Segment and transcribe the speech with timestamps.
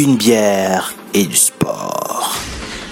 [0.00, 2.36] Une bière et du sport.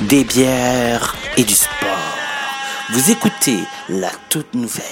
[0.01, 2.19] Des bières et du sport.
[2.91, 4.83] Vous écoutez la toute nouvelle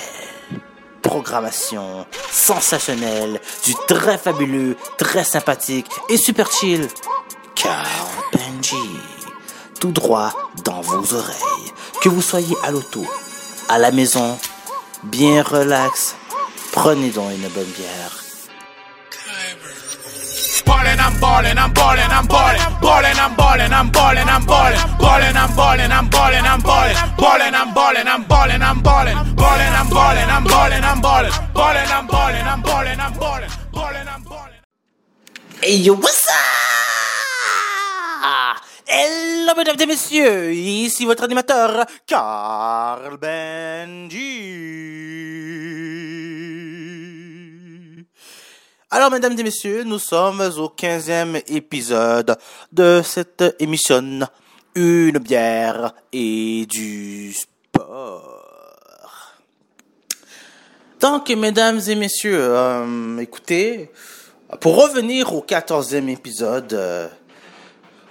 [1.02, 6.86] programmation sensationnelle du très fabuleux, très sympathique et super chill
[7.56, 7.84] Carl
[8.32, 8.76] Benji.
[9.80, 10.32] Tout droit
[10.64, 11.72] dans vos oreilles.
[12.00, 13.04] Que vous soyez à l'auto,
[13.68, 14.38] à la maison,
[15.02, 16.14] bien relax,
[16.70, 18.23] prenez donc une bonne bière.
[21.04, 25.54] I'm ballin', I'm ballin', I'm ballin', ballin', I'm ballin', I'm ballin', I'm ballin', ballin', I'm
[25.54, 30.30] ballin', I'm ballin', I'm ballin', ballin', I'm ballin', I'm ballin', I'm ballin', ballin', I'm ballin',
[30.30, 34.62] I'm ballin', I'm ballin', ballin', I'm ballin', I'm ballin', I'm ballin', ballin', I'm ballin'.
[35.60, 36.34] Hey what's up?
[38.86, 44.44] Hello, mesdames et messieurs, ici votre animateur, Carl Benji.
[48.96, 52.36] Alors, mesdames et messieurs, nous sommes au 15e épisode
[52.70, 54.20] de cette émission,
[54.76, 59.32] Une bière et du sport.
[61.00, 63.90] Donc, mesdames et messieurs, euh, écoutez,
[64.60, 67.08] pour revenir au 14e épisode, euh,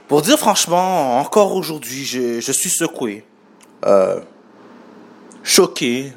[0.09, 3.25] pour dire franchement, encore aujourd'hui, je, suis secoué,
[3.86, 4.20] euh,
[5.44, 6.12] choqué,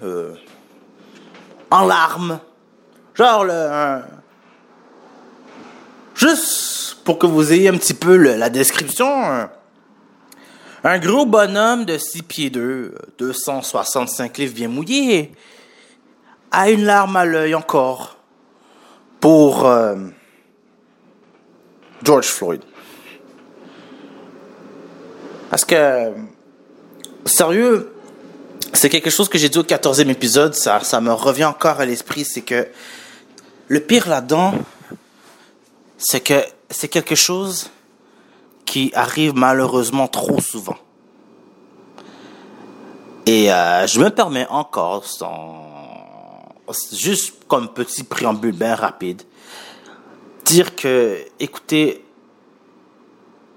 [1.70, 2.41] en larmes.
[3.14, 4.03] Genre, le,
[6.17, 9.50] juste pour que vous ayez un petit peu la description, un,
[10.84, 15.33] un gros bonhomme de 6 pieds 2, 265 livres bien mouillé,
[16.50, 18.17] a une larme à l'œil encore
[19.20, 19.97] pour euh,
[22.03, 22.62] George Floyd.
[25.51, 26.12] Parce que,
[27.25, 27.92] sérieux,
[28.73, 31.86] c'est quelque chose que j'ai dit au 14e épisode, ça, ça me revient encore à
[31.86, 32.69] l'esprit, c'est que
[33.69, 34.55] le pire là-dedans,
[35.98, 37.70] c'est que c'est quelque chose
[38.64, 40.77] qui arrive malheureusement trop souvent.
[43.27, 46.55] Et euh, je me permets encore, sans,
[46.92, 49.23] juste comme petit préambule bien rapide,
[50.45, 52.05] dire que, écoutez,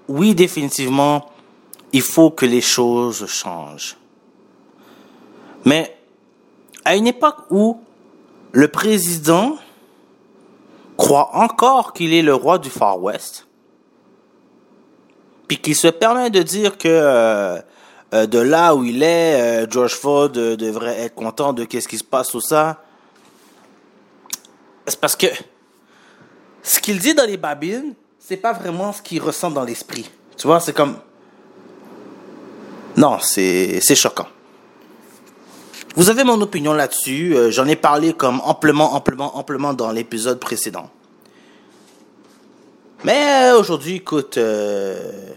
[0.08, 1.30] oui, définitivement,
[1.92, 3.96] il faut que les choses changent.
[5.64, 5.96] Mais
[6.84, 7.80] à une époque où
[8.52, 9.56] le président
[11.00, 13.46] croit encore qu'il est le roi du Far West,
[15.48, 17.58] puis qu'il se permet de dire que euh,
[18.12, 21.96] euh, de là où il est, euh, George euh, devrait être content de qu'est-ce qui
[21.96, 22.82] se passe tout ça,
[24.86, 25.28] c'est parce que
[26.62, 30.10] ce qu'il dit dans les babines, c'est pas vraiment ce qu'il ressent dans l'esprit.
[30.36, 30.96] Tu vois, c'est comme
[32.96, 34.26] non, c'est choquant.
[35.96, 37.34] Vous avez mon opinion là-dessus.
[37.36, 40.88] euh, J'en ai parlé comme amplement, amplement, amplement dans l'épisode précédent.
[43.02, 45.32] Mais euh, aujourd'hui, écoute, euh,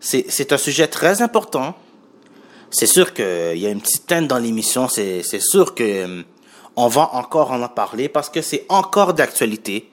[0.00, 1.74] c'est un sujet très important.
[2.70, 4.88] C'est sûr qu'il y a une petite teinte dans l'émission.
[4.88, 6.24] C'est sûr que
[6.74, 9.90] on va encore en parler parce que c'est encore d'actualité.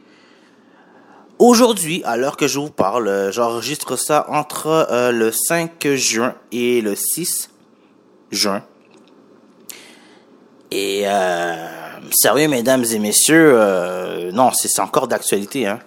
[1.37, 6.95] Aujourd'hui, à l'heure que je vous parle, j'enregistre ça entre le 5 juin et le
[6.95, 7.49] 6
[8.31, 8.63] juin.
[10.71, 11.55] Et euh,
[12.11, 15.67] sérieux, mesdames et messieurs, euh, non, c'est encore d'actualité.
[15.67, 15.79] Hein.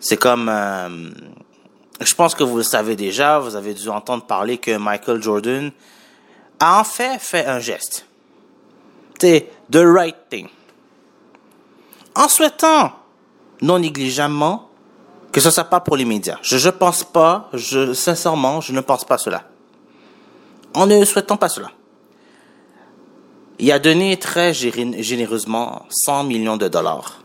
[0.00, 1.10] C'est comme, euh,
[2.00, 5.70] je pense que vous le savez déjà, vous avez dû entendre parler que Michael Jordan
[6.58, 8.06] a en fait fait un geste.
[9.20, 10.48] C'est the right thing.
[12.14, 12.92] En souhaitant
[13.62, 14.70] non négligemment
[15.32, 16.38] que ce soit pas pour les médias.
[16.42, 19.44] Je je pense pas, je sincèrement, je ne pense pas cela.
[20.74, 21.70] En ne souhaitant pas cela.
[23.62, 27.22] Il a donné très généreusement 100 millions de dollars.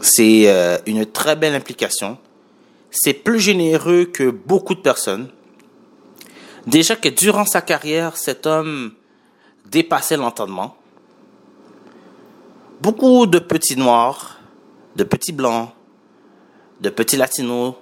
[0.00, 2.16] C'est euh, une très belle implication.
[2.92, 5.30] C'est plus généreux que beaucoup de personnes.
[6.68, 8.92] Déjà que durant sa carrière, cet homme
[9.66, 10.76] dépassait l'entendement.
[12.80, 14.38] Beaucoup de petits noirs,
[14.94, 15.70] de petits blancs,
[16.80, 17.74] de petits latinos,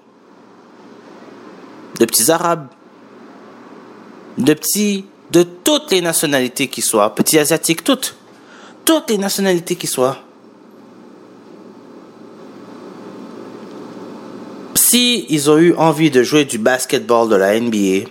[2.00, 2.69] de petits arabes,
[4.38, 8.16] de petits, de toutes les nationalités qui soient, petits asiatiques, toutes,
[8.84, 10.19] toutes les nationalités qui soient.
[14.75, 18.08] Si ils ont eu envie de jouer du basketball de la NBA,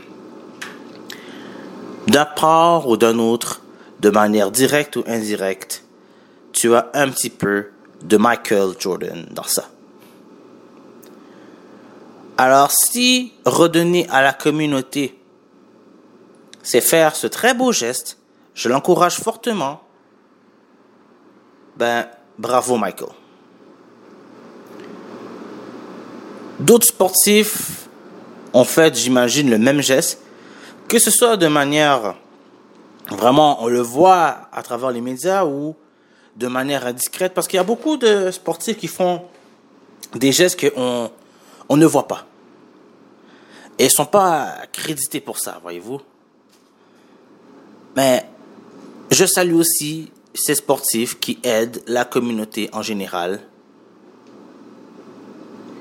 [2.07, 3.61] d'un part ou d'un autre,
[3.99, 5.83] de manière directe ou indirecte,
[6.51, 7.67] tu as un petit peu
[8.03, 9.69] de Michael Jordan dans ça.
[12.37, 15.17] Alors si redonner à la communauté,
[16.67, 18.17] c'est faire ce très beau geste,
[18.53, 19.79] je l'encourage fortement,
[21.77, 23.11] ben bravo Michael.
[26.59, 27.87] D'autres sportifs
[28.51, 30.21] ont fait, j'imagine, le même geste,
[30.89, 32.15] que ce soit de manière
[33.11, 35.73] vraiment, on le voit à travers les médias ou
[36.35, 39.21] de manière indiscrète, parce qu'il y a beaucoup de sportifs qui font
[40.15, 41.11] des gestes qu'on
[41.69, 42.25] on ne voit pas.
[43.79, 46.01] Et ils sont pas crédités pour ça, voyez-vous.
[47.97, 48.29] Mais
[49.09, 53.39] je salue aussi ces sportifs qui aident la communauté en général.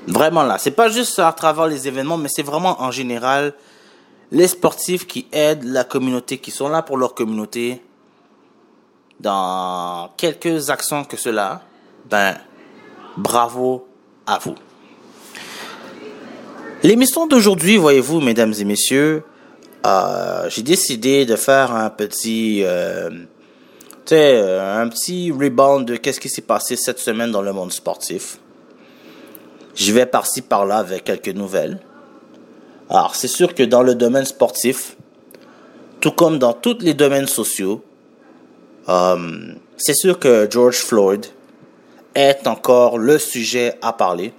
[0.07, 3.53] Vraiment là, c'est pas juste à travers les événements, mais c'est vraiment en général
[4.31, 7.83] les sportifs qui aident la communauté, qui sont là pour leur communauté
[9.19, 11.61] dans quelques actions que cela.
[12.09, 12.35] Ben,
[13.15, 13.87] bravo
[14.25, 14.55] à vous.
[16.81, 19.23] L'émission d'aujourd'hui, voyez-vous, mesdames et messieurs,
[19.85, 23.09] euh, j'ai décidé de faire un petit, euh,
[24.05, 28.39] sais, un petit rebound de qu'est-ce qui s'est passé cette semaine dans le monde sportif.
[29.75, 31.79] J'y vais par-ci par-là avec quelques nouvelles.
[32.89, 34.95] Alors, c'est sûr que dans le domaine sportif,
[35.99, 37.83] tout comme dans tous les domaines sociaux,
[38.89, 41.25] euh, c'est sûr que George Floyd
[42.15, 44.33] est encore le sujet à parler.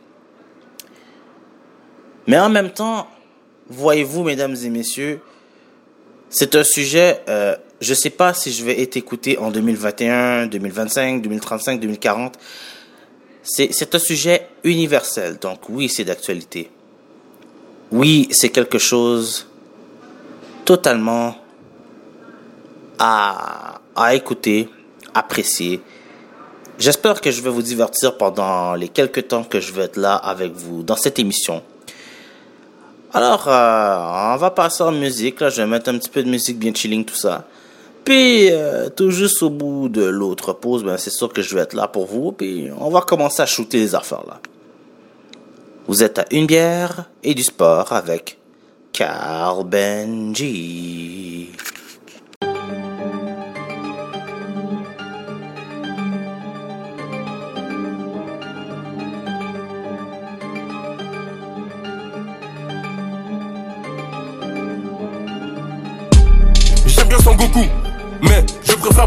[2.26, 3.06] Mais en même temps,
[3.68, 5.20] voyez-vous, mesdames et messieurs,
[6.30, 10.46] c'est un sujet, euh, je ne sais pas si je vais être écouté en 2021,
[10.46, 12.38] 2025, 2035, 2040.
[13.42, 16.70] C'est un sujet universel, donc oui, c'est d'actualité.
[17.90, 19.46] Oui, c'est quelque chose
[20.66, 21.34] totalement
[22.98, 24.68] à, à écouter,
[25.14, 25.80] apprécier.
[26.78, 30.14] J'espère que je vais vous divertir pendant les quelques temps que je vais être là
[30.14, 31.62] avec vous dans cette émission.
[33.12, 35.40] Alors, euh, on va passer en musique.
[35.40, 37.44] Là, je vais mettre un petit peu de musique bien chilling, tout ça.
[38.04, 41.62] Puis, euh, tout juste au bout de l'autre pause, ben, c'est sûr que je vais
[41.62, 42.32] être là pour vous.
[42.32, 44.40] Puis, on va commencer à shooter les affaires, là.
[45.86, 48.38] Vous êtes à une bière et du sport avec
[48.92, 51.48] Carl Benji.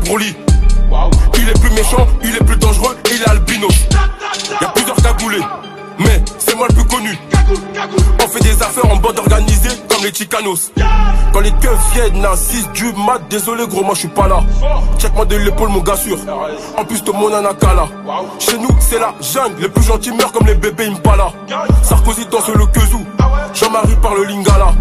[0.05, 3.67] Il est plus méchant, il est plus dangereux il est albino.
[4.61, 5.41] Y a plusieurs cagoulés,
[5.99, 7.17] mais c'est moi le plus connu.
[8.23, 10.71] On fait des affaires en bande organisée comme les Chicanos.
[11.33, 14.43] Quand les keufs viennent à 6 du mat, désolé gros, moi je suis pas là.
[14.97, 16.17] Check-moi de l'épaule, mon gars sûr.
[16.77, 17.87] En plus de mon anakala.
[18.39, 19.61] Chez nous, c'est la jungle.
[19.61, 21.31] Les plus gentils meurent comme les bébés Impala.
[21.83, 23.05] Sarkozy danse le kezou.
[23.53, 24.73] Jean-Marie parle le lingala.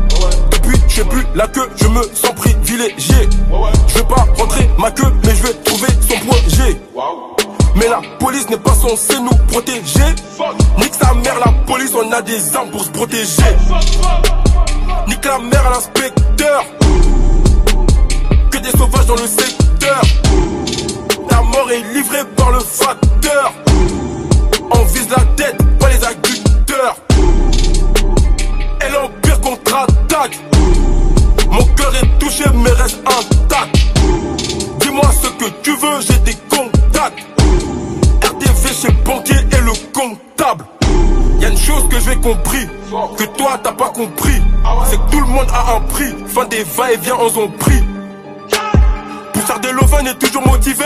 [0.90, 3.28] Sais plus la queue, je me sens privilégié.
[3.88, 6.80] Je vais pas rentrer ma queue, mais je vais trouver son G.
[7.76, 10.14] Mais la police n'est pas censée nous protéger.
[10.78, 13.56] Nique sa mère, la police, on a des armes pour se protéger.
[15.06, 16.64] Nique la mère à l'inspecteur.
[18.50, 20.00] Que des sauvages dans le secteur.
[21.28, 23.52] Ta mort est livrée par le facteur.
[24.72, 26.96] On vise la tête, pas les agriculteurs.
[28.86, 30.49] Et l'empire contre-attaque.
[31.50, 33.76] Mon cœur est touché, mais reste intact.
[34.80, 37.26] Dis-moi ce que tu veux, j'ai des contacts.
[38.22, 40.64] RTV chez banquier et le comptable.
[41.40, 42.66] Y a une chose que j'ai compris,
[43.16, 44.40] que toi t'as pas compris.
[44.88, 46.14] C'est que tout le monde a un prix.
[46.28, 47.82] Fin des va-et-vient en ont pris.
[49.32, 50.84] Poussard de Loven est toujours motivé.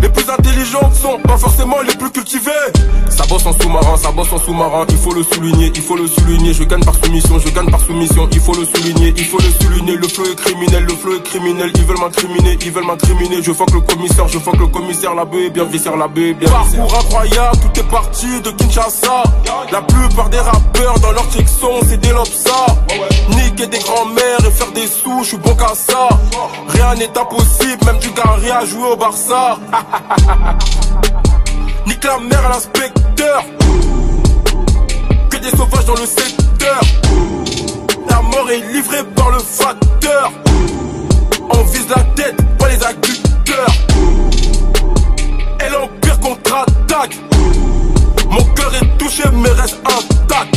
[0.00, 2.50] Les plus intelligents sont pas forcément les plus cultivés.
[3.08, 6.06] Ça bosse en sous-marin, ça bosse en sous-marin, il faut le souligner, il faut le
[6.06, 6.52] souligner.
[6.54, 9.64] Je gagne par soumission, je gagne par soumission, il faut le souligner, il faut le
[9.64, 9.96] souligner.
[9.96, 13.42] Le flot est criminel, le flot est criminel, ils veulent m'incriminer, ils veulent m'incriminer.
[13.42, 16.98] Je que le commissaire, je que le commissaire, la bien viscère, la bœuf bien Parcours
[16.98, 19.22] incroyable, tout est parti de Kinshasa.
[19.70, 22.66] La plupart des rappeurs dans leur section, c'est des lopsa.
[23.30, 26.08] Niquer des grands-mères et faire des sous, je suis bon qu'à ça.
[26.68, 28.22] Rien n'est impossible, même du gars
[28.54, 29.58] à jouer au Barça.
[31.86, 33.44] Nique la mère à l'inspecteur.
[35.30, 36.80] Que des sauvages dans le secteur.
[38.08, 40.32] La mort est livrée par le facteur.
[41.50, 43.72] On vise la tête, pas les agriculteurs.
[45.64, 47.16] Et l'empire contre-attaque.
[48.30, 50.54] Mon cœur est touché, mais reste intact.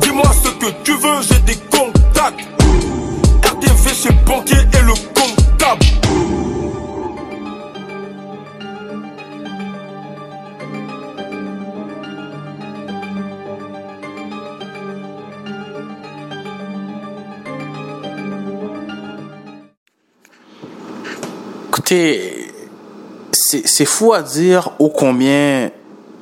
[0.00, 2.40] Dis-moi ce que tu veux, j'ai des contacts.
[3.44, 5.84] RTV chez banquier et le comptable.
[21.86, 25.70] C'est fou à dire ô combien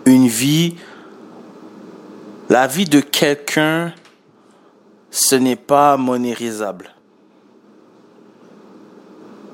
[0.04, 0.76] une vie
[2.48, 3.94] La vie de quelqu'un,
[5.10, 6.92] ce n'est pas monérisable.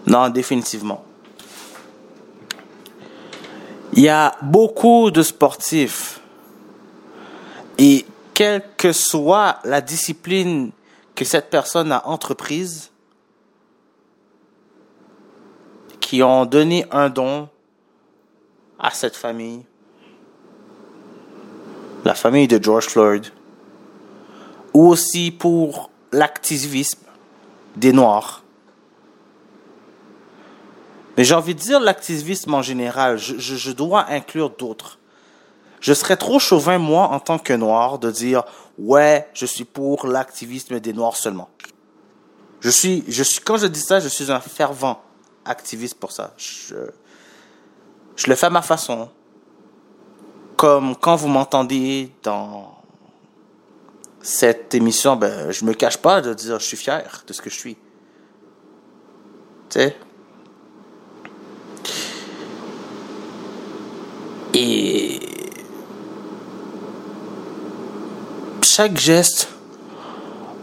[0.07, 1.05] Non, définitivement.
[3.93, 6.21] Il y a beaucoup de sportifs
[7.79, 10.71] et quelle que soit la discipline
[11.15, 12.91] que cette personne a entreprise,
[16.09, 17.51] qui ont donné un don
[18.79, 19.67] à cette famille,
[22.03, 23.27] la famille de George Floyd,
[24.73, 27.03] ou aussi pour l'activisme
[27.77, 28.43] des Noirs.
[31.19, 34.99] Mais j'ai envie de dire l'activisme en général, je, dois inclure d'autres.
[35.79, 38.45] Je serais trop chauvin, moi, en tant que Noir, de dire,
[38.79, 41.51] ouais, je suis pour l'activisme des Noirs seulement.
[42.61, 45.03] Je suis, je suis, quand je dis ça, je suis un fervent
[45.49, 46.35] activiste pour ça.
[46.37, 46.77] Je,
[48.27, 49.09] le fais à ma façon.
[50.57, 52.77] Comme quand vous m'entendez dans
[54.21, 57.51] cette émission, ben, je me cache pas de dire je suis fier de ce que
[57.51, 57.77] je suis.
[59.71, 59.97] Tu sais?
[64.55, 65.21] Et
[68.63, 69.49] chaque geste,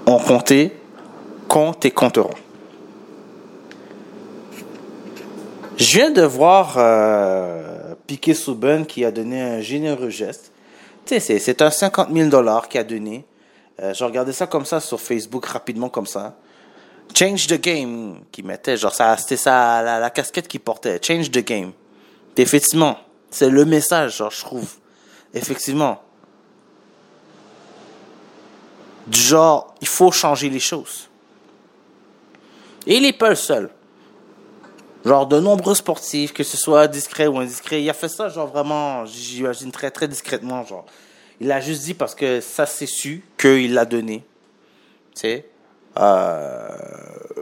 [0.06, 0.78] on comptait,
[1.48, 2.45] compte et compteront.
[5.78, 10.54] Je viens de voir euh, Piquet Souben qui a donné un généreux geste.
[11.06, 13.26] Tu sais, c'est un 50 000 dollars qu'il a donné.
[13.82, 16.38] Euh, je regardais ça comme ça sur Facebook rapidement comme ça.
[17.14, 20.98] Change the game qui mettait, genre ça, c'était ça la, la casquette qu'il portait.
[21.02, 21.74] Change the game.
[22.38, 22.98] effectivement,
[23.30, 24.76] c'est le message, genre je trouve.
[25.34, 26.02] Effectivement.
[29.12, 31.10] Genre, il faut changer les choses.
[32.88, 33.70] Et il n'est pas le seul.
[35.06, 38.48] Genre de nombreux sportifs, que ce soit discret ou indiscret, il a fait ça genre
[38.48, 40.86] vraiment, j'imagine très très discrètement, genre.
[41.40, 44.24] Il a juste dit parce que ça s'est su qu'il l'a donné.
[45.14, 45.46] Tu sais.
[46.00, 46.70] Euh,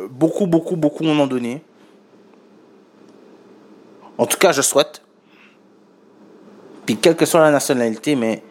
[0.10, 1.64] beaucoup, beaucoup, beaucoup en ont donné.
[4.18, 5.02] En tout cas, je souhaite.
[6.86, 8.44] Puis quelle que soit la nationalité, mais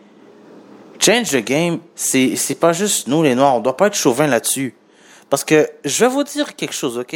[0.99, 4.27] change the game, c'est c'est pas juste nous les noirs, on doit pas être chauvin
[4.27, 4.75] là-dessus.
[5.29, 7.15] Parce que je vais vous dire quelque chose, ok?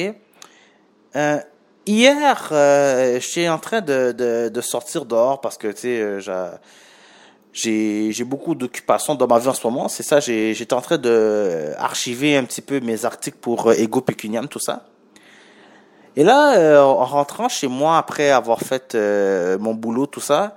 [1.17, 1.41] Euh,
[1.87, 6.51] hier, euh, j'étais en train de, de, sortir dehors parce que tu sais, euh,
[7.53, 9.89] j'ai beaucoup d'occupations dans ma vie en ce moment.
[9.89, 14.01] C'est ça, j'étais en train de archiver un petit peu mes articles pour euh, Ego
[14.01, 14.87] Pecuniam, tout ça.
[16.17, 20.57] Et là, euh, en rentrant chez moi après avoir fait euh, mon boulot, tout ça,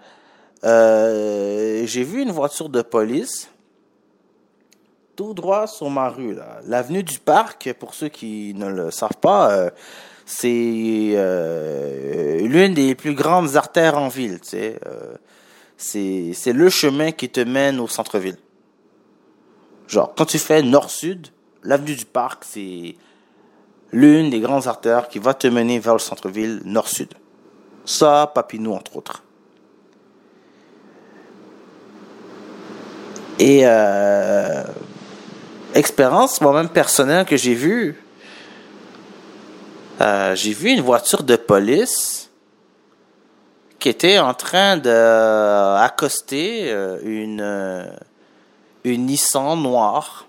[0.63, 3.49] euh, j'ai vu une voiture de police
[5.17, 6.37] tout droit sur ma rue.
[6.65, 9.69] L'avenue du Parc, pour ceux qui ne le savent pas, euh,
[10.31, 14.39] c'est euh, l'une des plus grandes artères en ville.
[14.39, 14.57] Tu.
[14.57, 15.15] Euh,
[15.75, 18.37] c'est, c'est le chemin qui te mène au centre-ville.
[19.87, 21.29] Genre, quand tu fais nord-sud,
[21.63, 22.95] l'avenue du Parc, c'est
[23.91, 27.09] l'une des grandes artères qui va te mener vers le centre-ville nord-sud.
[27.83, 29.23] Ça, Papineau, entre autres.
[33.39, 34.63] Et euh,
[35.73, 37.97] expérience moi-même personnelle que j'ai vue,
[40.01, 42.29] euh, j'ai vu une voiture de police
[43.79, 47.85] qui était en train de accoster euh, une euh,
[48.83, 50.25] une Nissan noire.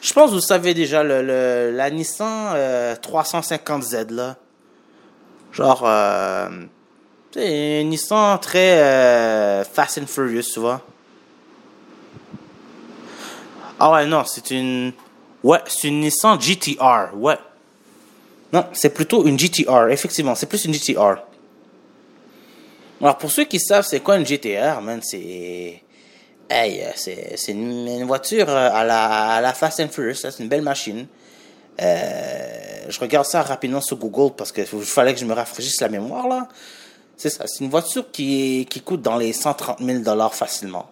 [0.00, 4.36] Je pense que vous savez déjà le, la Nissan euh, 350Z là.
[5.52, 6.48] Genre euh,
[7.32, 10.80] c'est une Nissan très euh, Fast and Furious, tu vois.
[13.78, 14.92] Ah ouais, non, c'est une
[15.42, 17.38] ouais, c'est une Nissan GTR, ouais.
[18.52, 21.16] Non, c'est plutôt une GTR, effectivement, c'est plus une GTR.
[23.00, 25.82] Alors pour ceux qui savent c'est quoi une GTR, man, c'est
[26.48, 31.08] hey, c'est une, voiture à la à la Fast and Furious, c'est une belle machine.
[31.80, 35.88] Euh, je regarde ça rapidement sur Google parce que fallait que je me rafraîchisse la
[35.88, 36.46] mémoire là.
[37.16, 40.91] C'est ça, c'est une voiture qui qui coûte dans les 130 000 dollars facilement.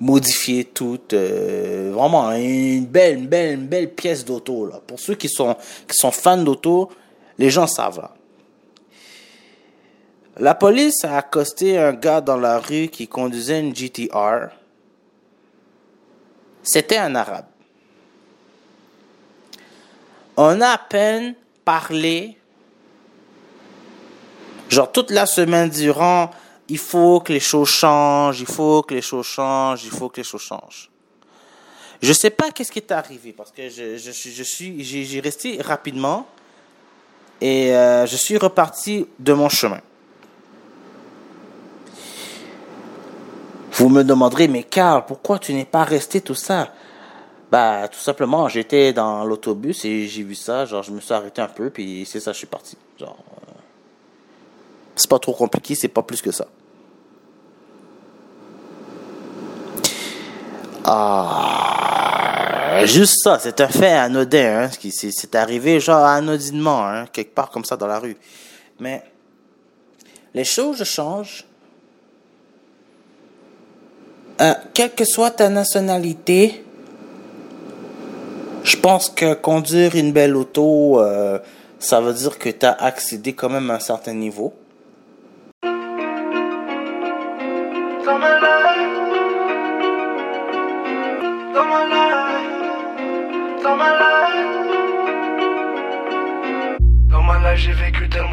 [0.00, 4.80] Modifiée toute, euh, vraiment une belle, une belle, une belle pièce d'auto là.
[4.86, 5.54] Pour ceux qui sont
[5.88, 6.90] qui sont fans d'auto,
[7.36, 8.14] les gens savent là.
[10.40, 14.50] La police a accosté un gars dans la rue qui conduisait une GTR.
[16.62, 17.46] C'était un arabe.
[20.36, 22.36] On a à peine parlé,
[24.68, 26.30] genre toute la semaine durant,
[26.68, 30.18] il faut que les choses changent, il faut que les choses changent, il faut que
[30.18, 30.90] les choses changent.
[32.00, 36.26] Je sais pas qu'est-ce qui est arrivé parce que je, suis- j'ai resté rapidement
[37.40, 39.80] et euh, je suis reparti de mon chemin.
[43.72, 46.72] Vous me demanderez, mais Carl, pourquoi tu n'es pas resté tout ça?
[47.50, 51.40] Bah, tout simplement, j'étais dans l'autobus et j'ai vu ça, genre, je me suis arrêté
[51.40, 52.76] un peu, puis c'est ça, je suis parti.
[52.98, 53.16] Genre,
[53.48, 53.52] euh,
[54.96, 56.46] c'est pas trop compliqué, c'est pas plus que ça.
[60.84, 62.28] Ah,
[62.84, 67.50] juste ça, c'est un fait anodin, hein, qui c'est arrivé genre anodinement, hein, quelque part
[67.50, 68.16] comme ça dans la rue.
[68.80, 69.02] Mais
[70.34, 71.44] les choses changent.
[74.40, 76.64] Euh, quelle que soit ta nationalité,
[78.62, 81.40] je pense que conduire une belle auto, euh,
[81.80, 84.54] ça veut dire que tu as accédé quand même à un certain niveau.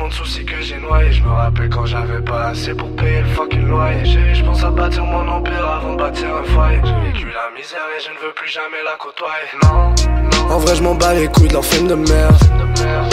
[0.05, 1.11] Tellement de soucis que j'ai noyé.
[1.11, 4.05] Je me rappelle quand j'avais pas assez pour payer le fucking loyer.
[4.05, 6.79] J'ai, je pense à bâtir mon empire avant de bâtir un foyer.
[6.83, 9.49] J'ai vécu la misère et je ne veux plus jamais la côtoyer.
[9.63, 9.93] Non,
[10.31, 10.53] non.
[10.53, 12.35] En vrai, je m'en bats les couilles de leur film de merde.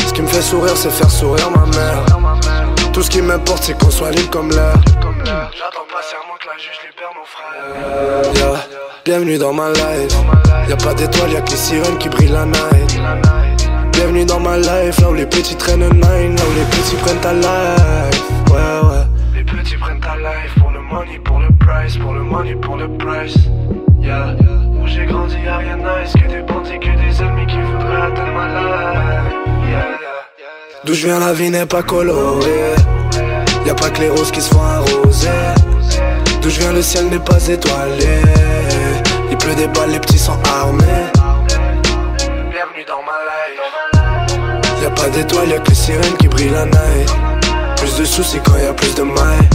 [0.07, 2.05] Ce qui me fait sourire, c'est faire sourire ma mère.
[2.93, 4.75] Tout ce qui m'importe, c'est qu'on soit libre comme l'air.
[5.25, 8.35] J'attends patiemment que la juge libère mon frère.
[8.35, 8.67] Yeah.
[9.05, 10.15] Bienvenue dans ma life.
[10.69, 13.52] Y'a pas d'étoiles, y'a que les sirènes qui brillent la night.
[14.03, 17.21] Bienvenue dans ma life, là où les petits traînent nine, là où les petits prennent
[17.21, 18.25] ta life.
[18.51, 19.05] Ouais, ouais.
[19.33, 22.77] Les petits prennent ta life pour le money, pour le price, pour le money, pour
[22.79, 23.37] le price.
[24.01, 24.35] Yeah.
[24.83, 28.03] Où j'ai grandi, y'a rien de nice, que des bandits, que des ennemis qui voudraient
[28.03, 29.35] atteindre ma life.
[29.69, 29.85] Yeah.
[30.85, 32.75] D'où je viens, la vie n'est pas colorée.
[33.65, 35.29] Y'a pas que les roses qui se font arroser.
[36.43, 38.21] D'où je viens, le ciel n'est pas étoilé.
[39.31, 41.22] Il pleut des balles, les petits sont armés.
[44.95, 47.15] Pas d'étoiles, y'a que les sirènes qui brillent la night.
[47.77, 49.49] Plus de soucis quand y'a plus de mailles.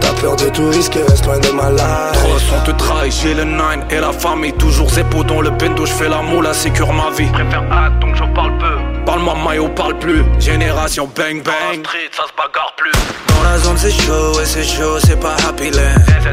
[0.00, 2.12] T'as peur de tout risque, reste loin de ma life.
[2.12, 4.52] Trop sont te trahis, j'ai le 9 et la famille.
[4.52, 7.30] Toujours zépo dans le bendo, je fais l'amour, la sécure ma vie.
[7.32, 8.76] Préfère hâte donc je parle peu.
[9.06, 10.24] Parle-moi maillot, parle plus.
[10.38, 11.84] Génération bang bang.
[11.84, 12.92] street, ça se bagarre plus.
[13.28, 15.80] Dans la zone c'est chaud, et c'est chaud, c'est pas happy land.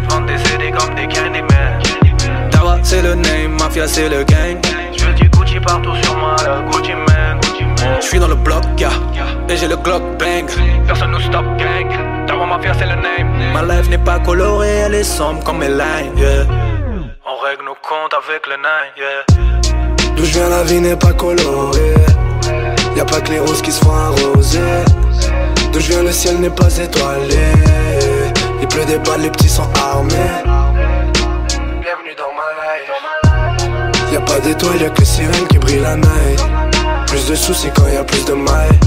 [0.01, 1.82] De vendre des CD comme des Candyman.
[2.51, 4.58] Dawa c'est le name, mafia c'est le gang.
[4.97, 7.11] Je veux du Gucci partout sur moi, le Gucci man
[8.00, 8.89] Je suis dans le bloc, yeah,
[9.50, 10.46] et j'ai le Glock bang
[10.86, 14.96] Personne nous stop gang Dawa mafia c'est le name Ma life n'est pas colorée, elle
[14.96, 16.46] est sombre comme mes lines, yeah
[17.26, 19.41] On règle nos comptes avec le 9, yeah
[20.15, 21.96] D'où je viens, la vie n'est pas colorée.
[22.96, 24.60] Y'a pas que les roses qui se font arroser.
[25.72, 27.39] D'où je viens, le ciel n'est pas étoilé.
[28.62, 30.13] Il pleut des balles, les petits sont armés.
[30.44, 34.12] Bienvenue dans ma life.
[34.12, 36.41] Y'a pas d'étoiles, y'a que les sirènes qui brillent la night.
[37.12, 38.80] Plus de soucis quand y'a plus de mailles.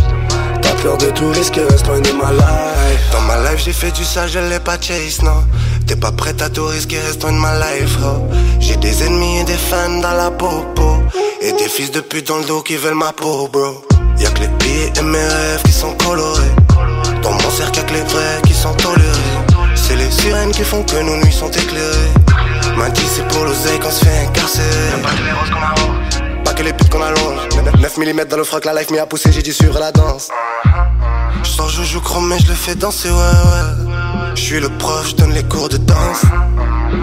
[0.62, 3.12] T'as peur de tout risque, reste loin de ma life.
[3.12, 5.44] Dans ma life, j'ai fait du sale, je l'ai pas chase, non.
[5.86, 8.26] T'es pas prête à tout risquer, reste loin de ma life, oh.
[8.60, 11.02] J'ai des ennemis et des fans dans la popo.
[11.42, 13.84] Et des fils de pute dans le dos qui veulent ma peau, bro.
[14.18, 16.54] Y'a que les billets et mes rêves qui sont colorés.
[17.22, 19.36] Dans mon cercle, y'a que les vrais qui sont tolérés.
[19.74, 22.14] C'est les sirènes qui font que nos nuits sont éclairées.
[22.78, 25.02] M'a dit c'est pour l'oseille qu'on se fait incarcérer.
[25.02, 26.13] Pas que les roses arrose.
[26.44, 27.48] Pas que les putes qu'on allonge.
[27.80, 30.28] 9 mm dans le froc, la life m'y a poussé, j'ai dû suivre la danse.
[31.42, 33.94] Je sors joujou chrome mais je le fais danser, ouais, ouais.
[34.34, 36.22] Je suis le prof, je donne les cours de danse.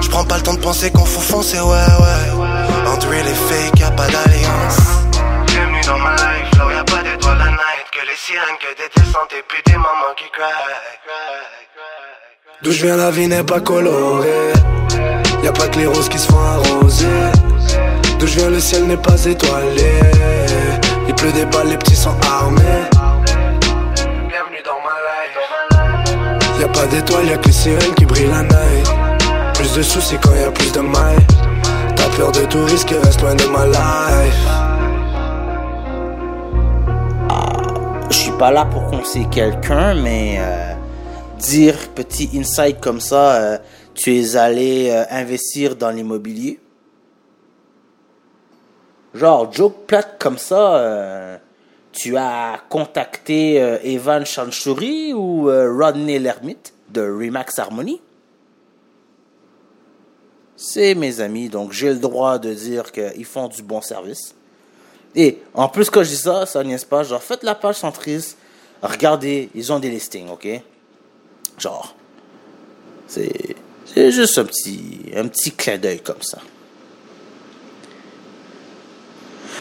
[0.02, 2.88] Je prends pas le temps de penser qu'on faut foncer, ouais, ouais.
[2.88, 4.78] Entre real et fake, y'a pas d'alliance.
[5.48, 7.86] Bienvenue dans ma life, là y'a pas d'étoiles la night.
[7.92, 10.52] Que les sirènes, que des descentes et puis des mamans qui cry.
[12.64, 14.54] D'où je viens, la vie n'est pas colorée.
[15.44, 17.08] Y'a pas que les roses qui se font arroser.
[18.22, 19.94] D'où je viens, le ciel n'est pas étoilé.
[21.08, 22.62] Il pleut des balles, les petits sont armés.
[22.92, 26.60] Bienvenue dans ma life.
[26.60, 28.88] Y'a pas d'étoiles, y'a que les sirènes qui brillent la night.
[29.56, 31.26] Plus de soucis quand y'a plus de mailles.
[31.96, 34.48] T'as peur de tout risque, reste loin de ma life.
[38.12, 40.74] Je suis pas là pour conseiller quelqu'un, mais euh,
[41.40, 43.58] dire petit insight comme ça, euh,
[43.96, 46.60] tu es allé euh, investir dans l'immobilier?
[49.14, 51.38] Genre, joke plate comme ça, euh,
[51.92, 58.02] tu as contacté euh, Evan Chanchouri ou euh, Rodney Lermite de Remax Harmony?
[60.56, 64.36] C'est mes amis, donc j'ai le droit de dire qu'ils font du bon service.
[65.16, 68.38] Et en plus, quand je dis ça, ça n'est pas, genre, faites la page centriste,
[68.82, 70.48] regardez, ils ont des listings, ok?
[71.58, 71.96] Genre,
[73.08, 73.56] c'est
[73.94, 76.40] c'est juste un petit, un petit clin d'œil comme ça.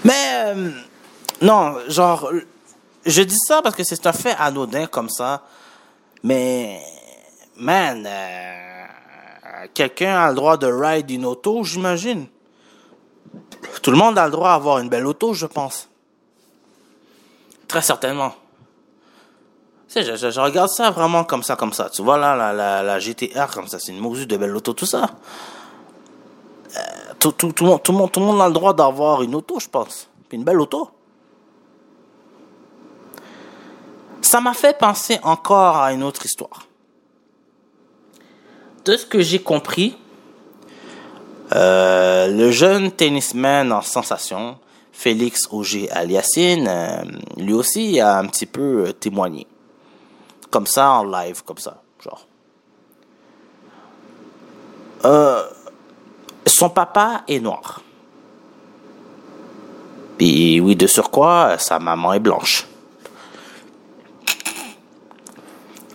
[0.04, 0.70] Mais, euh,
[1.42, 2.30] non, genre,
[3.04, 5.42] je dis ça parce que c'est un fait anodin comme ça.
[6.22, 6.80] Mais,
[7.56, 12.26] man, euh, quelqu'un a le droit de ride une auto, j'imagine.
[13.82, 15.88] Tout le monde a le droit d'avoir une belle auto, je pense.
[17.68, 18.34] Très certainement.
[19.94, 21.88] Je, je- je regarde ça vraiment comme ça, comme ça.
[21.90, 24.72] Tu vois, là, la, la, la GTR, comme ça, c'est une mesure de belle auto,
[24.72, 25.10] tout ça.
[26.76, 26.80] Euh,
[27.20, 29.60] tout, tout, tout, tout, le monde, tout le monde a le droit d'avoir une auto,
[29.60, 30.08] je pense.
[30.32, 30.90] Une belle auto.
[34.22, 36.66] Ça m'a fait penser encore à une autre histoire.
[38.84, 39.96] De ce que j'ai compris,
[41.52, 44.58] euh, le jeune tennisman en sensation,
[44.92, 47.02] Félix Auger Aliassine, euh,
[47.36, 49.46] lui aussi a un petit peu euh, témoigné.
[50.50, 52.26] Comme ça, en live, comme ça, genre.
[55.04, 55.42] Euh,
[56.46, 57.80] son papa est noir.
[60.18, 62.66] Puis oui, de surcroît, sa maman est blanche.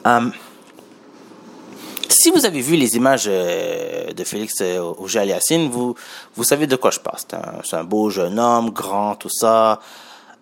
[0.07, 0.29] Euh,
[2.25, 5.93] si vous avez vu les images euh, de Félix euh, Auger Aliassine, vous,
[6.35, 7.19] vous savez de quoi je parle.
[7.63, 9.79] C'est un, beau jeune homme, grand, tout ça,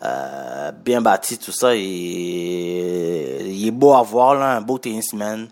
[0.01, 1.75] euh, bien bâti, tout ça.
[1.75, 5.49] Il, est beau à voir, un beau tennisman.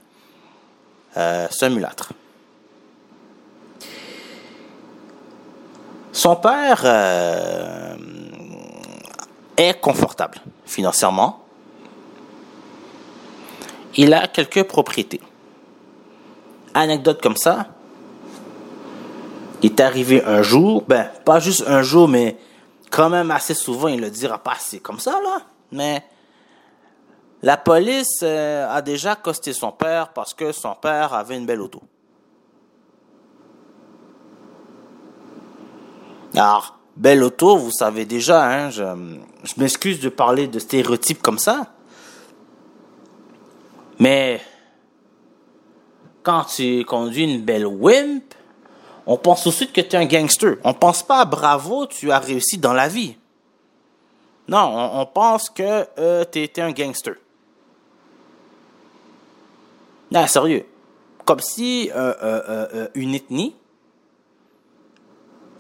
[1.14, 2.14] C'est un mulâtre.
[6.12, 7.96] Son père euh,
[9.58, 11.40] est confortable financièrement.
[13.96, 15.22] Il a quelques propriétés.
[16.74, 17.68] Anecdote comme ça.
[19.62, 22.38] Il est arrivé un jour, ben, pas juste un jour, mais
[22.90, 25.42] quand même assez souvent, il le dira pas assez comme ça, là.
[25.72, 26.04] Mais
[27.42, 31.62] la police euh, a déjà costé son père parce que son père avait une belle
[31.62, 31.82] auto.
[36.36, 38.84] Alors, belle auto, vous savez déjà, hein, je,
[39.44, 41.68] je m'excuse de parler de stéréotypes comme ça.
[44.00, 44.42] Mais
[46.24, 48.34] quand tu conduis une belle Wimp,
[49.06, 50.58] on pense tout de suite que tu es un gangster.
[50.64, 53.16] On pense pas bravo, tu as réussi dans la vie.
[54.48, 57.16] Non, on, pense que euh, tu étais un gangster.
[60.12, 60.66] Non, sérieux.
[61.26, 63.56] Comme si euh, euh, euh, euh, une ethnie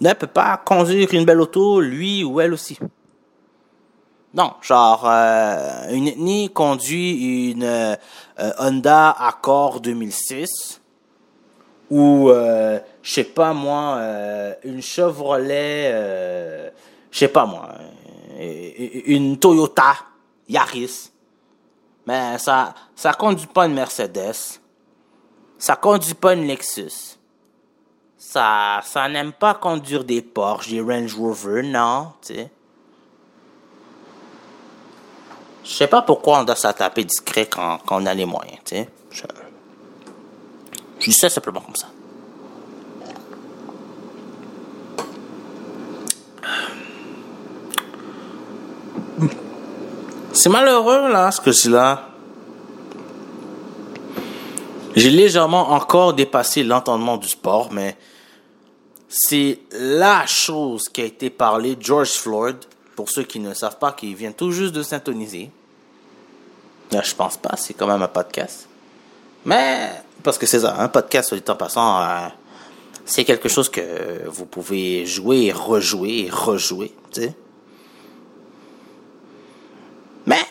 [0.02, 2.78] ne peut pas conduire une belle auto, lui ou elle aussi.
[4.34, 7.96] Non, genre, euh, une ethnie conduit une euh,
[8.60, 10.80] Honda Accord 2006
[11.90, 16.72] ou, euh, je sais pas moi, euh, une Chevrolet,
[17.12, 17.68] je sais pas moi,
[18.40, 19.96] une Toyota
[20.48, 21.12] Yaris.
[22.08, 24.60] Mais ça, ça conduit pas une Mercedes.
[25.58, 27.11] Ça conduit pas une Lexus.
[28.32, 32.50] Ça, ça n'aime pas conduire des Porsche, des Range Rover, non, tu sais.
[35.66, 38.76] Sais pas pourquoi on doit se taper discret quand, quand on a les moyens, tu.
[39.12, 39.24] Je,
[41.00, 41.88] je dis ça simplement comme ça.
[50.32, 52.08] C'est malheureux, là, ce que c'est là.
[54.96, 57.98] J'ai légèrement encore dépassé l'entendement du sport, mais
[59.14, 62.56] c'est la chose qui a été parlée George Floyd,
[62.96, 65.52] pour ceux qui ne savent pas, qui vient tout juste de s'intoniser.
[66.92, 68.70] Là, je pense pas, c'est quand même un podcast.
[69.46, 69.92] Mais,
[70.24, 72.28] parce que c'est ça, un podcast, dit en passant, euh,
[73.04, 77.36] c'est quelque chose que vous pouvez jouer et rejouer et rejouer, tu sais.
[80.26, 80.42] Mais,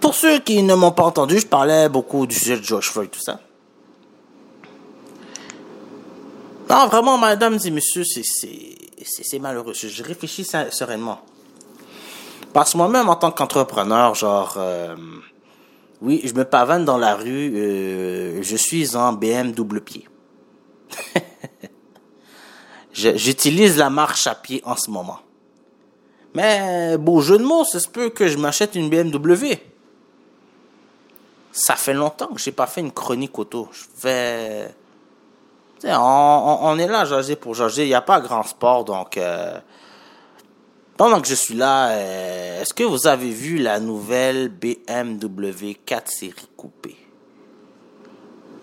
[0.00, 3.10] pour ceux qui ne m'ont pas entendu, je parlais beaucoup du sujet de George Floyd,
[3.10, 3.40] tout ça.
[6.70, 9.74] Non, vraiment, mesdames et messieurs, c'est, malheureux.
[9.74, 11.20] Je, je réfléchis se- sereinement.
[12.52, 14.94] Parce que moi-même, en tant qu'entrepreneur, genre, euh,
[16.00, 20.08] oui, je me pavane dans la rue, euh, je suis en BM double pied.
[22.92, 25.20] Je- J'utilise la marche à pied en ce moment.
[26.34, 29.54] Mais, beau jeu de mots, ça se peut que je m'achète une BMW.
[31.52, 33.68] Ça fait longtemps que j'ai pas fait une chronique auto.
[33.72, 34.74] Je vais...
[35.84, 37.84] On, on- est là, jaser pour jaser.
[37.84, 39.16] Il n'y a pas grand sport, donc...
[39.16, 39.58] euh,
[40.96, 46.10] pendant que je suis là, euh, est-ce que vous avez vu la nouvelle BMW 4
[46.10, 46.96] série coupée?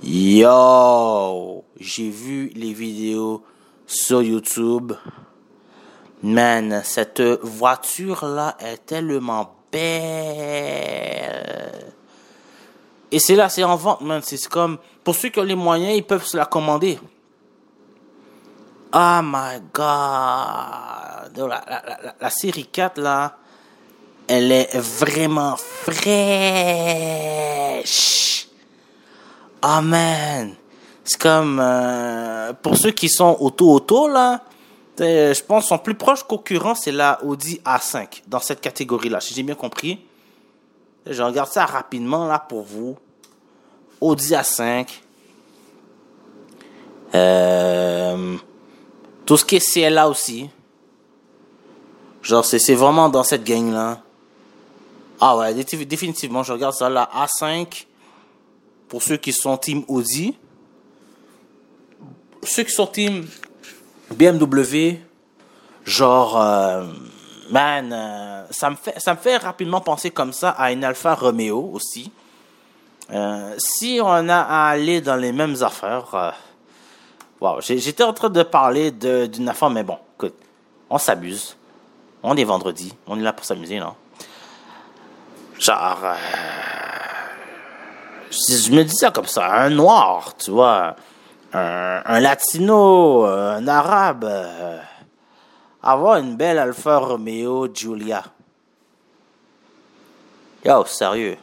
[0.03, 1.63] Yo!
[1.79, 3.43] J'ai vu les vidéos
[3.87, 4.93] sur YouTube.
[6.21, 10.83] Man, cette voiture-là est tellement belle.
[13.11, 14.21] Et c'est là, c'est en vente, man.
[14.23, 16.99] C'est comme, pour ceux qui ont les moyens, ils peuvent se la commander.
[18.93, 21.37] Oh my god.
[21.37, 23.37] La, la, la, la série 4, là,
[24.27, 26.07] elle est vraiment fraîche.
[29.63, 30.55] Oh man.
[31.03, 34.43] C'est comme euh, pour ceux qui sont auto-auto là,
[34.99, 39.21] je pense son plus proche concurrent c'est la Audi A5 dans cette catégorie-là.
[39.21, 40.06] Si j'ai bien compris.
[41.09, 42.97] Je regarde ça rapidement là pour vous.
[44.01, 44.87] Audi A5.
[47.15, 48.35] Euh,
[49.25, 50.49] tout ce qui est CLA aussi.
[52.21, 54.01] Genre, c'est vraiment dans cette gang-là.
[55.21, 57.85] Ah ouais, dé- définitivement, je regarde ça, la A5,
[58.89, 60.35] pour ceux qui sont team Audi.
[62.43, 63.25] Ceux qui sont team
[64.13, 64.99] BMW,
[65.85, 66.85] genre, euh,
[67.49, 71.15] man, euh, ça, me fait, ça me fait rapidement penser comme ça à une Alfa
[71.15, 72.11] Romeo aussi.
[73.11, 76.31] Euh, si on a à aller dans les mêmes affaires, euh,
[77.39, 80.35] wow, j'étais en train de parler d'une affaire, mais bon, écoute,
[80.89, 81.55] on s'abuse.
[82.23, 83.93] On est vendredi, on est là pour s'amuser, non?
[85.59, 85.99] Genre,
[88.31, 90.95] je, me dis ça comme ça, un noir, tu vois,
[91.53, 94.29] un, latino, un arabe,
[95.87, 98.23] avoir une belle Alfa Romeo Giulia.
[100.65, 101.37] Yo, sérieux.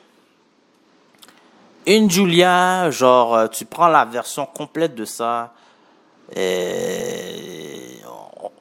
[1.87, 5.52] Une Giulia, genre, euh, tu prends la version complète de ça,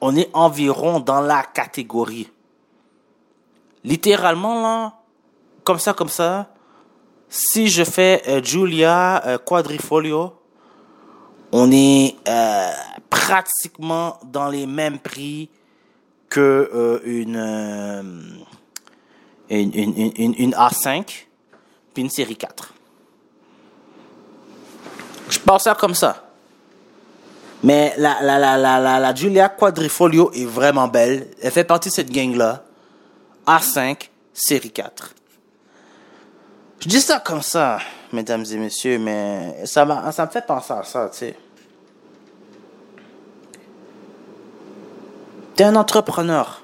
[0.00, 2.30] on est environ dans la catégorie.
[3.82, 4.92] Littéralement, là,
[5.64, 6.48] comme ça, comme ça,
[7.28, 10.34] si je fais euh, Giulia euh, Quadrifolio,
[11.52, 12.70] on est euh,
[13.10, 15.50] pratiquement dans les mêmes prix
[16.40, 18.02] euh, une, euh,
[19.50, 21.04] une, une, une, une- une A5
[21.92, 22.72] puis une série 4.
[25.30, 26.20] Je pense ça comme ça.
[27.62, 29.12] Mais la, la, la, la, la, la
[30.34, 31.28] est vraiment belle.
[31.40, 32.62] Elle fait partie de cette gang-là.
[33.46, 35.14] A5, série 4.
[36.80, 37.78] Je dis ça comme ça,
[38.12, 41.36] mesdames et messieurs, mais ça, ça me fait penser à ça, tu sais.
[45.56, 46.62] T'es un entrepreneur.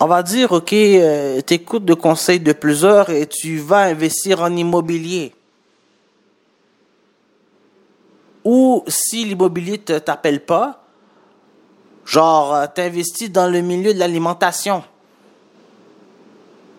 [0.00, 4.54] On va dire, ok, euh, t'écoutes de conseils de plusieurs et tu vas investir en
[4.56, 5.32] immobilier.
[8.44, 10.82] Ou si l'immobilier ne t'appelle pas,
[12.04, 14.82] genre, euh, t'investis dans le milieu de l'alimentation.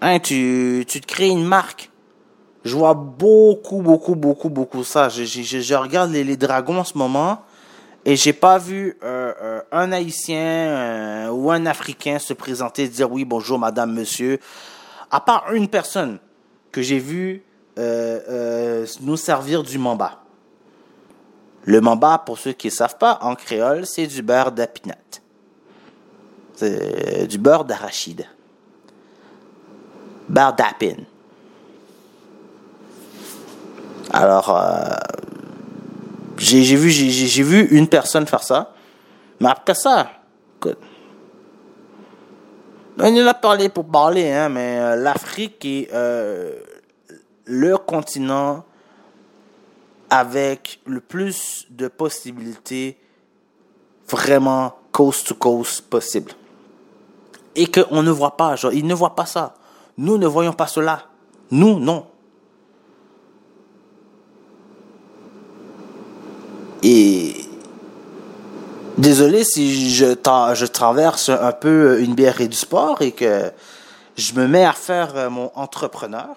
[0.01, 1.89] Hein, tu, tu te crées une marque.
[2.65, 5.07] Je vois beaucoup, beaucoup, beaucoup, beaucoup ça.
[5.07, 7.39] Je, regarde les dragons en ce moment
[8.05, 12.87] et j'ai pas vu euh, euh, un Haïtien euh, ou un Africain se présenter et
[12.89, 14.39] dire oui, bonjour, madame, monsieur.
[15.09, 16.19] À part une personne
[16.71, 17.43] que j'ai vu
[17.77, 20.21] nous servir du mamba.
[21.63, 24.95] Le mamba, pour ceux qui ne savent pas, en créole, c'est du beurre d'apinat.
[26.55, 28.27] C'est du beurre d'arachide.
[30.29, 31.05] Beurre d'apine.
[34.11, 34.55] Alors,
[36.43, 38.73] j'ai vu, j'ai- vu une personne faire ça.
[39.39, 40.09] Mais après ça,
[42.99, 46.59] on en a parlé pour parler, hein, mais euh, l'Afrique est euh,
[47.45, 48.63] le continent
[50.09, 52.97] avec le plus de possibilités
[54.07, 56.31] vraiment coast to coast possible.
[57.55, 59.55] Et qu'on ne voit pas, genre, ils ne voient pas ça.
[59.97, 61.03] Nous ne voyons pas cela.
[61.51, 62.05] Nous, non.
[66.83, 67.35] Et
[68.97, 73.51] désolé si je, je traverse un peu une bière et du sport et que
[74.15, 76.35] je me mets à faire euh, mon entrepreneur.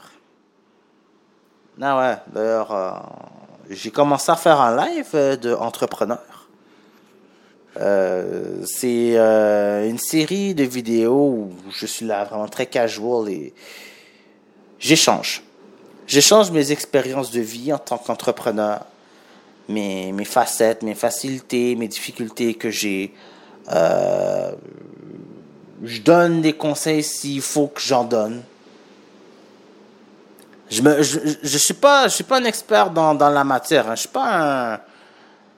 [1.80, 2.92] Ah ouais, d'ailleurs, euh,
[3.70, 6.20] j'ai commencé à faire un live euh, de entrepreneur.
[8.64, 13.52] C'est une série de vidéos où je suis là vraiment très casual et
[14.78, 15.42] j'échange.
[16.06, 18.86] J'échange mes expériences de vie en tant qu'entrepreneur,
[19.68, 23.12] mes, facettes, mes facilités, mes difficultés que j'ai.
[23.72, 24.52] Euh,
[25.82, 28.42] je donne des conseils s'il faut que j'en donne.
[30.70, 33.88] Je me, je, je, suis pas, suis pas un expert dans, dans la matière.
[33.88, 33.94] Hein.
[33.94, 34.10] Je suis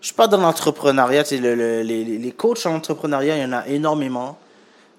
[0.01, 1.25] suis pas dans l'entrepreneuriat.
[1.31, 4.39] Les, coachs en entrepreneuriat, il y en a énormément.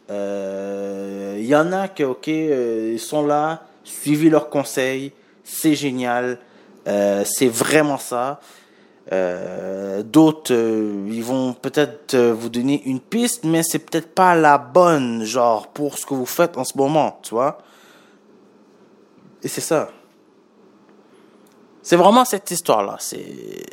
[0.10, 5.12] Euh, Il y en a que, ok, euh, sont là, suivez leurs conseils,
[5.44, 6.40] c'est génial,
[6.86, 8.40] c'est vraiment ça.
[9.12, 14.36] Euh, D'autres, euh, ils vont peut-être euh, vous donner une piste, mais c'est peut-être pas
[14.36, 17.58] la bonne, genre, pour ce que vous faites en ce moment, tu vois.
[19.44, 19.90] Et c'est ça.
[21.82, 22.98] C'est vraiment cette histoire-là.
[23.00, 23.66] C'est,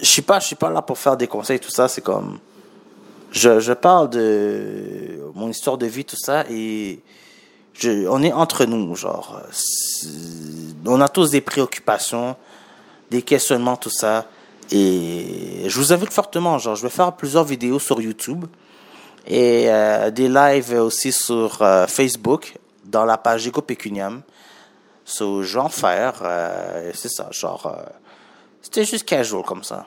[0.00, 1.88] je suis pas, je suis pas là pour faire des conseils, tout ça.
[1.88, 2.38] C'est comme,
[3.30, 7.00] je, je parle de mon histoire de vie, tout ça, et
[8.08, 9.40] on est entre nous, genre,
[10.86, 12.36] on a tous des préoccupations,
[13.10, 14.26] des questionnements, tout ça.
[14.70, 18.46] Et je vous invite fortement, genre, je vais faire plusieurs vidéos sur YouTube
[19.26, 24.22] et euh, des lives aussi sur euh, Facebook dans la page Ego Pecunium.
[25.04, 26.14] So, je vais en faire.
[26.22, 27.76] euh, c'est ça, genre,
[28.62, 29.86] c'était juste casual comme ça.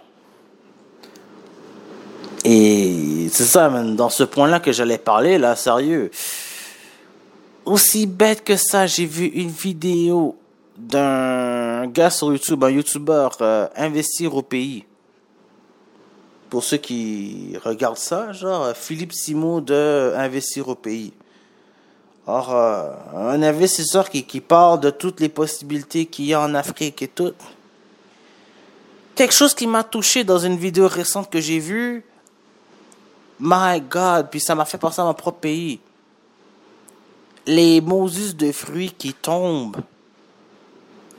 [2.43, 6.11] Et c'est ça, man, dans ce point-là que j'allais parler, là, sérieux.
[7.65, 10.37] Aussi bête que ça, j'ai vu une vidéo
[10.77, 14.85] d'un gars sur YouTube, un YouTuber, euh, investir au pays.
[16.49, 21.11] Pour ceux qui regardent ça, genre Philippe Simon de Investir au pays.
[22.27, 26.55] Or, euh, un investisseur qui, qui parle de toutes les possibilités qu'il y a en
[26.55, 27.33] Afrique et tout.
[29.15, 32.03] Quelque chose qui m'a touché dans une vidéo récente que j'ai vue.
[33.39, 35.79] My God, puis ça m'a fait penser à mon propre pays.
[37.47, 39.77] Les Moses de fruits qui tombent.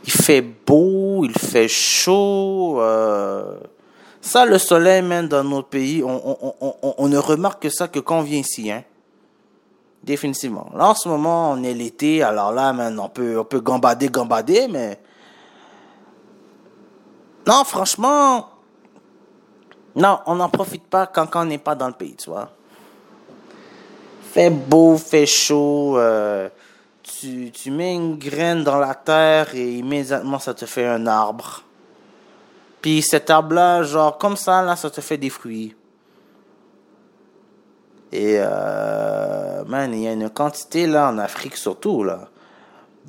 [0.07, 2.81] Il fait beau, il fait chaud.
[2.81, 3.59] euh,
[4.21, 8.23] Ça, le soleil, même dans notre pays, on, ne remarque que ça que quand on
[8.23, 8.85] vient ici, hein.
[10.05, 10.71] Définitivement.
[10.77, 14.69] Là, en ce moment, on est l'été, alors là, on peut, on peut gambader, gambader,
[14.69, 15.01] mais.
[17.45, 18.49] Non, franchement.
[19.97, 22.51] Non, on n'en profite pas quand, quand on n'est pas dans le pays, tu vois.
[24.33, 25.99] Fait beau, fait chaud.
[25.99, 26.49] euh,
[27.07, 31.62] tu, tu mets une graine dans la terre et immédiatement ça te fait un arbre.
[32.83, 35.75] Puis cet arbre-là, genre comme ça, là, ça te fait des fruits.
[38.12, 42.29] Et euh, man, il y a une quantité là en Afrique surtout là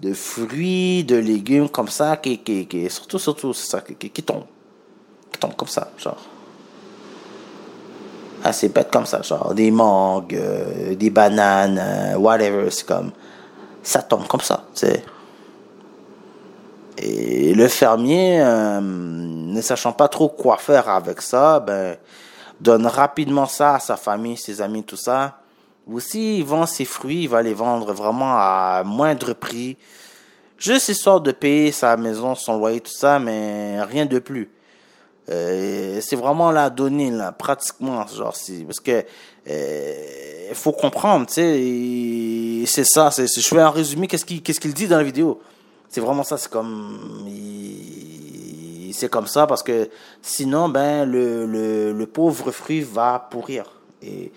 [0.01, 4.23] de fruits, de légumes comme ça qui qui, qui surtout surtout c'est ça qui, qui,
[4.23, 4.45] tombent,
[5.31, 6.23] qui tombent comme ça, genre
[8.43, 13.11] assez bête comme ça, genre des mangues, euh, des bananes, euh, whatever, c'est comme
[13.87, 15.01] ça tombe comme ça, sais.
[16.97, 21.95] Et le fermier, euh, ne sachant pas trop quoi faire avec ça, ben,
[22.59, 25.39] donne rapidement ça à sa famille, ses amis, tout ça.
[25.89, 29.77] Aussi, il vend ses fruits, il va les vendre vraiment à moindre prix.
[30.57, 34.49] Juste histoire de payer sa maison, son loyer, tout ça, mais rien de plus.
[35.29, 39.05] Euh, c'est vraiment la donnée, là, pratiquement, genre, c'est, parce que,
[39.49, 44.59] euh, faut comprendre, tu sais, c'est ça, c'est, je fais un résumé, qu'est-ce qu'il, qu'est-ce
[44.73, 45.39] dit dans la vidéo.
[45.89, 49.89] C'est vraiment ça, c'est comme, il- c'est comme ça parce que
[50.21, 53.65] sinon, ben, le, le, pauvre fruit va pourrir.
[54.01, 54.31] Et,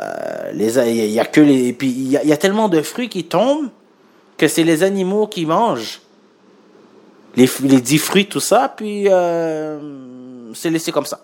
[0.00, 2.82] euh, les, il y, a- il que les, puis il y a, il tellement de
[2.82, 3.70] fruits qui tombent
[4.36, 6.02] que c'est les animaux qui mangent
[7.36, 11.20] les, les dix fruits, tout ça, puis euh, c'est laissé comme ça.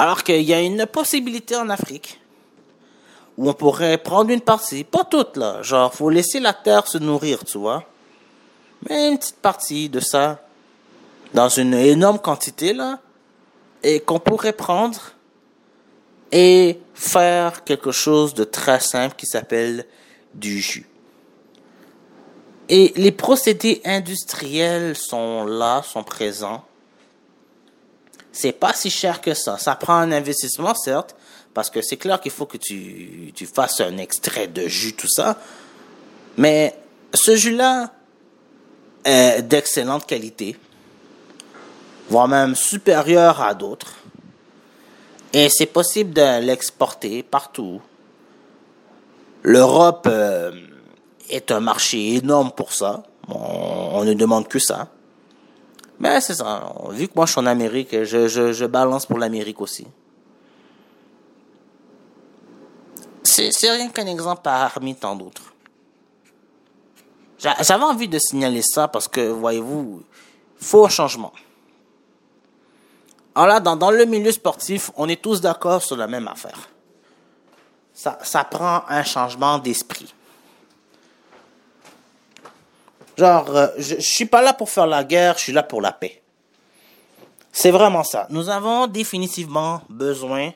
[0.00, 2.18] Alors qu'il y a une possibilité en Afrique
[3.36, 6.96] où on pourrait prendre une partie, pas toute là, genre faut laisser la terre se
[6.96, 7.84] nourrir, tu vois,
[8.88, 10.42] mais une petite partie de ça
[11.34, 12.98] dans une énorme quantité là
[13.82, 14.98] et qu'on pourrait prendre
[16.32, 19.84] et faire quelque chose de très simple qui s'appelle
[20.32, 20.88] du jus.
[22.70, 26.64] Et les procédés industriels sont là, sont présents.
[28.32, 29.58] C'est pas si cher que ça.
[29.58, 31.16] Ça prend un investissement, certes,
[31.54, 35.08] parce que c'est clair qu'il faut que tu, tu fasses un extrait de jus, tout
[35.08, 35.36] ça.
[36.36, 36.76] Mais
[37.12, 37.92] ce jus-là
[39.04, 40.56] est d'excellente qualité,
[42.08, 43.94] voire même supérieur à d'autres.
[45.32, 47.80] Et c'est possible de l'exporter partout.
[49.42, 50.52] L'Europe euh,
[51.28, 53.04] est un marché énorme pour ça.
[53.28, 54.88] On, on ne demande que ça.
[56.00, 56.72] Mais c'est ça.
[56.90, 59.86] Vu que moi je suis en Amérique, je, je, je balance pour l'Amérique aussi.
[63.22, 65.52] C'est c'est rien qu'un exemple parmi tant d'autres.
[67.38, 70.02] J'a- J'avais envie de signaler ça parce que, voyez-vous,
[70.58, 71.32] faut un changement.
[73.34, 76.68] Alors là, dans, dans le milieu sportif, on est tous d'accord sur la même affaire.
[77.94, 80.12] Ça, ça prend un changement d'esprit.
[83.20, 85.82] Genre, euh, je, je suis pas là pour faire la guerre, je suis là pour
[85.82, 86.22] la paix.
[87.52, 88.26] C'est vraiment ça.
[88.30, 90.52] Nous avons définitivement besoin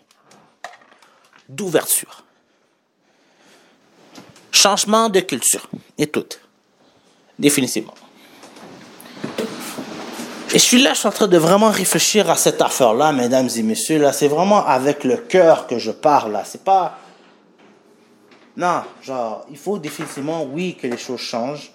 [1.47, 2.25] d'ouverture.
[4.51, 5.69] Changement de culture.
[5.99, 6.25] Et tout.
[7.39, 7.93] Définitivement.
[10.55, 13.51] Et je suis là, je suis en train de vraiment réfléchir à cette affaire-là, mesdames
[13.55, 13.99] et messieurs.
[13.99, 16.33] Là, c'est vraiment avec le cœur que je parle.
[16.33, 16.99] Là, c'est pas.
[18.57, 21.71] Non, genre, il faut définitivement, oui, que les choses changent.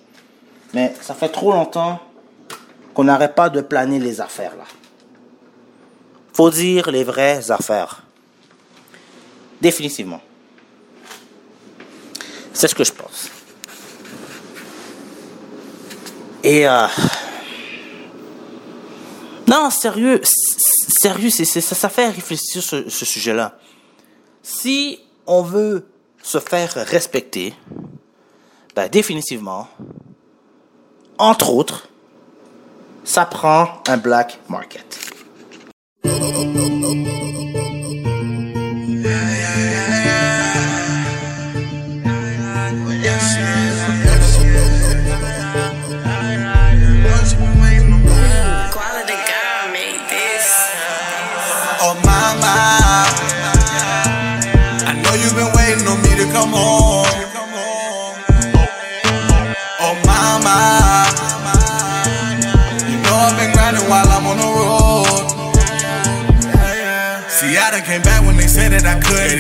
[0.74, 2.00] Mais ça fait trop longtemps
[2.94, 4.66] qu'on n'arrête pas de planer les affaires là.
[6.34, 8.04] Faut dire les vraies affaires.
[9.60, 10.22] Définitivement.
[12.54, 13.30] C'est ce que je pense.
[16.44, 16.88] Et euh,
[19.48, 23.58] Non, sérieux, sérieux, c'est, ça, fait réfléchir ce, ce sujet-là.
[24.44, 25.88] Si on veut
[26.22, 27.54] se faire respecter,
[28.76, 29.68] ben définitivement,
[31.20, 31.90] entre autres,
[33.04, 35.00] ça prend un black market.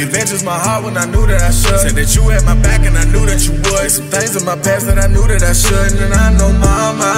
[0.10, 1.80] Adventures my heart when I knew that I should.
[1.80, 3.90] Said that you had my back and I knew that you would.
[3.92, 6.02] Some things in my past that I knew that I shouldn't.
[6.02, 7.14] And I know mama.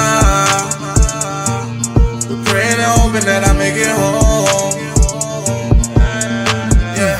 [2.27, 4.75] We're praying and hoping that I make it home.
[6.99, 7.17] Yeah.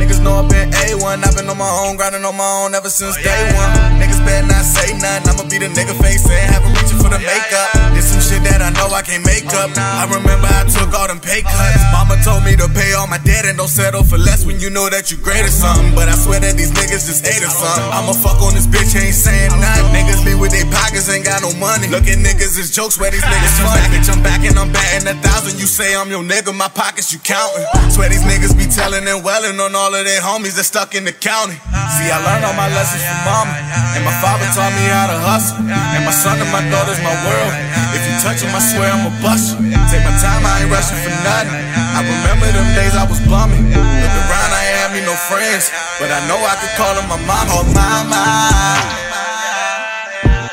[0.00, 1.20] Niggas know I've been A1.
[1.20, 4.00] I've been on my own, grinding on my own ever since oh, day one.
[4.00, 5.30] Niggas better not say nothing.
[5.30, 7.68] I'ma be the nigga face and have reaching for the oh, makeup.
[7.92, 9.70] There's some shit that I know I can't make up.
[9.76, 11.82] I remember I took all them pay cuts.
[11.92, 14.70] Mama told me to pay all my debt and don't settle for less when you
[14.70, 15.94] know that you great or something.
[15.94, 17.90] But I swear that these niggas just hate or something.
[17.92, 19.88] I'ma fuck on this bitch, ain't saying nothing.
[19.92, 21.88] Niggas leave with their pockets, ain't got no money.
[21.88, 23.88] Look at niggas as jokes where these niggas funny.
[23.92, 25.60] Bitch, I'm back and I'm batting a thousand.
[25.60, 27.64] You say I'm your nigga, my pockets you counting.
[27.90, 31.04] Swear these niggas be telling and welling on all of their homies that stuck in
[31.04, 31.56] the county.
[31.90, 33.54] See, I learned all my lessons from mama.
[33.98, 35.58] And my father taught me how to hustle.
[35.66, 37.52] And my son and my daughter's my world.
[37.90, 39.74] If you touch them, I swear I'ma bust you.
[39.90, 41.58] Take my time, I ain't rushing for nothing.
[41.74, 43.74] I remember them days I was bumming.
[43.74, 45.74] Look around, I ain't had me no friends.
[45.98, 47.50] But I know I could call them my mama.
[47.58, 48.22] Oh, mama.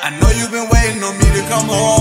[0.01, 1.96] I know you've been waiting on me to come home.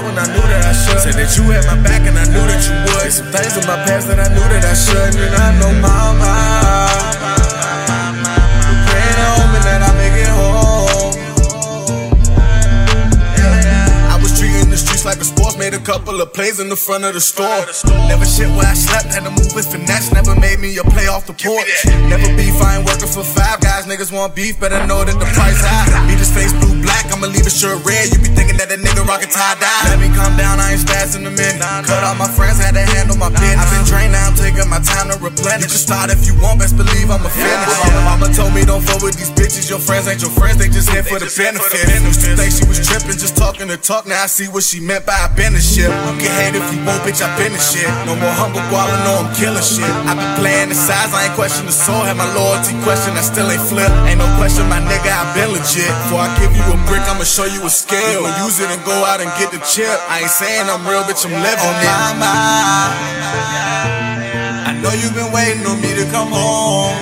[0.00, 1.00] When I knew that I should.
[1.00, 3.12] Said that you had my back and I knew that you would.
[3.12, 5.20] Some things in my past that I knew that I shouldn't.
[5.20, 6.91] And I know, mama.
[15.62, 17.62] Made a couple of plays in the front of the store.
[18.10, 21.06] Never shit where I slept, had to move with finesse, never made me a play
[21.06, 21.70] off the porch.
[22.10, 25.28] Never beef, I ain't working for five guys, niggas want beef, better know that the
[25.38, 25.86] price high.
[26.10, 28.78] Beat his face blue black, I'ma leave his shirt red, you be thinking that a
[28.78, 29.94] nigga rockin' tie dye.
[29.94, 31.62] Let me calm down, I ain't spazzing a minute.
[31.86, 33.62] Cut all my friends, had to handle my business.
[33.62, 35.70] I've been drained, now I'm taking my time to replenish.
[35.70, 37.70] You can start if you want, best believe I'ma finish.
[38.02, 40.90] Mama told me don't fuck with these bitches, your friends ain't your friends, they just
[40.90, 41.86] here for the benefit.
[42.02, 44.82] Used to think she was tripping, just talking to talk, now I see what she
[44.82, 45.30] meant by a
[45.62, 45.86] shit.
[45.86, 47.86] You can hate if you want, bitch, I been the shit.
[48.04, 49.86] No more humble guala, no, I'm killing shit.
[49.86, 52.02] I been playing the size, I ain't question the soul.
[52.02, 53.88] Had my loyalty question, I still ain't flip.
[54.10, 55.86] Ain't no question, my nigga, I been legit.
[56.04, 58.26] Before I give you a brick, I'ma show you a scale.
[58.42, 59.94] Use it and go out and get the chip.
[60.10, 62.92] I ain't saying I'm real, bitch, I'm living on my mind.
[64.66, 66.98] I know you've been waiting on me to come home.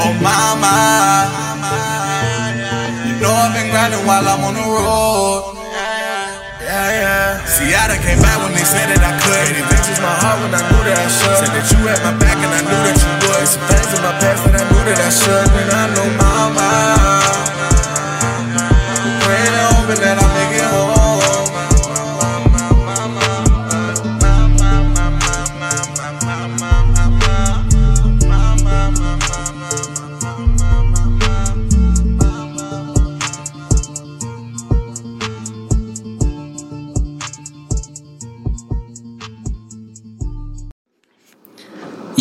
[0.00, 0.72] Oh, mama.
[3.04, 5.59] You know I've been grinding while I'm on the road.
[6.88, 7.44] Yeah.
[7.44, 9.52] See, I done came back when they said that I could.
[9.52, 11.36] Made adventures my heart when I knew that I should.
[11.44, 13.44] Said that you had my back and I knew that you would.
[13.44, 15.48] Some things in my past that I knew that I should.
[15.60, 16.70] And I know mama.
[16.70, 17.49] Praying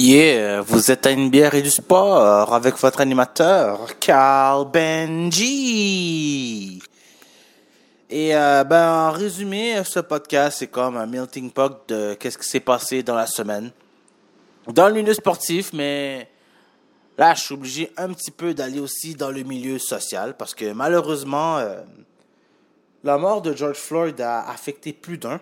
[0.02, 5.52] Yeah, vous êtes à une bière et du sport avec votre animateur Carl Benji.
[8.10, 12.48] Et euh, ben en résumé, ce podcast c'est comme un melting pot de qu'est-ce qui
[12.48, 13.72] s'est passé dans la semaine
[14.68, 16.30] dans le milieu sportif, mais
[17.18, 20.72] là je suis obligé un petit peu d'aller aussi dans le milieu social parce que
[20.72, 21.82] malheureusement euh,
[23.04, 25.42] la mort de George Floyd a affecté plus d'un.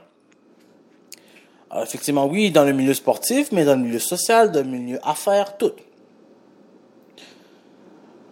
[1.76, 5.58] Effectivement, oui, dans le milieu sportif, mais dans le milieu social, dans le milieu affaires,
[5.58, 5.74] tout.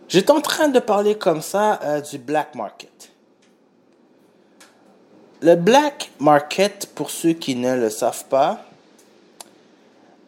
[0.07, 3.11] J'étais en train de parler comme ça euh, du black market.
[5.41, 8.65] Le black market, pour ceux qui ne le savent pas,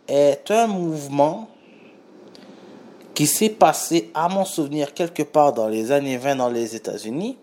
[0.08, 1.50] est un mouvement
[3.14, 7.38] qui s'est passé, à mon souvenir, quelque part dans les années 20 dans les États-Unis.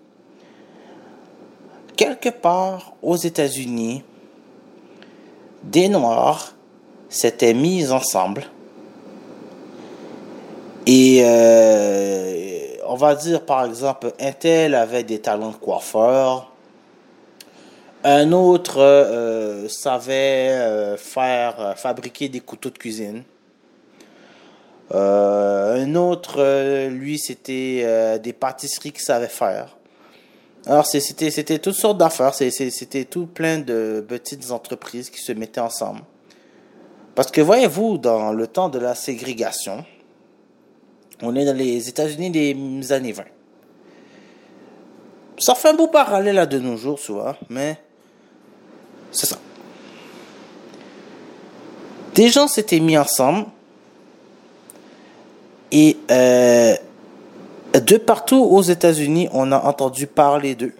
[1.96, 4.04] Quelque part aux États-Unis,
[5.64, 6.54] des Noirs
[7.08, 8.44] s'étaient mis ensemble
[10.86, 16.52] et euh, on va dire par exemple, un tel avait des talents de coiffeur,
[18.02, 23.22] un autre euh, savait euh, faire fabriquer des couteaux de cuisine.
[24.90, 29.76] un autre, lui, c'était des pâtisseries qu'il savait faire.
[30.66, 32.34] Alors, c'était, toutes sortes d'affaires.
[32.34, 36.00] C'était tout plein de petites entreprises qui se mettaient ensemble.
[37.14, 39.84] Parce que voyez-vous, dans le temps de la ségrégation,
[41.22, 43.24] on est dans les États-Unis des années 20.
[45.38, 47.78] Ça fait un beau parallèle à de nos jours, tu vois, mais
[49.10, 49.38] c'est ça.
[52.14, 53.46] Des gens s'étaient mis ensemble
[55.72, 56.76] et euh,
[57.80, 60.74] de partout aux États-Unis, on a entendu parler d'eux.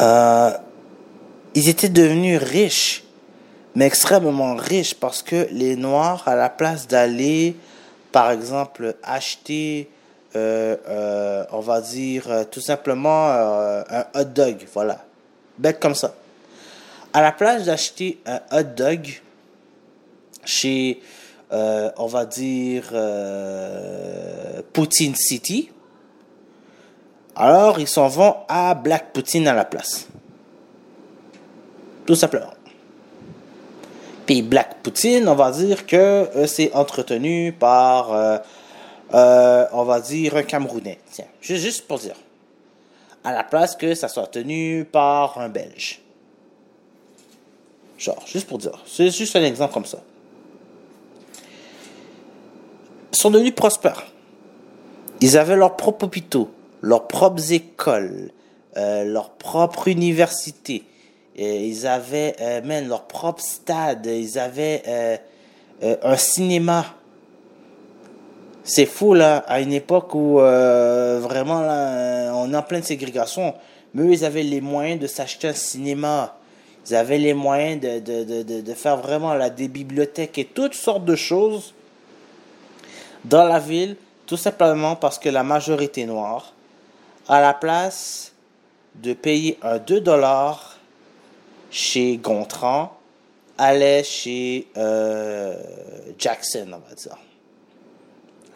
[0.00, 0.50] Euh,
[1.54, 3.04] ils étaient devenus riches,
[3.74, 7.56] mais extrêmement riches parce que les Noirs, à la place d'aller,
[8.10, 9.88] par exemple, acheter,
[10.34, 15.04] euh, euh, on va dire tout simplement un hot dog, voilà,
[15.58, 16.14] bête comme ça.
[17.12, 19.20] À la place d'acheter un hot dog
[20.44, 21.00] chez
[21.52, 25.70] euh, on va dire, euh, Poutine City.
[27.34, 30.06] Alors, ils s'en vont à Black Poutine à la place.
[32.06, 32.52] Tout simplement.
[34.26, 38.10] Puis Black Poutine, on va dire que euh, c'est entretenu par,
[39.12, 41.00] on va dire, un Camerounais.
[41.10, 42.14] Tiens, juste pour dire.
[43.24, 46.00] À la place que ça soit tenu par un Belge.
[47.98, 48.80] Genre, juste pour dire.
[48.86, 49.98] C'est juste un exemple comme ça
[53.12, 54.06] sont devenus prospères.
[55.20, 56.50] Ils avaient leurs propres hôpitaux,
[56.80, 58.30] leurs propres écoles,
[58.76, 60.84] euh, leur propre université.
[61.36, 64.06] Ils avaient euh, même leur propre stade.
[64.06, 65.16] Ils avaient euh,
[65.82, 66.84] euh, un cinéma.
[68.62, 73.54] C'est fou là, à une époque où vraiment on est en pleine ségrégation.
[73.94, 76.36] Mais eux, ils avaient les moyens de s'acheter un cinéma.
[76.88, 80.74] Ils avaient les moyens de, de, de, de faire vraiment là, des bibliothèques et toutes
[80.74, 81.74] sortes de choses
[83.24, 83.96] dans la ville,
[84.26, 86.52] tout simplement parce que la majorité noire,
[87.28, 88.32] à la place
[88.94, 90.78] de payer un 2 dollars
[91.70, 92.96] chez Gontran,
[93.58, 95.54] allait chez euh,
[96.18, 97.16] Jackson, on va dire.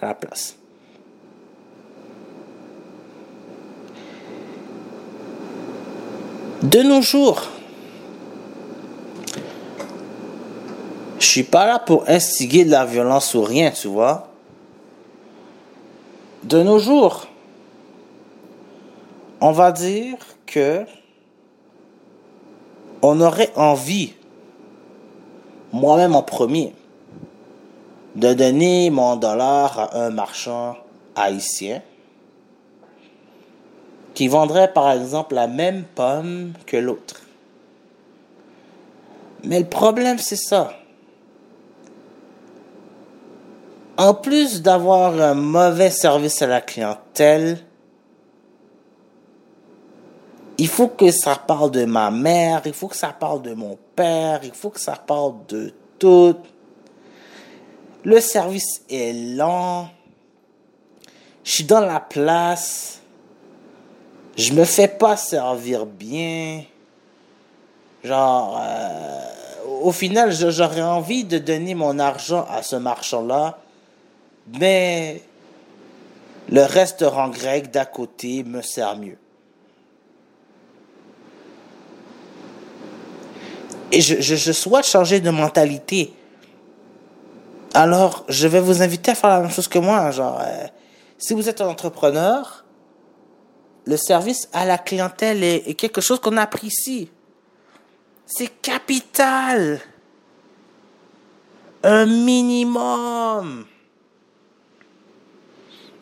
[0.00, 0.56] À la place.
[6.62, 7.48] De nos jours,
[11.18, 14.33] je suis pas là pour instiguer de la violence ou rien, tu vois
[16.44, 17.26] de nos jours,
[19.40, 20.16] on va dire
[20.46, 20.84] que
[23.02, 24.14] on aurait envie,
[25.72, 26.74] moi-même en premier,
[28.14, 30.76] de donner mon dollar à un marchand
[31.16, 31.82] haïtien
[34.14, 37.22] qui vendrait par exemple la même pomme que l'autre.
[39.42, 40.72] Mais le problème, c'est ça.
[43.96, 47.58] En plus d'avoir un mauvais service à la clientèle,
[50.58, 53.78] il faut que ça parle de ma mère, il faut que ça parle de mon
[53.96, 56.36] père, il faut que ça parle de tout.
[58.04, 59.88] Le service est lent.
[61.42, 63.00] Je suis dans la place.
[64.36, 66.64] Je me fais pas servir bien.
[68.02, 69.20] Genre, euh,
[69.82, 73.58] au final, j'aurais envie de donner mon argent à ce marchand-là
[74.52, 75.22] mais
[76.48, 79.18] le restaurant grec d'à côté me sert mieux.
[83.92, 86.12] Et je, souhaite changer de mentalité.
[87.74, 90.10] Alors, je vais vous inviter à faire la même chose que moi.
[90.10, 90.66] Genre, euh,
[91.16, 92.64] si vous êtes un entrepreneur,
[93.84, 97.08] le service à la clientèle est quelque chose qu'on apprécie.
[98.26, 99.80] C'est capital.
[101.84, 103.66] Un minimum.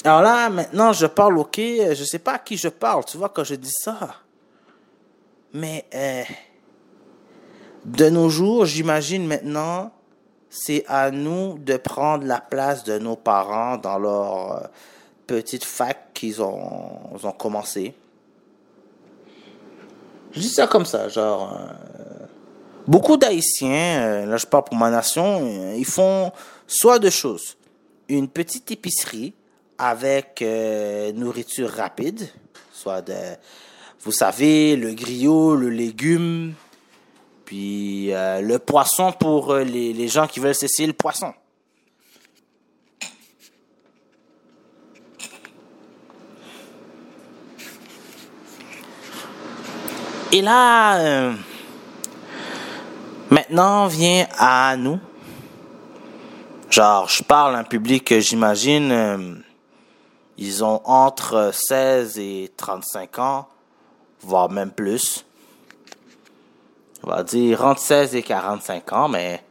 [0.05, 3.29] Alors là, maintenant, je parle, ok, je sais pas à qui je parle, tu vois,
[3.29, 4.17] quand je dis ça.
[5.53, 6.25] Mais euh,
[7.85, 9.93] de nos jours, j'imagine maintenant,
[10.51, 14.67] c'est à nous de prendre la place de nos parents dans leur euh,
[15.29, 17.95] petite fac qu'ils ont, ont commencé.
[20.33, 21.53] Je dis ça comme ça, genre...
[21.53, 22.27] Euh,
[22.89, 25.47] beaucoup d'Haïtiens, là je parle pour ma nation,
[25.77, 26.33] ils font
[26.67, 27.57] soit deux choses.
[28.09, 29.35] Une petite épicerie
[29.83, 32.29] avec euh, nourriture rapide,
[32.73, 33.17] soit de,
[34.03, 36.55] vous savez, le griot, le légume,
[37.45, 41.35] Puis euh, le poisson pour euh, les, les gens qui veulent s'essayer le poisson.
[50.31, 51.35] Et là,
[53.31, 54.99] maintenant vient à nous.
[56.71, 59.43] Genre, je parle à un public j'imagine,
[60.43, 63.47] ils ont entre 16 et 35 ans,
[64.23, 65.25] voire même plus.
[67.05, 69.45] On va dire entre 16 et 45 ans, mais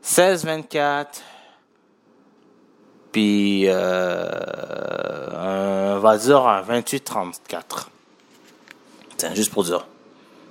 [0.00, 1.20] 16, 24,
[3.10, 4.26] puis euh,
[5.96, 7.90] on va dire un 28, 34.
[9.16, 9.84] Tiens, juste pour dire.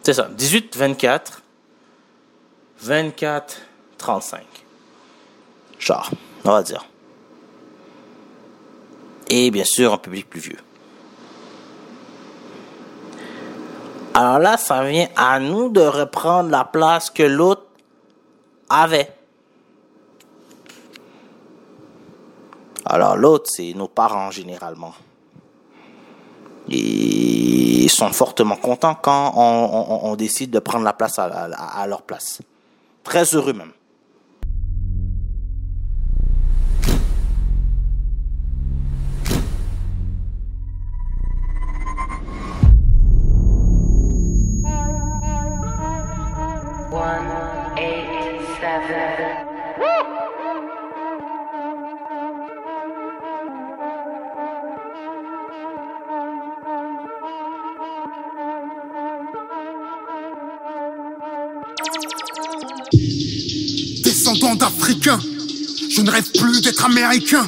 [0.04, 1.44] C'est ça, 18, 24,
[2.82, 3.62] 24,
[3.98, 4.44] 35.
[5.80, 6.12] Genre,
[6.44, 6.86] on va dire.
[9.34, 10.58] Et bien sûr, un public plus vieux.
[14.14, 17.66] Alors là, ça vient à nous de reprendre la place que l'autre
[18.70, 19.16] avait.
[22.86, 24.94] Alors l'autre, c'est nos parents généralement.
[26.68, 32.42] Ils sont fortement contents quand on, décide de prendre la place à leur place.
[33.06, 33.72] Très heureux même.
[65.92, 67.46] Je ne rêve plus d'être américain.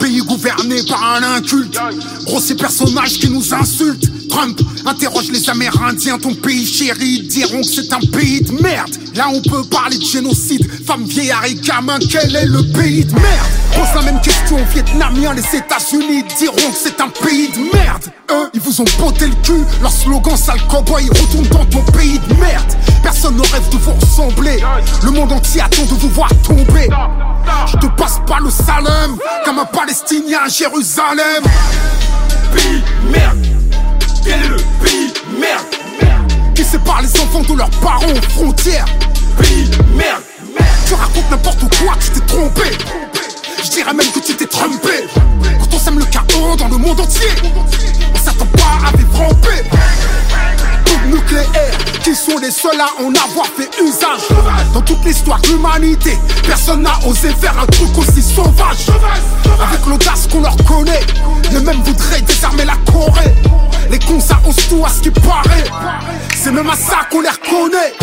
[0.00, 1.78] Pays gouverné par un inculte.
[2.24, 4.28] Gros, ces personnages qui nous insultent.
[4.28, 8.90] Trump interroge les Amérindiens, ton pays chéri, ils diront que c'est un pays de merde.
[9.14, 10.68] Là, on peut parler de génocide.
[10.84, 13.46] Femmes, vieillards et gamins, quel est le pays de merde?
[13.72, 18.04] Pose la même question aux Vietnamiens, les États-Unis diront que c'est un pays de merde.
[18.32, 19.64] Eux, ils vous ont botté le cul.
[19.80, 22.74] Leur slogan, sale cowboy, retourne dans ton pays de merde.
[23.02, 24.58] Personne ne rêve de vous ressembler.
[25.04, 26.88] Le monde entier attend de vous voir tomber.
[27.66, 31.42] Je te passe pas le salem, comme un Palestinien à Jérusalem.
[32.54, 33.46] Pays merde
[34.24, 35.66] Quel est le pays merde?
[36.54, 38.86] Qui sépare les enfants de leurs parents aux frontières?
[39.38, 40.22] Pays merde
[40.86, 42.70] Tu racontes n'importe quoi, tu t'es trompé.
[43.62, 45.06] Je dirais même que tu t'es trompé.
[45.58, 47.28] Quand on sème le chaos dans le monde entier,
[48.14, 49.62] on s'attend pas à vivre rampé.
[50.96, 54.28] Bombes nucléaires, qui sont les seuls à en avoir fait usage.
[54.72, 58.86] Dans toute l'histoire de l'humanité, personne n'a osé faire un truc aussi sauvage.
[59.60, 61.00] Avec l'audace qu'on leur connaît,
[61.52, 63.34] les mêmes voudraient désarmer la Corée.
[63.90, 65.64] Les cons, ça ose tout à ce qui paraît.
[66.36, 67.94] C'est même à ça qu'on les reconnaît.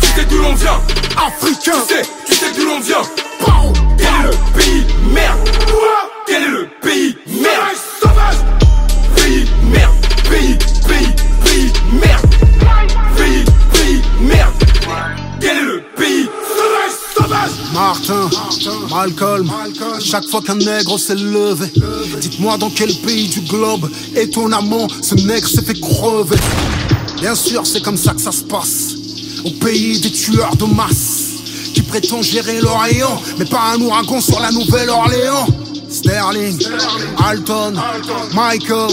[0.00, 0.80] Tu sais d'où l'on vient
[1.16, 3.02] Africains, Tu sais, tu sais d'où l'on vient
[3.44, 5.48] Pao, Quel est le pays merde?
[6.26, 7.44] Quel est le pays merde?
[8.02, 8.63] Pays
[17.74, 18.30] Martin,
[18.88, 19.50] Malcolm,
[19.98, 21.66] chaque fois qu'un nègre s'est levé,
[22.20, 26.36] dites-moi dans quel pays du globe, étonnamment, ce nègre s'est fait crever.
[27.20, 28.94] Bien sûr, c'est comme ça que ça se passe,
[29.44, 31.30] au pays des tueurs de masse,
[31.74, 35.46] qui prétend gérer l'Orient, mais pas un ouragan sur la Nouvelle-Orléans.
[35.90, 36.58] Sterling,
[37.24, 37.74] Alton,
[38.34, 38.90] Michael,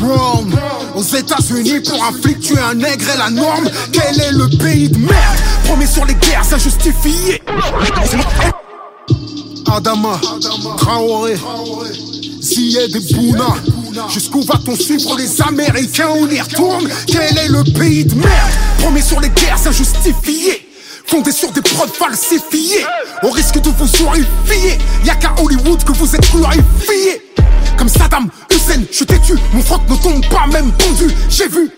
[0.00, 0.52] Brown,
[0.96, 3.68] aux États-Unis pour un flic un nègre est la norme.
[3.92, 5.51] Quel est le pays de merde?
[5.64, 7.42] Promis sur les guerres injustifiées.
[9.70, 10.20] Adama,
[10.76, 11.36] Traoré,
[12.40, 13.56] Ziyed et Bouna.
[14.10, 16.08] Jusqu'où va-t-on suivre les Américains?
[16.14, 16.88] On y retourne.
[17.06, 18.52] Quel est le pays de merde?
[18.78, 20.68] Promis sur les guerres injustifiées.
[21.06, 22.86] Fondé sur des preuves falsifiées,
[23.22, 24.78] au risque de vous horrifier.
[25.04, 27.20] Y'a qu'à Hollywood que vous êtes glorifiés.
[27.82, 31.12] Comme Saddam Hussein, je t'ai tué, mon froc ne tombe pas même pendu.
[31.28, 31.68] J'ai vu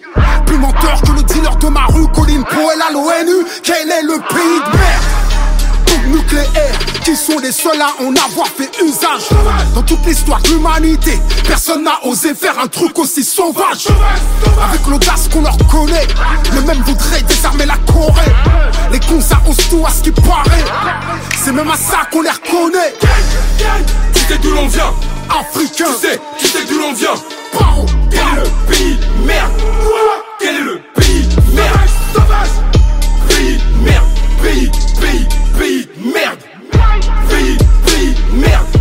[0.45, 3.47] plus menteur que le dealer de ma rue, Colin Powell à l'ONU.
[3.63, 5.03] Quel est le pays de merde?
[5.87, 9.31] Bombes nucléaires qui sont les seuls à en avoir fait usage.
[9.75, 13.89] Dans toute l'histoire de l'humanité, personne n'a osé faire un truc aussi sauvage.
[14.63, 16.07] Avec l'audace qu'on leur connaît,
[16.53, 18.31] les mêmes voudraient désarmer la Corée.
[18.93, 19.41] Les cons, ça
[19.71, 20.65] tout à ce qui paraît.
[21.43, 22.93] C'est même à ça qu'on les reconnaît.
[24.13, 24.93] Tu sais d'où l'on vient
[25.31, 27.14] Africains, Tu sais, tu sais d'où l'on vient.
[28.11, 29.53] Quel est le pays merde?
[30.41, 31.79] Quel est le pays merde?
[33.29, 34.05] Pays merde
[34.43, 34.70] Pays,
[35.01, 35.27] pays,
[35.59, 36.39] pays merde.
[37.29, 37.57] Pays,
[37.87, 38.74] pays merde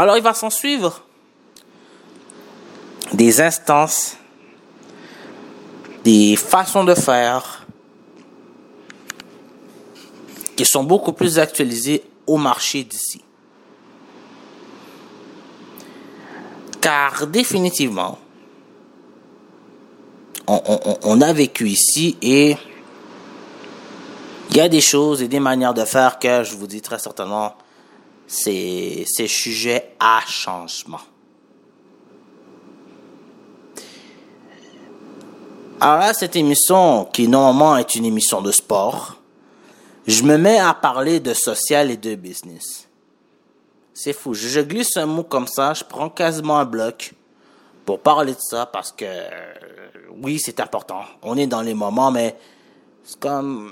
[0.00, 1.02] Alors il va s'en suivre
[3.12, 4.16] des instances,
[6.04, 7.66] des façons de faire
[10.56, 13.22] qui sont beaucoup plus actualisées au marché d'ici.
[16.80, 18.18] Car définitivement,
[20.46, 22.56] on, a vécu ici et
[24.50, 26.98] il y a des choses et des manières de faire que je vous dis très
[26.98, 27.54] certainement,
[28.26, 31.00] c'est sujet à changement.
[35.80, 39.16] Alors là, cette émission, qui normalement est une émission de sport,
[40.06, 42.88] je me mets à parler de social et de business.
[43.94, 44.34] C'est fou.
[44.34, 47.14] Je, je glisse un mot comme ça, je prends quasiment un bloc
[47.86, 49.30] pour parler de ça parce que euh,
[50.22, 51.02] oui, c'est important.
[51.22, 52.36] On est dans les moments, mais
[53.04, 53.70] c'est comme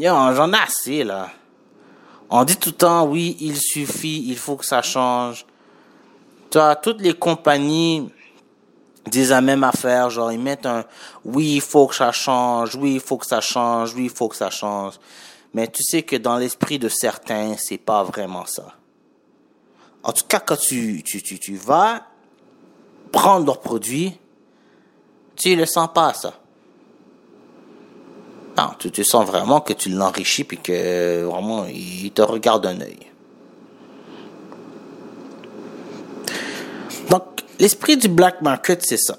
[0.00, 1.30] J'en ai assez là.
[2.30, 5.44] On dit tout le temps oui, il suffit, il faut que ça change.
[6.50, 8.10] Toi, toutes les compagnies
[9.06, 10.84] disent la même affaire, genre ils mettent un
[11.24, 14.28] oui, il faut que ça change, oui, il faut que ça change, oui, il faut
[14.28, 14.94] que ça change.
[15.52, 18.74] Mais tu sais que dans l'esprit de certains, c'est pas vraiment ça.
[20.02, 22.06] En tout cas, quand tu, tu, tu, tu vas
[23.12, 24.18] prendre leurs produits,
[25.36, 26.32] tu le sens pas, ça.
[28.56, 32.64] Non, tu, tu sens vraiment que tu l'enrichis puis que euh, vraiment, il te regarde
[32.64, 32.98] d'un œil.
[37.08, 37.22] Donc,
[37.58, 39.16] l'esprit du black market, c'est ça.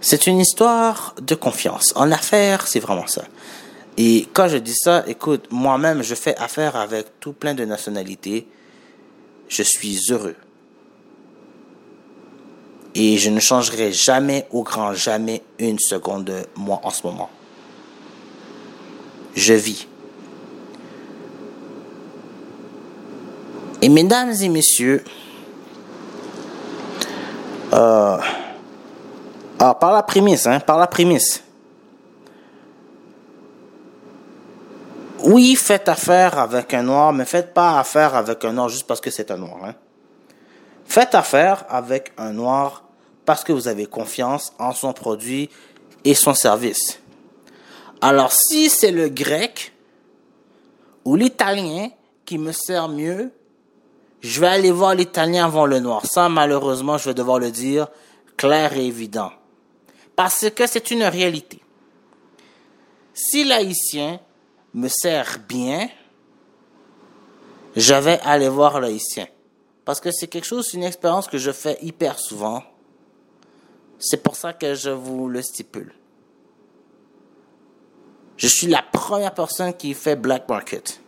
[0.00, 1.92] C'est une histoire de confiance.
[1.96, 3.22] En affaires, c'est vraiment ça.
[3.96, 8.46] Et quand je dis ça, écoute, moi-même, je fais affaire avec tout plein de nationalités.
[9.48, 10.36] Je suis heureux.
[12.94, 17.30] Et je ne changerai jamais, au grand jamais, une seconde de moi en ce moment.
[19.38, 19.86] Je vis.
[23.80, 25.04] Et mesdames et messieurs,
[27.72, 28.18] euh,
[29.60, 31.44] alors par la prémisse, hein, par la prémisse.
[35.20, 39.00] Oui, faites affaire avec un noir, mais faites pas affaire avec un noir juste parce
[39.00, 39.58] que c'est un noir.
[39.64, 39.74] Hein.
[40.84, 42.82] Faites affaire avec un noir
[43.24, 45.48] parce que vous avez confiance en son produit
[46.04, 46.98] et son service.
[48.00, 49.72] Alors si c'est le grec
[51.04, 51.90] ou l'italien
[52.24, 53.32] qui me sert mieux,
[54.20, 56.04] je vais aller voir l'italien avant le noir.
[56.06, 57.88] Ça, malheureusement, je vais devoir le dire
[58.36, 59.32] clair et évident.
[60.16, 61.60] Parce que c'est une réalité.
[63.14, 64.20] Si l'haïtien
[64.74, 65.88] me sert bien,
[67.76, 69.26] je vais aller voir l'haïtien.
[69.84, 72.62] Parce que c'est quelque chose, une expérience que je fais hyper souvent.
[73.98, 75.92] C'est pour ça que je vous le stipule.
[78.38, 81.00] Je suis la première personne qui fait black market.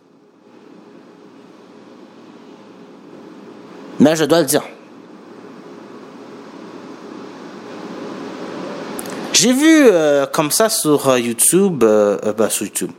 [4.01, 4.65] Mais je dois le dire.
[9.33, 12.91] J'ai vu euh, comme ça sur euh, YouTube, euh, bah, sur YouTube,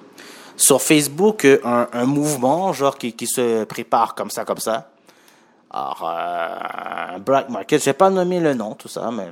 [0.56, 4.90] sur Facebook, un, mouvement genre qui, qui se prépare comme ça, comme ça.
[5.70, 9.28] Alors, un black market, je vais pas nommer le nom, tout ça, mais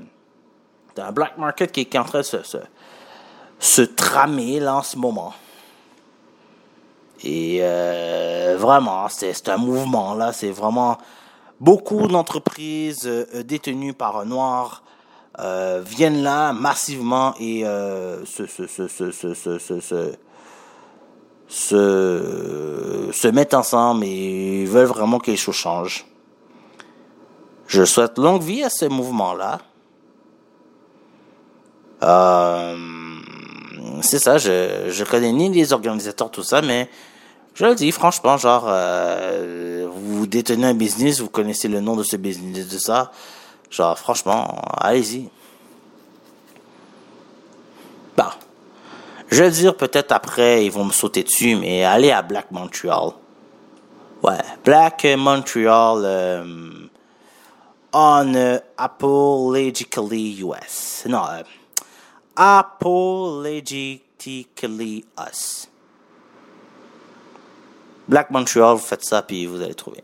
[1.01, 2.37] un black market qui, qui est en train de se,
[3.59, 5.33] se tramer là en ce moment.
[7.23, 10.97] Et euh, vraiment, c'est un mouvement là, c'est vraiment
[11.59, 14.83] beaucoup d'entreprises euh, euh, détenues par un noir
[15.85, 18.57] viennent là massivement et se,
[23.31, 26.05] mettent ensemble et veulent vraiment que les choses changent.
[27.67, 29.59] Je souhaite longue vie à ce mouvement là
[34.01, 36.89] c'est ça, je, je connais ni les organisateurs, tout ça, mais
[37.53, 42.03] je le dis franchement, genre, euh, vous détenez un business, vous connaissez le nom de
[42.03, 43.11] ce business, de ça,
[43.69, 45.29] genre, franchement, allez-y.
[48.15, 48.35] Bah,
[49.29, 53.11] je vais dire peut-être après, ils vont me sauter dessus, mais allez à Black Montreal.
[54.23, 56.69] Ouais, Black Montreal, euh,
[57.93, 61.03] on euh, Apologically US.
[61.07, 61.43] Non, euh,
[62.41, 65.67] Apologically Us.
[68.07, 70.01] Black Montreal, vous faites ça, puis vous allez trouver.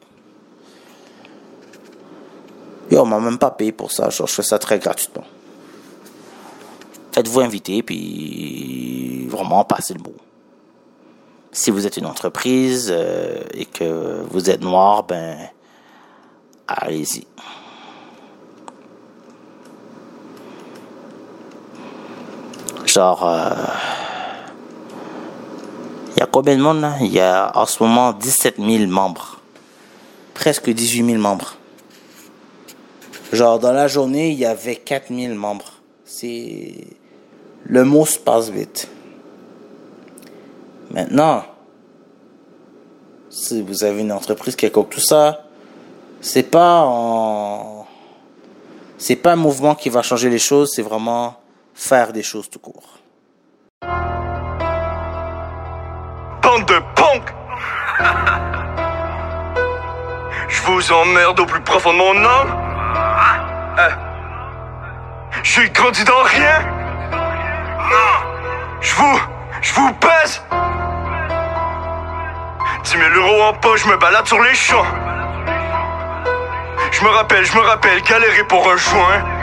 [2.92, 5.24] Yo, on m'a même pas payé pour ça, genre, je fais ça très gratuitement.
[7.14, 10.16] Faites-vous inviter, puis vraiment passez le mot.
[11.54, 15.38] Si vous êtes une entreprise euh, et que vous êtes noir, ben,
[16.68, 17.26] allez-y.
[22.96, 23.50] Genre, euh,
[26.16, 26.94] il y a combien de monde là?
[27.02, 29.42] Il y a en ce moment 17 000 membres.
[30.34, 31.56] presque 18 000 membres.
[33.34, 35.74] Genre, dans la journée, il y avait 4 000 membres.
[36.06, 36.88] C'est.
[37.66, 38.88] Le mot se passe vite.
[40.90, 41.44] Maintenant,
[43.30, 45.44] si vous avez une entreprise quelconque, tout ça,
[46.22, 47.86] c'est pas.
[48.98, 51.36] C'est pas un mouvement qui va changer les choses, c'est vraiment
[51.76, 52.98] faire des choses tout court.
[56.42, 57.34] Bande de punk
[60.48, 62.56] Je vous emmerde au plus profond de mon âme!
[63.78, 63.94] Eh.
[65.44, 66.62] J'ai grandi dans rien!
[68.82, 69.20] Je vous...
[69.62, 70.42] Je vous pèse!
[72.84, 74.86] 10 000 euros en poche, je me balade sur les champs!
[76.92, 79.35] Je me rappelle, je me rappelle, galérer pour un joint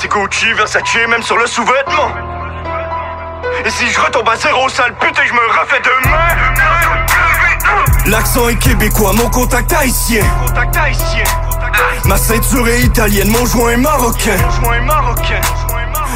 [0.00, 2.12] C'est Gucci, Versace, même sur le sous-vêtement.
[3.64, 6.18] Et si je retombe à zéro, sale putain, je me refais demain
[8.06, 10.22] L'accent est québécois, mon contact haïtien.
[12.04, 14.36] Ma ceinture est italienne, mon joint est marocain.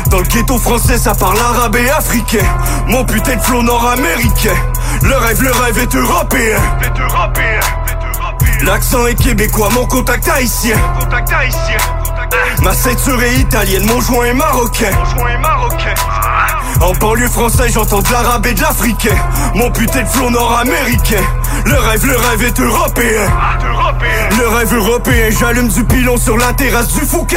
[0.07, 2.47] Dans le ghetto français, ça parle arabe et africain.
[2.87, 4.55] Mon putain de flow nord-américain.
[5.03, 6.59] Le rêve, le rêve est européen.
[8.63, 10.29] L'accent est québécois, mon contact
[11.01, 12.02] Contact haïtien
[12.63, 15.95] Ma ceinture est italienne, mon joint est marocain Mon joint est marocain
[16.83, 19.15] en banlieue française, j'entends de l'arabe et de l'africain.
[19.55, 21.23] Mon putain de flow nord-américain.
[21.65, 23.29] Le rêve, le rêve est européen.
[24.39, 27.37] Le rêve européen, j'allume du pilon sur la terrasse du Fouquet.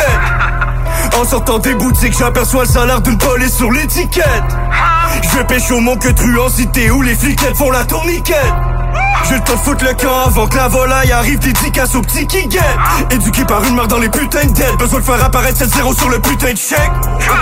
[1.19, 4.25] En sortant des boutiques, j'aperçois le salaire d'une police sur l'étiquette.
[5.21, 8.74] Je pêche au mon que truandité où les fliquettes font la tourniquette.
[9.27, 12.27] J'ai le temps de foutre le camp avant que la volaille arrive dédicace aux petits
[12.27, 12.61] qui guettent
[13.11, 14.77] Éduqué par une mère dans les putains de dettes.
[14.77, 16.91] Besoin de faire apparaître 7-0 sur le putain de chèque.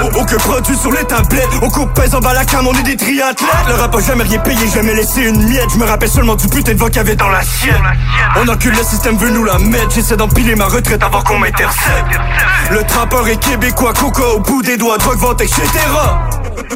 [0.04, 1.50] Au- Aucun produit sur les tablettes.
[1.62, 3.50] On coupe pèse en bas la cam, on est des triathlètes.
[3.68, 5.70] Le rap a jamais rien payé, jamais laissé une miette.
[5.74, 7.76] Je me rappelle seulement du putain de vent qu'il avait dans l'assiette
[8.42, 9.92] On encule le système veut nous la mettre.
[9.94, 12.20] J'essaie d'empiler ma retraite avant qu'on m'intercepte.
[12.72, 15.60] Le trappeur est québécois, coco au bout des doigts, drogue, vente, etc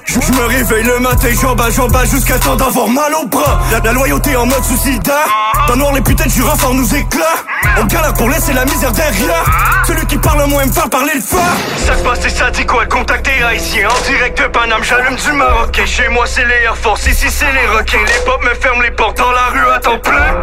[0.06, 3.60] je me réveille le matin, bats, j'en bats jusqu'à temps d'avoir mal au bras.
[3.84, 5.26] La loyauté en mode suicida.
[5.68, 7.46] Dans le noir, les putains du renfort nous éclatent.
[7.80, 9.44] On galère pour laisser la misère derrière.
[9.86, 11.40] Celui qui parle le moins me faire parler le fort.
[11.86, 12.84] Ça se passe et ça dit quoi?
[12.84, 13.88] Le contact est haïtien.
[13.90, 15.86] En direct de Paname, j'allume du Marocain.
[15.86, 17.06] Chez moi, c'est les Air Force.
[17.08, 18.04] Ici, c'est les requins.
[18.06, 20.34] Les pop me ferment les portes dans la rue à temps plein.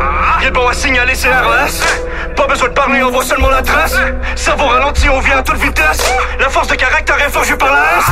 [0.42, 1.82] De bon à signaler, c'est RLS.
[2.36, 3.94] Pas besoin de parler, on voit seulement la trace.
[4.36, 6.02] Cerveau ralenti, on vient à toute vitesse.
[6.40, 8.04] La force de caractère est forgée par la S.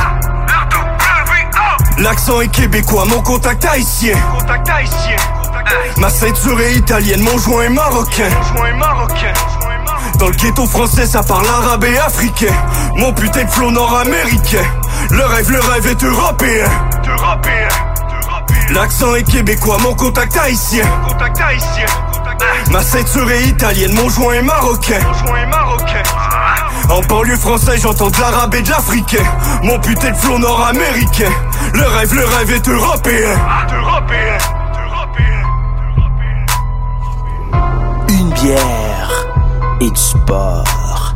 [1.99, 4.15] L'accent est québécois, mon contact haïtien.
[4.39, 5.15] Contact haïtien.
[5.97, 8.29] Ma ceinture est italienne, mon joint est marocain.
[10.19, 12.53] Dans le ghetto français, ça parle arabe et africain.
[12.95, 14.65] Mon putain de flow nord-américain.
[15.09, 16.65] Le rêve, le rêve est européen.
[18.71, 20.85] L'accent est québécois, mon contact haïtien.
[22.71, 24.99] Ma ceinture est italienne, mon joint est marocain.
[26.89, 29.23] En banlieue française, j'entends de l'arabe et de l'africain.
[29.63, 31.31] Mon putain de flow nord-américain.
[31.73, 33.37] Le rêve, le rêve est européen.
[38.43, 38.43] Européen.
[38.43, 41.15] Une bière et du sport.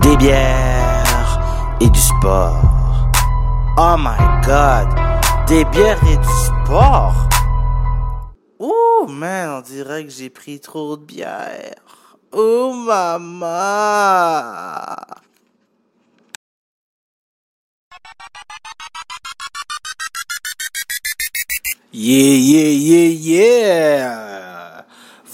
[0.00, 3.10] Des bières et du sport.
[3.76, 4.88] Oh my god.
[5.46, 7.28] Des bières et du sport.
[8.58, 11.74] Oh man, on dirait que j'ai pris trop de bière.
[12.32, 13.46] Oh maman.
[21.92, 24.34] Yeah, yeah, yeah, yeah.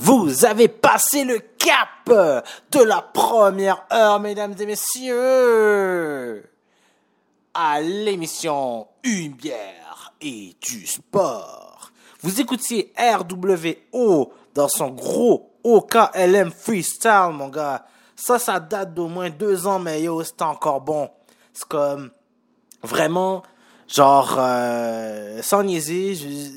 [0.03, 6.43] Vous avez passé le cap de la première heure, mesdames et messieurs,
[7.53, 11.93] à l'émission Une bière et du sport.
[12.23, 17.85] Vous écoutiez RWO dans son gros OKLM freestyle, mon gars.
[18.17, 21.11] Ça, ça date d'au moins deux ans, mais yo, c'est encore bon.
[21.53, 22.11] C'est comme,
[22.83, 23.43] vraiment,
[23.87, 26.15] genre, euh, sans niaiser,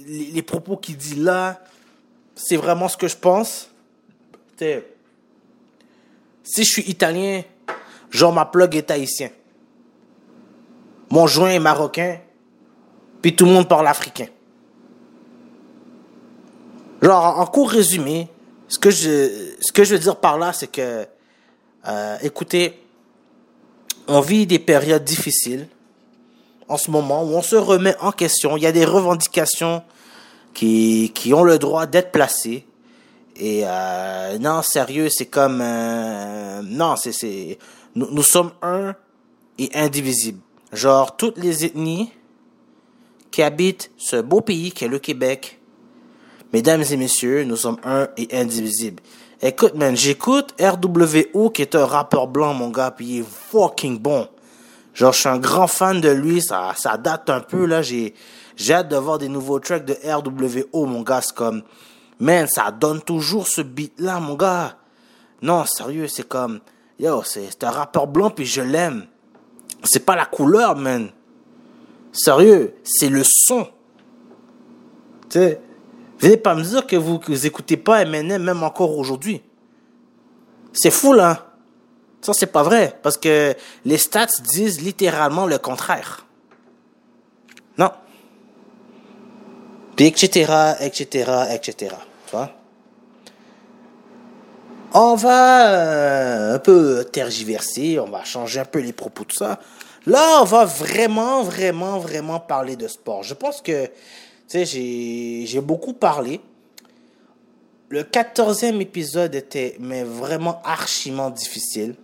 [0.08, 1.60] les propos qu'il dit là,
[2.36, 3.70] c'est vraiment ce que je pense.
[6.44, 7.44] Si je suis italien,
[8.10, 9.30] genre ma plug est haïtien.
[11.10, 12.20] Mon joint est marocain,
[13.22, 14.28] puis tout le monde parle africain.
[17.02, 18.30] Genre, en court résumé,
[18.70, 21.06] ce que je, ce veux dire par là, c'est que,
[21.88, 22.82] euh, écoutez,
[24.08, 25.68] on vit des périodes difficiles
[26.68, 28.58] en ce moment où on se remet en question.
[28.58, 29.84] Il y a des revendications
[30.54, 32.66] qui, qui ont le droit d'être placées.
[33.36, 35.60] Et euh, non, sérieux, c'est comme...
[35.62, 37.12] euh, non, c'est...
[37.12, 37.58] c'est
[37.96, 38.96] nous, nous sommes un
[39.60, 40.40] et indivisibles.
[40.72, 42.12] Genre, toutes les ethnies
[43.30, 45.60] qui habitent ce beau pays qu'est le Québec,
[46.52, 49.02] mesdames et messieurs, nous sommes un et indivisibles.
[49.42, 54.00] Écoute, man, j'écoute RWO, qui est un rappeur blanc, mon gars, puis il est fucking
[54.00, 54.28] bon.
[54.94, 58.14] Genre, je suis un grand fan de lui, ça, ça date un peu, là, j'ai,
[58.56, 61.64] j'ai hâte de voir des nouveaux tracks de RWO, mon gars, c'est comme,
[62.20, 64.78] man, ça donne toujours ce beat-là, mon gars.
[65.42, 66.60] Non, sérieux, c'est comme,
[67.00, 69.06] yo, c'est, un rappeur blanc, puis je l'aime.
[69.84, 71.10] C'est pas la couleur, man.
[72.12, 73.68] Sérieux, c'est le son.
[75.30, 75.60] Tu sais,
[76.20, 79.42] venez pas me dire que vous, que vous écoutez pas Eminem même encore aujourd'hui.
[80.72, 81.48] C'est fou, là.
[82.22, 82.98] Ça, c'est pas vrai.
[83.04, 86.26] Parce que les stats disent littéralement le contraire.
[90.04, 90.52] Etc.,
[90.82, 91.96] etc., etc.
[92.28, 92.36] Tu?
[94.96, 99.62] On va euh, un peu tergiverser, on va changer un peu les propos de ça.
[100.06, 103.24] Là, on va vraiment, vraiment, vraiment parler de sport.
[103.24, 103.86] Je pense que,
[104.50, 106.42] tu sais, j'ai, beaucoup parlé.
[107.88, 111.96] Le quatorzième épisode était, mais vraiment archiment difficile.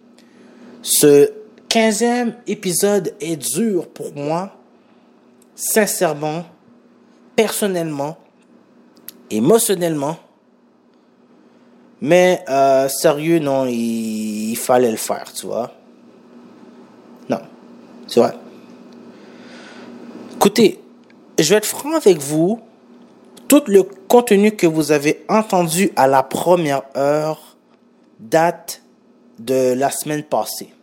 [0.81, 1.33] Ce
[1.67, 4.55] quinzième épisode est dur pour moi,
[5.53, 6.45] sincèrement,
[7.39, 8.17] personnellement,
[9.31, 10.17] émotionnellement.
[12.01, 15.71] Mais euh, sérieux, non, il, fallait le faire, tu vois.
[17.29, 17.39] Non,
[18.07, 18.33] c'est vrai.
[20.35, 20.81] Écoutez,
[21.39, 22.59] je vais être franc avec vous.
[23.47, 27.55] Tout le contenu que vous avez entendu à la première heure
[28.19, 28.81] date
[29.39, 30.73] de la semaine passée.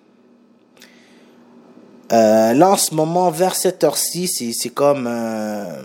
[2.12, 5.06] Euh, là, en ce moment, vers cette heure-ci, c'est, c'est comme...
[5.06, 5.82] euh,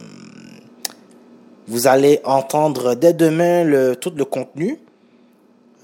[1.72, 4.78] vous allez entendre dès demain tout le contenu.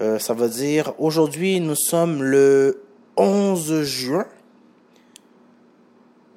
[0.02, 2.82] Euh, ça veut dire, aujourd'hui, nous sommes le
[3.16, 4.26] 11 juin.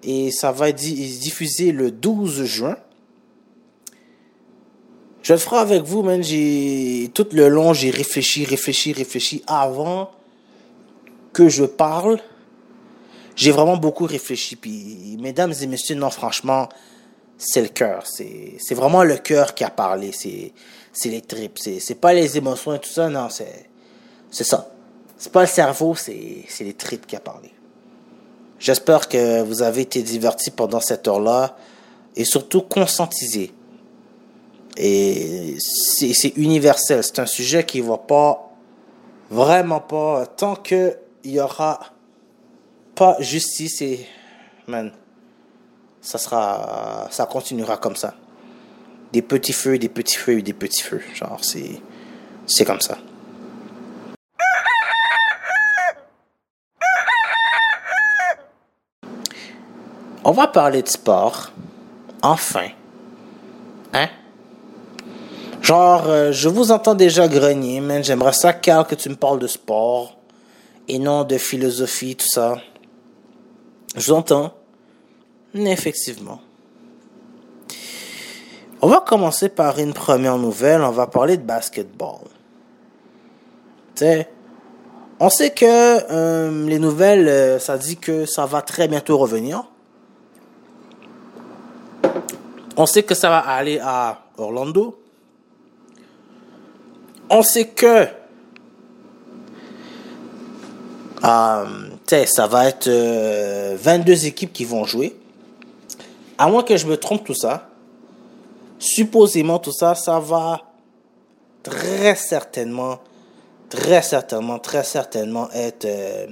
[0.04, 2.78] Et ça va être di- diffusé le 12 juin.
[5.22, 6.24] Je le ferai avec vous, man.
[6.24, 10.12] J'ai, tout le long, j'ai réfléchi, réfléchi, réfléchi avant
[11.34, 12.20] que je parle.
[13.36, 14.56] J'ai vraiment beaucoup réfléchi.
[14.56, 16.70] Puis, mesdames et messieurs, non, franchement,
[17.44, 18.04] c'est le cœur.
[18.06, 20.12] C'est, vraiment le cœur qui a parlé.
[20.12, 20.54] C'est,
[21.10, 21.58] les tripes.
[21.58, 23.10] C'est, pas les émotions et tout ça.
[23.10, 24.70] Non, c'est, ça.
[25.18, 27.52] C'est pas le cerveau, c'est, les tripes qui a parlé.
[28.60, 31.58] J'espère que vous avez été divertis pendant cette heure-là
[32.16, 33.52] et surtout conscientisés.
[34.78, 37.04] Et c'est, universel.
[37.04, 38.52] C'est un sujet qui va pas,
[39.32, 41.80] vraiment pas, tant que il y aura
[42.96, 44.06] pas justice et,
[44.68, 44.92] man,
[46.02, 48.16] ça sera, ça continuera comme ça.
[49.14, 51.02] Des petits feux, des petits feux, des petits feux.
[51.14, 51.82] Genre, c'est,
[52.48, 52.98] c'est comme ça.
[60.24, 61.52] On va parler de sport.
[62.22, 62.70] Enfin.
[63.94, 64.08] Hein?
[65.62, 68.04] Genre, euh, je vous entends déjà grogner, man.
[68.04, 70.18] J'aimerais ça, Carl, que tu me parles de sport.
[70.88, 72.58] Et non de philosophie, tout ça.
[73.96, 74.54] Je vous entends.
[75.54, 76.42] Effectivement.
[78.82, 80.82] On va commencer par une première nouvelle.
[80.82, 82.22] On va parler de basketball.
[85.20, 89.64] On sait que euh, les nouvelles, euh, ça dit que ça va très bientôt revenir.
[92.76, 95.00] On sait que ça va aller à Orlando.
[97.30, 98.08] On sait que
[101.24, 101.66] euh,
[102.26, 105.16] ça va être euh, 22 équipes qui vont jouer.
[106.42, 107.70] À moins que je me trompe tout ça.
[108.80, 110.62] Supposément tout ça, ça va
[111.62, 112.98] très certainement,
[113.70, 116.26] très certainement, très certainement être, euh,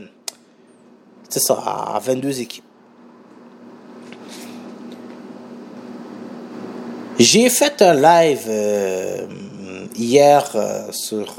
[1.30, 2.64] c'est ça, à 22 équipes.
[7.20, 9.28] J'ai fait un live euh,
[9.96, 11.36] hier euh, sur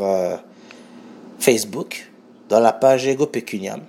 [1.40, 2.08] Facebook,
[2.48, 3.80] dans la page Ego Pecuniam.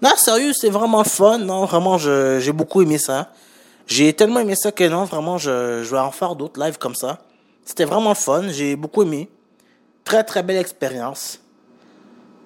[0.00, 1.36] Non, sérieux, c'est vraiment fun.
[1.36, 3.28] Non, vraiment, j'ai beaucoup aimé ça.
[3.86, 6.94] J'ai tellement aimé ça que non, vraiment, je, je vais en faire d'autres lives comme
[6.94, 7.18] ça.
[7.64, 8.48] C'était vraiment fun.
[8.48, 9.28] J'ai beaucoup aimé.
[10.04, 11.40] Très, très belle expérience.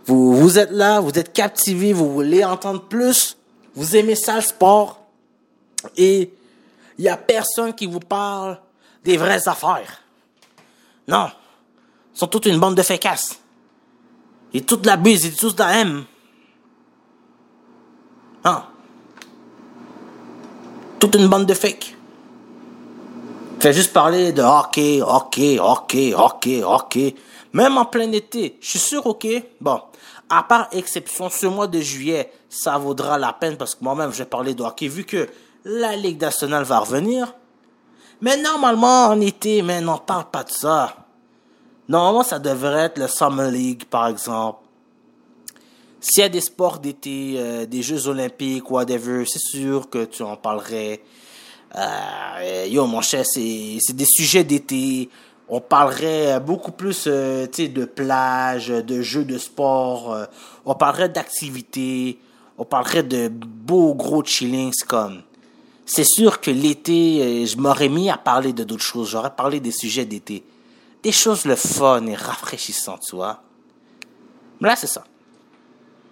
[0.07, 3.37] Vous, vous êtes là, vous êtes captivé, vous voulez entendre plus.
[3.74, 5.01] Vous aimez ça, le sport.
[5.97, 6.32] Et
[6.99, 8.59] il n'y a personne qui vous parle
[9.05, 10.03] des vraies affaires.
[11.09, 11.28] Non.
[12.14, 13.39] Ils sont toute une bande de fécasses.
[14.53, 16.05] Ils toute la bise, ils tous la haine.
[18.45, 18.62] Non.
[20.99, 21.95] Toute une bande de fake.
[23.61, 27.15] Fait juste parler de hockey, hockey, hockey, hockey, hockey.
[27.53, 28.59] Même en plein été.
[28.61, 29.27] Je suis sûr, ok?
[29.61, 29.81] Bon.
[30.29, 34.19] À part exception, ce mois de juillet, ça vaudra la peine parce que moi-même, je
[34.19, 35.29] vais parler de hockey vu que
[35.65, 37.33] la Ligue nationale va revenir.
[38.21, 40.97] Mais normalement, en été, mais n'en parle pas de ça.
[41.89, 44.59] Normalement, ça devrait être le Summer League, par exemple.
[46.09, 50.23] S'il y a des sports d'été, euh, des Jeux olympiques, whatever, c'est sûr que tu
[50.23, 51.01] en parlerais.
[51.75, 55.11] Euh, yo, mon cher, c'est des sujets d'été.
[55.49, 60.13] On parlerait beaucoup plus euh, de plage, de jeux de sport.
[60.13, 60.27] euh,
[60.65, 62.21] on parlerait d'activités.
[62.57, 65.23] On parlerait de beaux gros chillings comme.
[65.87, 69.11] C'est sûr que l'été, je m'aurais mis à parler de d'autres choses.
[69.11, 70.45] J'aurais parlé des sujets d'été.
[71.03, 73.43] Des choses le fun et rafraîchissantes, tu vois.
[74.61, 75.05] Mais là, c'est ça.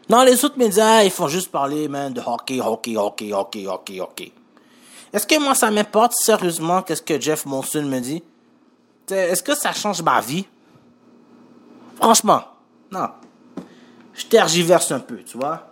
[0.08, 4.00] Non, les autres médias, ils font juste parler, man, de hockey, hockey, hockey, hockey, hockey,
[4.00, 4.32] hockey.
[5.12, 8.22] Est-ce que moi, ça m'importe sérieusement qu'est-ce que Jeff Monson me dit?
[9.08, 10.46] Est-ce que ça change ma vie?
[11.96, 12.42] Franchement,
[12.90, 13.08] non.
[14.12, 15.68] Je tergiverse un peu, tu vois.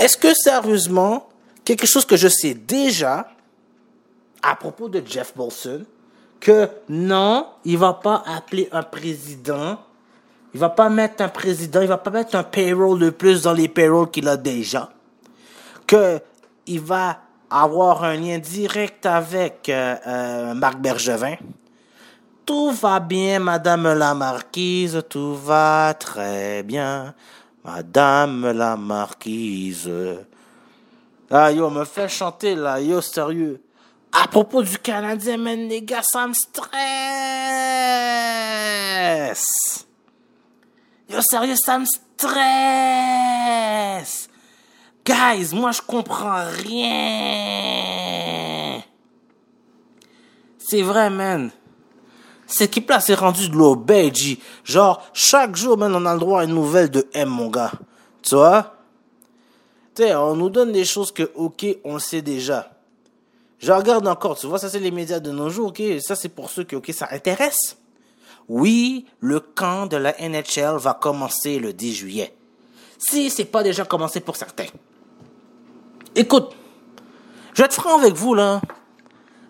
[0.00, 1.28] Est-ce que sérieusement,
[1.64, 3.28] quelque chose que je sais déjà
[4.42, 5.84] à propos de Jeff Molson,
[6.40, 9.78] que non, il va pas appeler un président,
[10.54, 13.52] il va pas mettre un président, il va pas mettre un payroll de plus dans
[13.52, 14.90] les payrolls qu'il a déjà,
[15.86, 16.20] que
[16.66, 17.18] il va
[17.50, 21.36] avoir un lien direct avec euh, euh, Marc Bergevin.
[22.44, 27.14] Tout va bien, Madame la Marquise, tout va très bien,
[27.64, 29.90] Madame la Marquise.
[31.30, 33.62] Ah yo, me fait chanter là, yo, sérieux.
[34.12, 36.66] À propos du Canadien, man, les gars, ça me stresse.
[41.20, 42.28] Sérieux, ça me stresse.
[45.04, 48.02] Guys, moi, je comprends rien.
[50.58, 51.50] C'est vrai, man.
[52.46, 54.38] Cette équipe-là s'est rendue de G.
[54.64, 57.72] Genre, chaque jour, man, on a le droit à une nouvelle de M, mon gars.
[58.22, 58.74] Tu vois?
[59.94, 62.70] Tu sais, on nous donne des choses que, ok, on sait déjà.
[63.58, 65.82] Je regarde encore, tu vois, ça c'est les médias de nos jours, ok?
[66.00, 67.76] Ça c'est pour ceux que, ok, ça intéresse.
[68.48, 72.34] Oui, le camp de la NHL va commencer le 10 juillet.
[72.98, 74.66] Si c'est pas déjà commencé pour certains.
[76.14, 76.54] Écoute,
[77.54, 78.60] je vais être franc avec vous, là.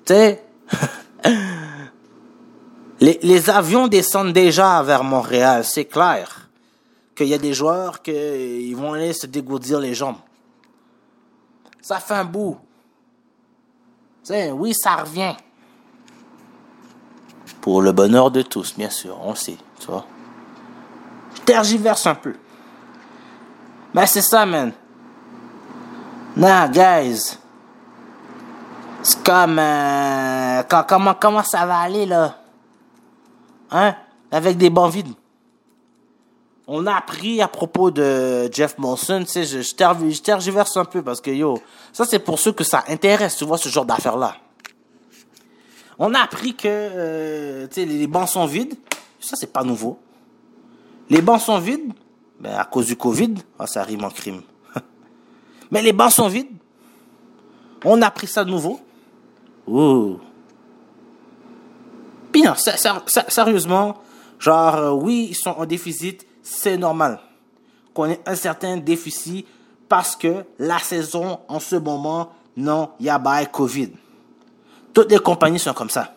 [0.04, 0.14] Tu
[3.00, 6.48] les, les avions descendent déjà vers Montréal, c'est clair.
[7.14, 10.16] Qu'il y a des joueurs qui vont aller se dégourdir les jambes.
[11.82, 12.58] Ça fait un bout.
[14.24, 15.34] Tu oui, ça revient.
[17.62, 20.04] Pour le bonheur de tous, bien sûr, on sait, tu vois.
[21.36, 22.34] Je tergiverse un peu.
[23.94, 24.72] Mais c'est ça, man.
[26.36, 27.38] Nah, guys.
[29.02, 29.58] C'est comme...
[29.58, 32.36] euh, comment, comment ça va aller, là?
[33.70, 33.94] Hein?
[34.30, 35.14] Avec des bancs vides.
[36.66, 41.02] On a appris à propos de Jeff Monson, tu sais, je, je tergiverse un peu
[41.02, 41.60] parce que, yo,
[41.92, 44.36] ça c'est pour ceux que ça intéresse, tu vois, ce genre d'affaires-là.
[46.04, 48.74] On a appris que, euh, les, bancs sont vides.
[49.20, 50.00] Ça, c'est pas nouveau.
[51.08, 51.92] Les bancs sont vides,
[52.40, 54.42] ben, à cause du Covid, ah, ça rime en crime.
[55.70, 56.50] Mais les bancs sont vides.
[57.84, 58.80] On a appris ça de nouveau.
[59.68, 60.18] Ouh.
[63.28, 63.98] Sérieusement,
[64.40, 67.20] genre, euh, oui, ils sont en déficit, c'est normal
[67.94, 69.46] qu'on ait un certain déficit
[69.88, 73.90] parce que la saison, en ce moment, non, il y a bail Covid.
[74.92, 76.14] Toutes les compagnies sont comme ça.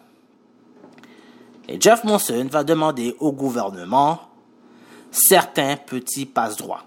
[1.68, 4.19] Et Jeff Monson va demander au gouvernement
[5.11, 6.84] certains petits passe-droits.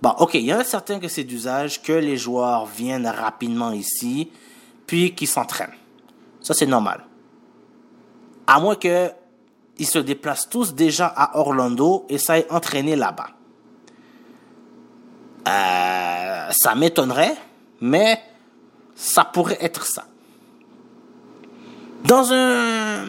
[0.00, 3.72] Bon, ok, il y en a certains que c'est d'usage que les joueurs viennent rapidement
[3.72, 4.30] ici,
[4.86, 5.74] puis qu'ils s'entraînent.
[6.40, 7.04] Ça, c'est normal.
[8.46, 9.10] À moins que
[9.78, 13.30] ils se déplacent tous déjà à Orlando et ça est entraîné là-bas.
[15.48, 17.36] Euh, ça m'étonnerait,
[17.80, 18.20] mais
[18.94, 20.04] ça pourrait être ça.
[22.04, 23.04] Dans un,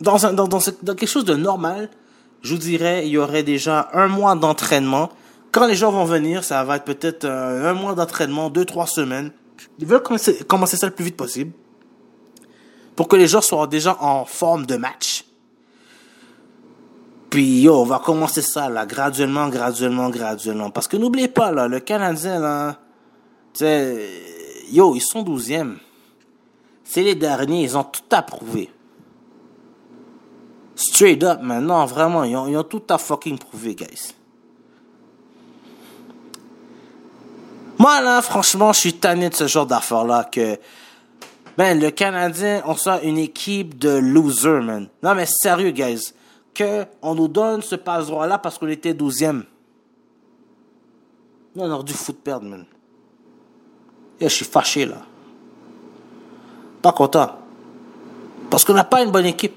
[0.00, 1.90] dans un, dans, dans, quelque chose de normal,
[2.42, 5.10] je vous dirais, il y aurait déjà un mois d'entraînement.
[5.50, 8.86] Quand les gens vont venir, ça va être peut-être euh, un mois d'entraînement, deux, trois
[8.86, 9.32] semaines.
[9.78, 11.52] Ils veulent commencer, commencer ça le plus vite possible.
[12.94, 15.24] Pour que les gens soient déjà en forme de match.
[17.30, 20.70] Puis, yo, on va commencer ça, là, graduellement, graduellement, graduellement.
[20.70, 22.78] Parce que n'oubliez pas, là, le Canadien, là,
[24.70, 25.78] yo, ils sont douzièmes.
[26.88, 28.70] C'est les derniers, ils ont tout approuvé.
[30.74, 34.14] Straight up, maintenant, vraiment, ils ont, tout à fucking prouvé, guys.
[37.78, 40.58] Moi, là, franchement, je suis tanné de ce genre d'affaires-là que,
[41.58, 44.88] man, le Canadien, on soit une équipe de losers, man.
[45.02, 46.14] Non, mais sérieux, guys.
[46.54, 49.44] Que on nous donne ce passe-droit-là parce qu'on était douzième.
[51.54, 52.64] Nous, on aurait dû foutre perdre, man.
[54.18, 55.02] Et je suis fâché, là.
[56.82, 57.30] Pas content.
[58.50, 59.54] Parce qu'on n'a pas une bonne équipe.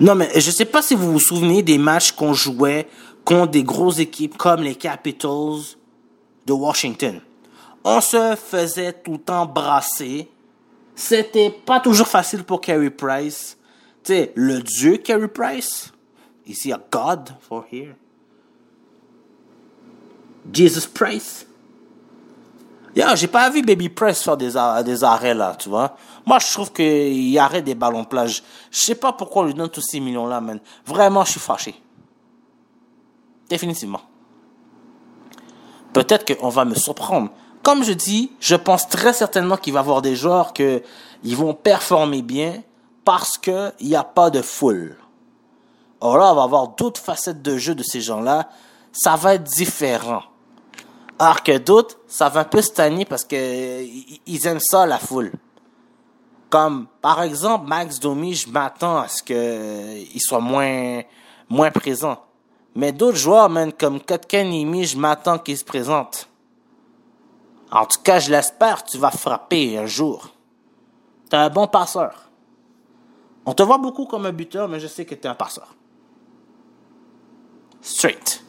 [0.00, 2.88] Non, mais je sais pas si vous vous souvenez des matchs qu'on jouait
[3.24, 5.76] contre des grosses équipes comme les Capitals
[6.46, 7.20] de Washington.
[7.84, 10.28] On se faisait tout le temps brasser.
[10.94, 13.56] C'était pas toujours facile pour Carey Price.
[14.02, 15.92] Tu sais, le dieu Carey Price.
[16.46, 17.94] He a god for here?
[20.52, 21.46] Jesus Price.
[22.94, 24.52] Yeah, j'ai pas vu Baby Price faire des,
[24.84, 25.96] des arrêts là, tu vois.
[26.26, 28.42] Moi, je trouve qu'il arrête des ballons plage.
[28.70, 30.58] Je sais pas pourquoi on lui donne tous ces millions-là, man.
[30.84, 31.80] Vraiment, je suis fâché.
[33.48, 34.00] Définitivement.
[35.92, 37.30] Peut-être qu'on va me surprendre.
[37.62, 40.82] Comme je dis, je pense très certainement qu'il va y avoir des joueurs que
[41.22, 42.62] ils vont performer bien
[43.04, 44.96] parce que il n'y a pas de foule.
[46.00, 48.48] Or là, on va avoir d'autres facettes de jeu de ces gens-là.
[48.92, 50.22] Ça va être différent.
[51.18, 53.84] Alors que d'autres, ça va un peu stagner parce que
[54.26, 55.30] ils aiment ça, la foule.
[56.50, 61.02] Comme, par exemple, Max Domi, je m'attends à ce qu'il soit moins,
[61.48, 62.18] moins présent.
[62.74, 66.28] Mais d'autres joueurs, man, comme Kotkaniemi, je m'attends qu'il se présente.
[67.70, 70.30] En tout cas, je l'espère, tu vas frapper un jour.
[71.28, 72.28] T'es un bon passeur.
[73.46, 75.76] On te voit beaucoup comme un buteur, mais je sais que t'es un passeur.
[77.80, 78.42] Straight.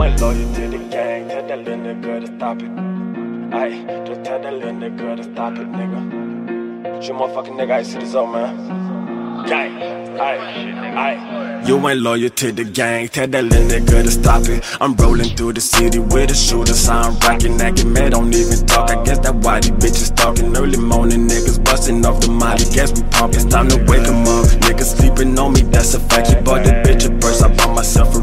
[0.00, 2.70] You ain't loyal to the gang, tell that little nigga to stop it.
[3.54, 7.02] Aye, just tell that little nigga to stop it, nigga.
[7.02, 9.46] Shit, motherfucking nigga, I see this up, man.
[9.46, 11.62] Gang, aye.
[11.66, 14.64] You ain't loyal to the gang, tell that little nigga to stop it.
[14.80, 18.88] I'm rolling through the city with a shooter, sign rockin', acting mad, don't even talk.
[18.90, 22.64] I guess that why these bitches talking early morning, niggas busting off the molly.
[22.72, 24.46] Guess we pump, it's time to wake 'em up.
[24.64, 26.28] Niggas sleeping on me, that's a fact.
[26.28, 28.20] He bought the bitch a purse, I bought myself a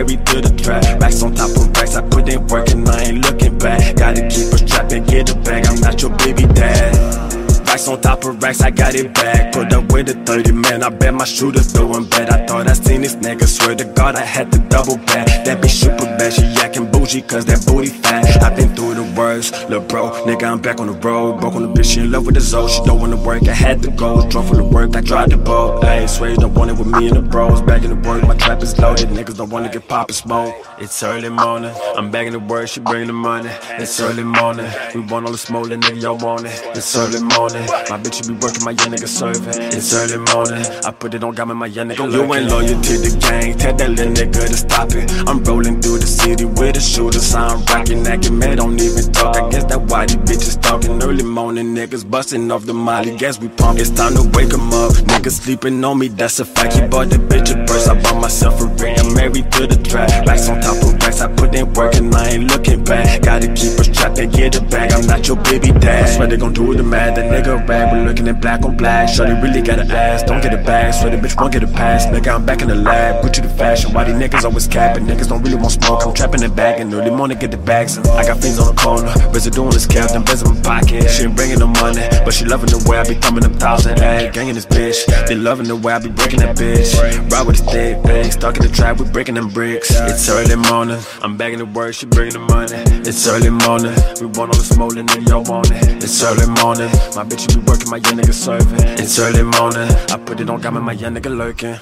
[0.00, 1.94] married to the trap, racks on top of racks.
[1.94, 3.96] I put in work and I ain't looking back.
[3.96, 5.66] Gotta keep a strap and get a bag.
[5.66, 7.29] I'm not your baby dad.
[7.70, 9.52] Racks on top of racks, I got it back.
[9.52, 12.28] Put up with a 30 man, I bet my shooters throwing bad.
[12.28, 15.28] I thought I seen this nigga, swear to God I had to double back.
[15.44, 18.42] That bitch super bad, she acting bougie cause that booty fat.
[18.42, 20.10] i been through the worst, lil' bro.
[20.26, 21.40] Nigga, I'm back on the road.
[21.40, 22.68] Broke on the bitch, she in love with the zone.
[22.68, 24.28] She don't wanna work, I had to go.
[24.28, 25.84] Drunk for the work, I tried the boat.
[25.84, 27.62] Ayy, swear you don't want it with me and the bros.
[27.62, 29.10] Back in the work, my trap is loaded.
[29.10, 30.54] Niggas don't wanna get poppin' smoke.
[30.80, 33.50] It's early morning, I'm back in the work, she bring the money.
[33.78, 36.62] It's early morning, we want all the smoke, nigga, y'all want it.
[36.74, 37.59] It's early morning,
[37.90, 39.54] my bitch, you be working, my young nigga serving.
[39.72, 42.10] It's early morning, I put it on God, my young nigga.
[42.12, 45.10] You ain't loyal to the gang, tell that little nigga to stop it.
[45.28, 49.36] I'm rolling through the city with a shooter, sign rockin', acting mad, don't even talk.
[49.36, 53.16] I guess that why these bitches talking early morning, niggas busting off the molly.
[53.16, 54.92] Guess we pump, it's time to wake 'em up.
[55.10, 56.74] Niggas sleeping on me, that's a fact.
[56.74, 58.98] He bought the bitch a purse, I bought myself a ring.
[58.98, 61.20] I'm married to the trap, racks on top of racks.
[61.20, 63.22] I put in work and I ain't looking back.
[63.22, 64.92] Gotta keep a strap and get a bag.
[64.92, 66.08] I'm not your baby dad.
[66.08, 67.92] Swear they gon' do the mad, that nigga rag.
[67.92, 69.08] We're looking at black on black.
[69.08, 70.94] Shorty really got an ass, don't get a bag.
[70.94, 72.06] Swear the bitch won't get a pass.
[72.06, 73.24] Nigga, I'm back in the lab.
[73.24, 73.92] Gucci the fashion.
[73.92, 75.06] Why these niggas always capping?
[75.06, 76.06] Niggas don't really want smoke.
[76.06, 77.96] I'm trapping the bag and early morning get the bags.
[77.96, 78.06] in.
[78.06, 79.12] I got things on the corner.
[79.32, 81.08] Residue in this cap, beds in my pocket.
[81.10, 83.98] She ain't bringing the money, but she loving the way I be thumbing them thousand.
[83.98, 85.04] Ayy, gangin' this bitch.
[85.26, 86.94] They loving the way I be breaking that bitch.
[87.30, 88.32] Ride with a stick, ayy.
[88.32, 89.90] Stuck in the trap, we breaking them bricks.
[89.90, 90.98] It's early morning.
[91.22, 92.76] I'm back in the work, she bringing the money.
[93.08, 93.94] It's early morning.
[94.20, 96.02] We want all the smoke, and then y'all want it.
[96.02, 96.90] It's early morning.
[97.16, 98.82] My bitch, you be working, my young nigga serving.
[98.98, 99.88] It's early morning.
[100.10, 101.78] I put it on, got me, my young nigga lurking.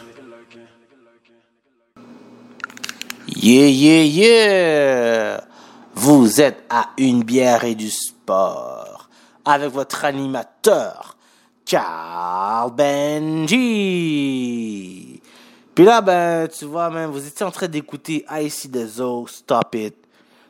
[3.26, 5.40] Yeah, yeah, yeah!
[5.94, 9.08] Vous êtes à une bière et du sport
[9.44, 11.16] avec votre animateur,
[11.64, 13.58] Carl Benji.
[15.74, 19.26] Puis là, ben, tu vois, man, vous étiez en train d'écouter I See The Zo,
[19.26, 19.96] Stop It.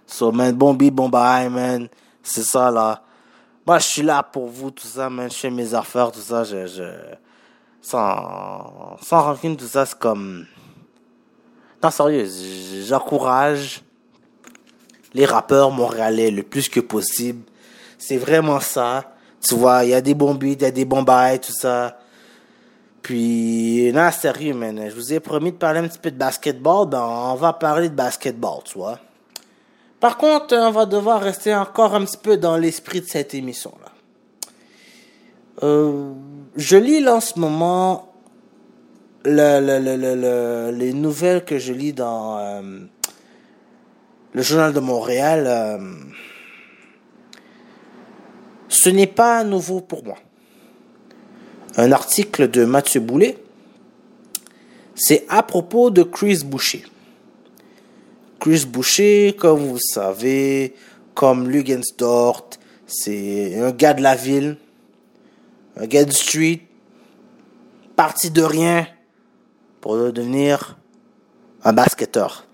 [0.07, 1.89] So, man, bon beat, bon bye, man.
[2.23, 3.03] C'est ça, là.
[3.69, 5.31] Moi, je suis là pour vous, tout ça, man.
[5.31, 6.43] Je fais mes affaires, tout ça.
[6.43, 6.85] Je, je...
[7.83, 10.47] Sans, sans rancune, tout ça, c'est comme...
[11.83, 12.27] Non, sérieux,
[12.87, 13.83] j'encourage
[15.13, 17.43] les rappeurs montréalais le plus que possible.
[17.99, 19.13] C'est vraiment ça.
[19.39, 21.53] Tu vois, il y a des bons beats, il y a des bons bails, tout
[21.53, 21.99] ça.
[23.03, 24.89] Puis, non, sérieux, man.
[24.89, 26.89] Je vous ai promis de parler un petit peu de basketball.
[26.89, 28.99] Ben, on va parler de basketball, tu vois.
[30.01, 33.93] Par contre, on va devoir rester encore un petit peu dans l'esprit de cette émission-là.
[35.65, 36.13] Euh,
[36.57, 38.13] je lis là en ce moment
[39.25, 42.63] le, le, le, le- le- les nouvelles que je lis dans euh,
[44.35, 45.79] le journal de Montréal, euh,
[48.69, 50.17] ce n'est pas nouveau pour moi.
[51.77, 53.37] Un article de Mathieu Boulet
[54.95, 56.85] c'est à propos de Chris Boucher.
[58.41, 60.75] Chris Boucher, comme vous savez,
[61.15, 62.51] comme Lugensdort,
[62.87, 64.57] c'est un gars de la ville,
[65.77, 66.61] un gars du street,
[67.97, 68.87] parti de rien
[69.81, 70.79] pour devenir
[71.65, 72.47] un basketteur.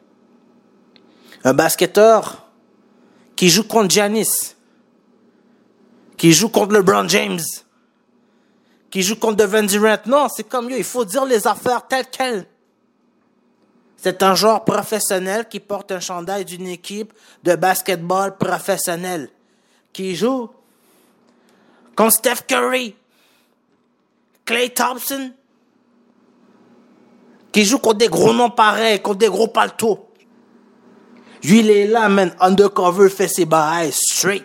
[1.45, 2.49] Un basketteur
[3.37, 4.55] qui joue contre Giannis,
[6.17, 7.43] qui joue contre LeBron James,
[8.91, 9.99] qui joue contre Devin Durant.
[10.07, 12.47] Non, c'est comme mieux, il faut dire les affaires telles quelles.
[14.05, 19.31] C'est un joueur professionnel qui porte un chandail d'une équipe de basketball professionnel,
[19.95, 20.51] qui joue
[21.97, 22.95] contre Steph Curry,
[24.45, 25.33] Clay Thompson,
[27.51, 30.07] qui joue contre des gros noms pareils, contre des gros paltos.
[31.43, 34.45] Lui, il est là, man, undercover, fait ses bails straight.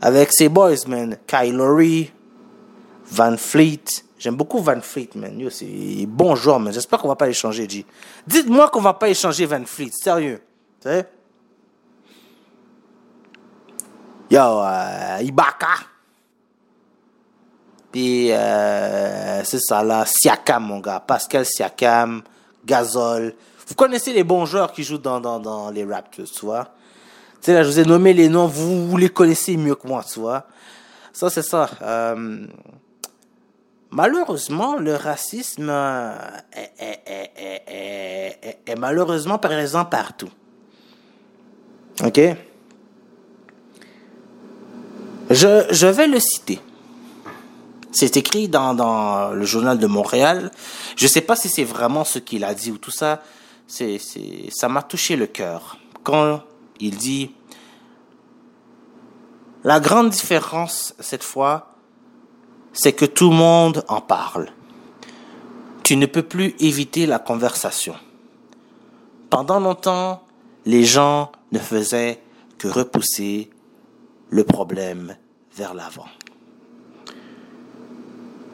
[0.00, 1.16] Avec ses boys, man.
[1.28, 2.10] Kyle
[3.12, 4.09] Van Fleet.
[4.20, 5.40] J'aime beaucoup Van Fleet, man.
[5.40, 6.74] Yo, c'est bon joueur, man.
[6.74, 7.86] J'espère qu'on va pas échanger, G.
[8.26, 10.42] Dites-moi qu'on va pas échanger Van Fleet, sérieux.
[10.78, 11.08] Sais?
[14.30, 15.68] Yo, euh, Ibaka.
[17.90, 21.00] Puis, euh, c'est ça là, Siakam, mon gars.
[21.00, 22.22] Pascal Siakam,
[22.62, 23.34] Gazol.
[23.66, 26.64] Vous connaissez les bons joueurs qui jouent dans, dans, dans les Raptors, tu vois?
[27.40, 29.88] Tu sais, là, je vous ai nommé les noms, vous, vous les connaissez mieux que
[29.88, 30.44] moi, tu vois?
[31.10, 31.70] Ça, c'est ça.
[31.80, 32.46] Euh,
[33.90, 36.14] malheureusement, le racisme euh,
[36.52, 36.72] est,
[37.06, 37.32] est,
[37.66, 40.30] est, est, malheureusement présent partout.
[42.04, 42.20] OK?
[45.30, 46.60] Je, je vais le citer.
[47.92, 50.50] C'est écrit dans, dans le journal de Montréal.
[50.96, 53.22] Je sais pas si c'est vraiment ce qu'il a dit ou tout ça.
[53.66, 55.78] C'est, c'est, ça m'a touché le cœur.
[56.02, 56.42] Quand
[56.78, 57.32] il dit,
[59.64, 61.69] la grande différence cette fois,
[62.72, 64.48] c'est que tout le monde en parle.
[65.82, 67.94] Tu ne peux plus éviter la conversation.
[69.28, 70.22] Pendant longtemps,
[70.66, 72.20] les gens ne faisaient
[72.58, 73.50] que repousser
[74.28, 75.16] le problème
[75.56, 76.06] vers l'avant.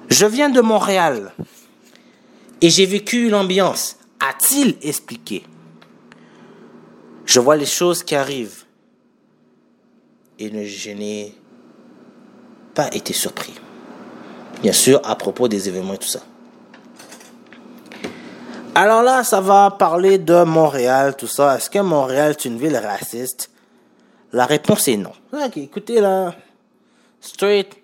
[0.09, 1.33] Je viens de Montréal
[2.61, 5.43] et j'ai vécu l'ambiance, a-t-il expliqué.
[7.27, 8.65] Je vois les choses qui arrivent
[10.39, 11.35] et je n'ai
[12.75, 13.55] pas été surpris.
[14.63, 16.21] Bien sûr, à propos des événements et tout ça.
[18.75, 21.57] Alors là, ça va parler de Montréal, tout ça.
[21.57, 23.51] Est-ce que Montréal est une ville raciste?
[24.33, 25.13] La réponse est non.
[25.33, 26.35] Ok, écoutez là,
[27.21, 27.75] straight,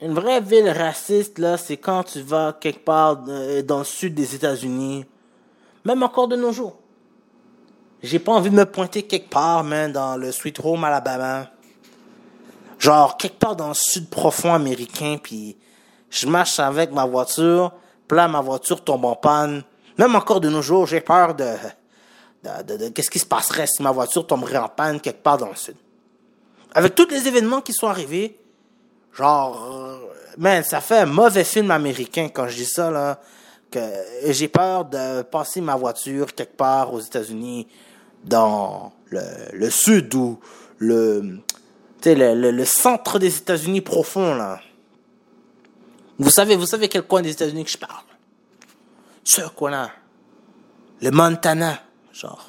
[0.00, 4.14] une vraie ville raciste, là, c'est quand tu vas quelque part euh, dans le sud
[4.14, 5.06] des États-Unis,
[5.84, 6.76] même encore de nos jours.
[8.02, 11.50] J'ai pas envie de me pointer quelque part, man, dans le Sweet Home, Alabama.
[12.78, 15.56] Genre, quelque part dans le sud profond américain, puis
[16.10, 17.72] je marche avec ma voiture,
[18.10, 19.62] là, ma voiture tombe en panne.
[19.98, 21.44] Même encore de nos jours, j'ai peur de,
[22.44, 25.38] de, de- de- qu'est-ce qui se passerait si ma voiture tomberait en panne quelque part
[25.38, 25.76] dans le sud.
[26.74, 28.38] Avec tous les événements qui sont arrivés,
[29.14, 29.96] Genre, euh,
[30.36, 33.18] man, ça fait un mauvais film américain quand je dis ça, là.
[33.70, 33.80] Que
[34.26, 37.66] j'ai peur de passer ma voiture quelque part aux États-Unis,
[38.24, 39.22] dans le,
[39.54, 40.38] le sud ou
[40.76, 41.40] le,
[42.04, 44.60] le, le, le centre des États-Unis profond, là.
[46.18, 48.04] Vous savez, vous savez quel coin des États-Unis que je parle?
[49.24, 49.90] Ce coin-là.
[51.02, 51.78] Le Montana,
[52.12, 52.46] genre.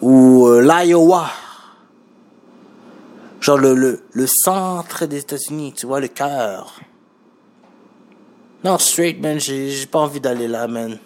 [0.00, 1.30] Ou euh, l'Iowa.
[3.40, 6.74] Genre le, le, le centre des États-Unis, tu vois, le cœur.
[8.64, 10.98] Non, straight, man, j'ai pas envie d'aller là, man.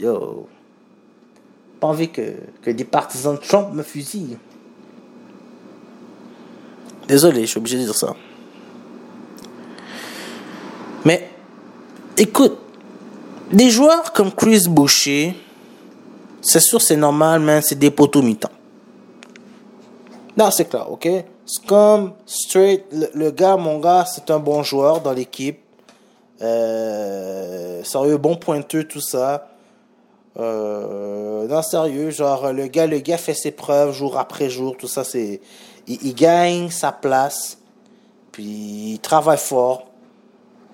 [0.00, 0.48] Yo.
[1.78, 4.38] Pas envie que, que des partisans de Trump me fusillent.
[7.06, 8.16] Désolé, je suis obligé de dire ça.
[11.04, 11.28] Mais,
[12.16, 12.58] écoute,
[13.52, 15.34] des joueurs comme Chris Boucher,
[16.42, 18.50] c'est sûr, c'est normal, man, c'est des poteaux mi-temps.
[20.36, 21.08] Non, c'est clair, ok?
[21.44, 25.60] C'est comme straight, le, gars, mon gars, c'est un bon joueur dans l'équipe.
[26.40, 29.48] Euh, sérieux, bon pointeux, tout ça.
[30.38, 34.88] Euh, non, sérieux, genre, le gars, le gars fait ses preuves jour après jour, tout
[34.88, 35.40] ça, c'est.
[35.88, 37.58] Il gagne sa place,
[38.30, 39.89] puis il travaille fort.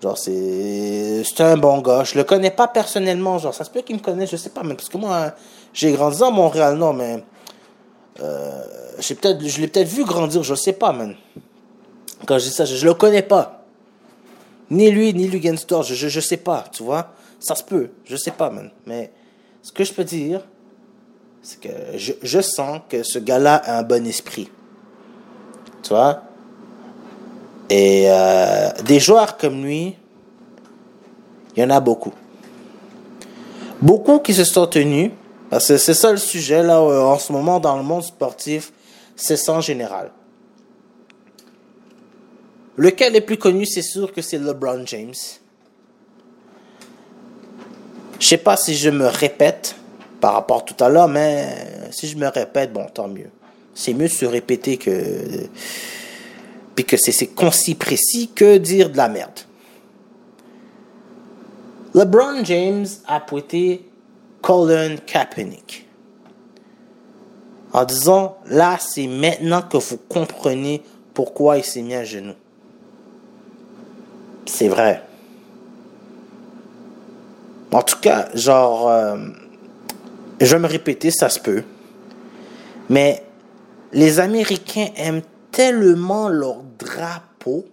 [0.03, 1.23] Genre, c'est.
[1.39, 2.05] Un bon gars.
[2.05, 4.63] Je le connais pas personnellement, genre, ça se peut qu'il me connaisse, je sais pas,
[4.63, 5.33] mais parce que moi,
[5.73, 7.25] j'ai grandi à Montréal, non, mais.
[8.21, 8.63] Euh,
[8.97, 11.15] peut-être, je l'ai peut-être vu grandir, je sais pas, man.
[12.27, 13.65] Quand je dis ça, je, je le connais pas.
[14.71, 17.13] Ni lui, ni Lugensdorf, je, je, je sais pas, tu vois.
[17.39, 18.71] Ça se peut, je sais pas, man.
[18.87, 19.13] Mais
[19.63, 20.41] ce que je peux dire,
[21.43, 24.51] c'est que je, je sens que ce gars-là a un bon esprit.
[25.83, 26.23] Tu vois?
[27.69, 29.97] Et euh, des joueurs comme lui,
[31.57, 32.13] Il y en a beaucoup.
[33.81, 35.11] Beaucoup qui se sont tenus,
[35.49, 38.73] parce que c'est ça le sujet là euh, en ce moment dans le monde sportif,
[39.17, 40.13] c'est ça en général.
[42.77, 45.15] Lequel est plus connu, c'est sûr que c'est LeBron James.
[48.21, 49.77] Je sais pas si je me répète
[50.21, 51.47] par rapport à tout à l'heure, mais
[51.91, 53.31] si je me répète, bon, tant mieux.
[53.75, 54.91] C'est mieux de se répéter que
[56.77, 59.41] puis que c'est concis précis que dire de la merde.
[61.95, 63.89] LeBron James a pointé
[64.43, 65.89] Colin Kaepernick
[67.73, 70.83] en disant là c'est maintenant que vous comprenez
[71.15, 72.35] pourquoi il s'est mis à genoux.
[74.45, 75.03] C'est vrai.
[77.73, 79.17] En tout cas, genre, euh,
[80.41, 81.63] je vais me répéter, ça se peut.
[82.89, 83.23] Mais
[83.93, 85.23] les Américains aiment
[85.57, 87.65] tellement leur drapeau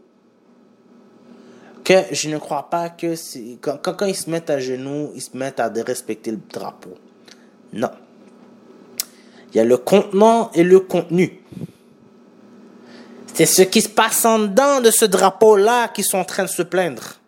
[1.84, 3.14] que je ne crois pas que
[3.60, 6.94] quand, ils se mettent à genoux, ils se mettent à respecter le drapeau.
[7.74, 7.92] Non.
[9.52, 11.42] Il y a le contenant et le contenu.
[13.34, 16.50] C'est ce qui se passe en dedans de ce drapeau-là qui sont en train de
[16.50, 17.20] se plaindre.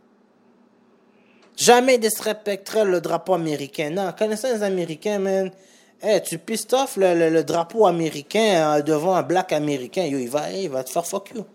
[1.58, 3.90] Jamais ils ne le drapeau américain.
[3.90, 5.52] Non, connaissant les Américains, man,
[6.02, 10.52] hey, tu pisses off le, drapeau américain euh, devant un black américain, yo, il va,
[10.52, 11.46] il te faire fuck you.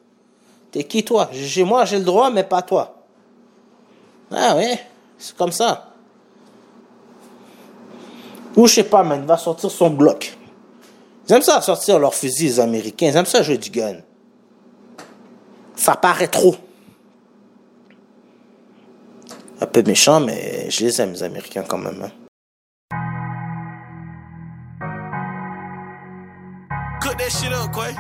[0.70, 1.28] T'es qui toi?
[1.32, 3.02] J'ai moi j'ai le droit, mais pas toi.
[4.30, 4.78] Ah ouais,
[5.18, 5.90] c'est comme ça.
[8.56, 10.36] Ou je sais pas, man, il va sortir son bloc.
[11.28, 13.08] Ils aiment ça sortir leurs fusils, Américains.
[13.08, 13.98] Ils aiment ça jouer du gun.
[15.76, 16.56] Ça paraît trop.
[19.60, 22.02] Un peu méchant, mais je les aime, les Américains, quand même.
[22.02, 22.10] Hein.
[27.01, 27.94] That shit up, Quay.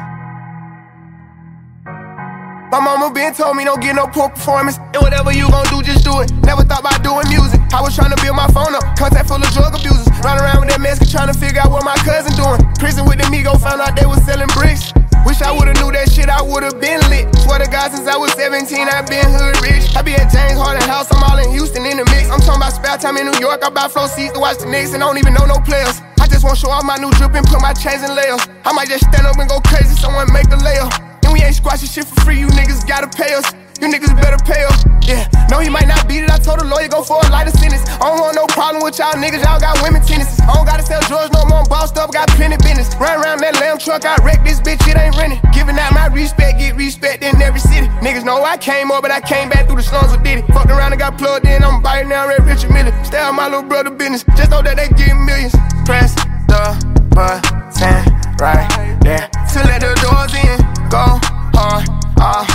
[2.70, 4.78] My mama been told me don't get no poor performance.
[4.78, 6.30] And whatever you gon' do, just do it.
[6.46, 7.58] Never thought about doing music.
[7.74, 8.86] I was trying to build my phone up.
[8.94, 10.06] Contact full of drug abusers.
[10.22, 12.62] Run around with that mask trying to figure out what my cousin doing.
[12.78, 14.94] Prison with the Migo, found out they was selling bricks.
[15.24, 17.28] Wish I would've knew that shit, I would've been lit.
[17.44, 19.94] Swear to God, since I was 17, i been hood rich.
[19.96, 22.28] I be at James Harden House, I'm all in Houston in the mix.
[22.30, 24.66] I'm talking about spare time in New York, I buy flow seats to watch the
[24.66, 27.10] Knicks and I don't even know no players I just wanna show off my new
[27.12, 28.46] drip and put my chains in layers.
[28.64, 30.92] I might just stand up and go crazy, someone make the layup.
[31.24, 33.48] And we ain't squashing shit for free, you niggas gotta pay us.
[33.80, 34.76] You niggas better pay up.
[35.08, 36.30] Yeah, no, he might not beat it.
[36.30, 37.80] I told the lawyer go for a lighter sentence.
[37.96, 39.40] I don't want no problem with y'all niggas.
[39.40, 40.38] Y'all got women tennis.
[40.44, 41.64] I don't gotta sell drugs no more.
[41.64, 42.92] I'm bossed up, got plenty business.
[43.00, 44.84] Run around that lamb truck, I wreck this bitch.
[44.84, 45.40] It ain't renting.
[45.56, 47.88] Giving out my respect, get respect in every city.
[48.04, 50.42] Niggas know I came up, but I came back through the slums with Diddy.
[50.52, 51.64] Fucked around and got plugged in.
[51.64, 52.92] I'm biting down Red Richard Miller.
[53.04, 54.24] Stay out my little brother business.
[54.36, 55.56] Just know that they getting millions.
[55.88, 56.14] Press
[56.52, 56.76] the
[57.16, 58.04] button
[58.36, 58.68] right
[59.00, 60.60] there to let the doors in.
[60.92, 61.16] Go
[61.56, 61.88] hard,
[62.20, 62.49] all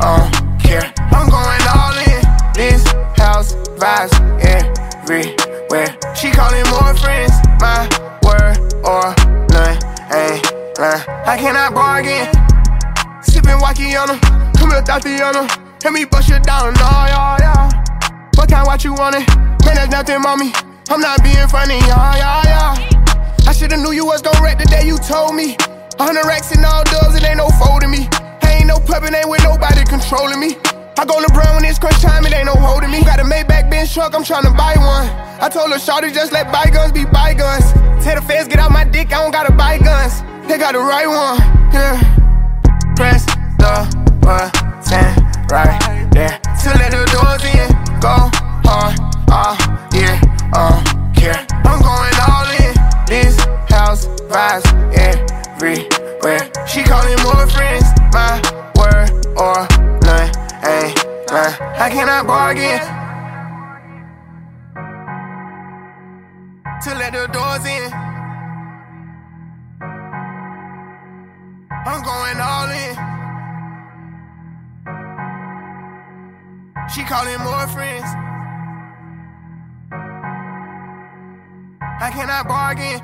[0.00, 0.92] on care.
[1.12, 2.22] I'm going all in.
[2.54, 2.82] This
[3.16, 5.96] house vibes everywhere.
[6.14, 7.86] She calling more friends, my
[8.22, 9.14] word or
[9.54, 9.78] none.
[10.10, 10.42] Ain't
[10.78, 11.02] lying.
[11.26, 12.26] I cannot bargain.
[13.22, 14.18] Sipping Wakiana,
[14.58, 15.46] come here, Tatiana.
[15.82, 17.70] Help me bust you down, oh, yeah, yeah.
[18.34, 19.28] What kind what you want it?
[19.64, 20.52] Man, there's nothing, mommy.
[20.90, 23.46] I'm not being funny, yeah, yeah, yeah.
[23.46, 25.56] I shoulda knew you was gon' wreck the day you told me.
[25.98, 28.08] A hundred racks and all dubs, it ain't no folding me.
[28.68, 30.56] I no puppet, ain't with nobody controlling me.
[30.98, 33.02] I go LeBron when it's crunch time, it ain't no holding me.
[33.02, 35.08] Got a Maybach Benz truck, I'm tryna buy one.
[35.40, 37.64] I told her, Shawty, just let bygones be bygones.
[38.04, 40.20] Tell the feds, get out my dick, I don't gotta buy guns.
[40.46, 41.40] They got the right one,
[41.72, 41.96] yeah.
[42.94, 43.24] Press
[43.56, 43.88] the
[44.20, 45.16] button
[45.48, 45.80] right
[46.12, 47.72] there to let the doors in.
[48.04, 48.28] Go
[48.68, 49.00] hard,
[49.32, 49.56] all
[49.96, 50.20] yeah,
[50.52, 50.76] uh,
[51.16, 51.40] care.
[51.64, 52.74] I'm going all in.
[53.08, 53.38] This
[53.72, 56.50] house vibes everywhere.
[56.66, 58.47] She calling more friends, my
[59.38, 59.66] or
[60.02, 60.30] none.
[60.66, 60.96] Ain't
[61.30, 61.54] none.
[61.84, 62.80] I cannot bargain.
[66.82, 67.92] To let the doors in.
[71.86, 72.94] I'm going all in.
[76.92, 78.08] She calling more friends.
[82.00, 83.00] I cannot bargain.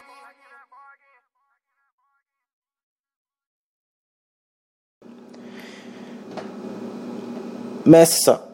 [7.86, 8.48] Mais ça.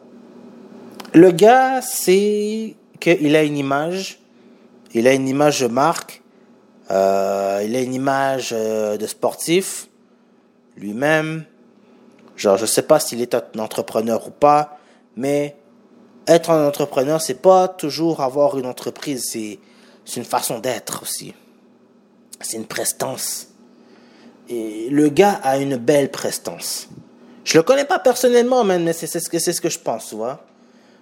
[1.13, 4.19] Le gars, c'est qu'il a une image.
[4.93, 6.21] Il a une image de marque.
[6.89, 9.87] Euh, il a une image euh, de sportif.
[10.75, 11.45] Lui-même.
[12.35, 14.79] Genre, je sais pas s'il est un entrepreneur ou pas.
[15.15, 15.55] Mais
[16.27, 19.29] être un entrepreneur, c'est pas toujours avoir une entreprise.
[19.31, 19.59] C'est
[20.17, 21.33] une façon d'être aussi.
[22.41, 23.47] C'est une prestance.
[24.49, 26.89] Et le gars a une belle prestance.
[27.43, 30.43] Je le connais pas personnellement, mais c'est ce que ce que je pense, tu vois.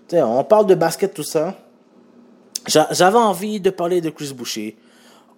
[0.07, 1.55] sais, on parle de basket, tout ça.
[2.67, 4.77] J'a- J'avais envie de parler de Chris Boucher.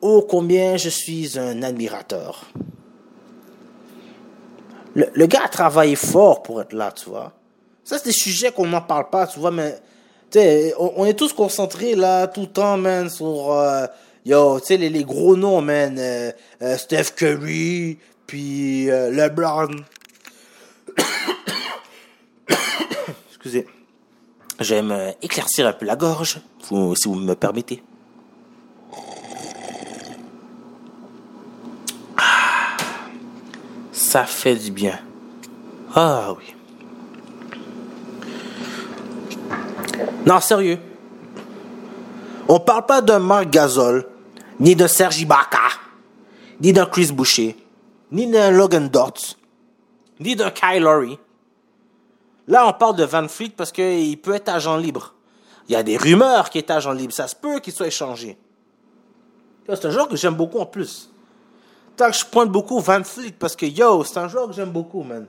[0.01, 2.45] Oh, combien je suis un admirateur.
[4.95, 7.31] Le, le gars a travaillé fort pour être là, tu vois.
[7.83, 9.75] Ça, c'est des sujets qu'on n'en parle pas, tu vois, mais
[10.77, 13.85] on, on est tous concentrés là tout le temps, man, sur euh,
[14.25, 15.97] yo, tu sais, les, les gros noms, man.
[15.97, 17.97] euh, euh, Steph Curry,
[18.27, 19.67] puis LeBron.
[23.43, 23.65] Excusez.
[24.59, 27.81] Je vais me éclaircir un peu la gorge, si vous me permettez.
[32.17, 32.77] Ah,
[33.91, 34.99] ça fait du bien.
[35.95, 36.53] Ah oui.
[40.27, 40.77] Non, sérieux.
[42.47, 44.07] On parle pas d'un Marc Gasol,
[44.59, 45.57] ni d'un Serge Ibaka,
[46.59, 47.57] ni d'un Chris Boucher,
[48.11, 49.35] ni d'un Logan Dort,
[50.19, 51.17] ni d'un Kyle Lowry.
[52.51, 55.13] Là, on parle de Van Fleet parce qu'il peut être agent libre.
[55.69, 57.13] Il y a des rumeurs qu'il est agent libre.
[57.13, 58.37] Ça se peut qu'il soit échangé.
[59.69, 61.09] C'est un joueur que j'aime beaucoup en plus.
[61.95, 64.71] Tant que je pointe beaucoup Van Fleet parce que, yo, c'est un joueur que j'aime
[64.71, 65.27] beaucoup, man.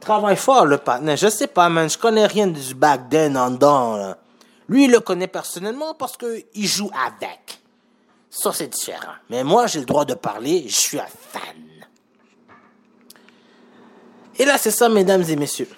[0.00, 1.18] Travaille fort, le partenaire.
[1.18, 1.90] Je sais pas, man.
[1.90, 4.14] Je connais rien du back then en dedans.
[4.70, 7.60] Lui, il le connaît personnellement parce qu'il joue avec.
[8.30, 9.16] Ça, c'est différent.
[9.28, 10.64] Mais moi, j'ai le droit de parler.
[10.66, 11.42] Je suis un fan.
[14.38, 15.68] Et là, c'est ça, mesdames et messieurs.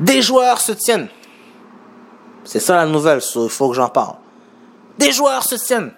[0.00, 1.08] Des joueurs se tiennent.
[2.44, 4.16] C'est ça la nouvelle, il faut que j'en parle.
[4.98, 5.92] Des joueurs se tiennent.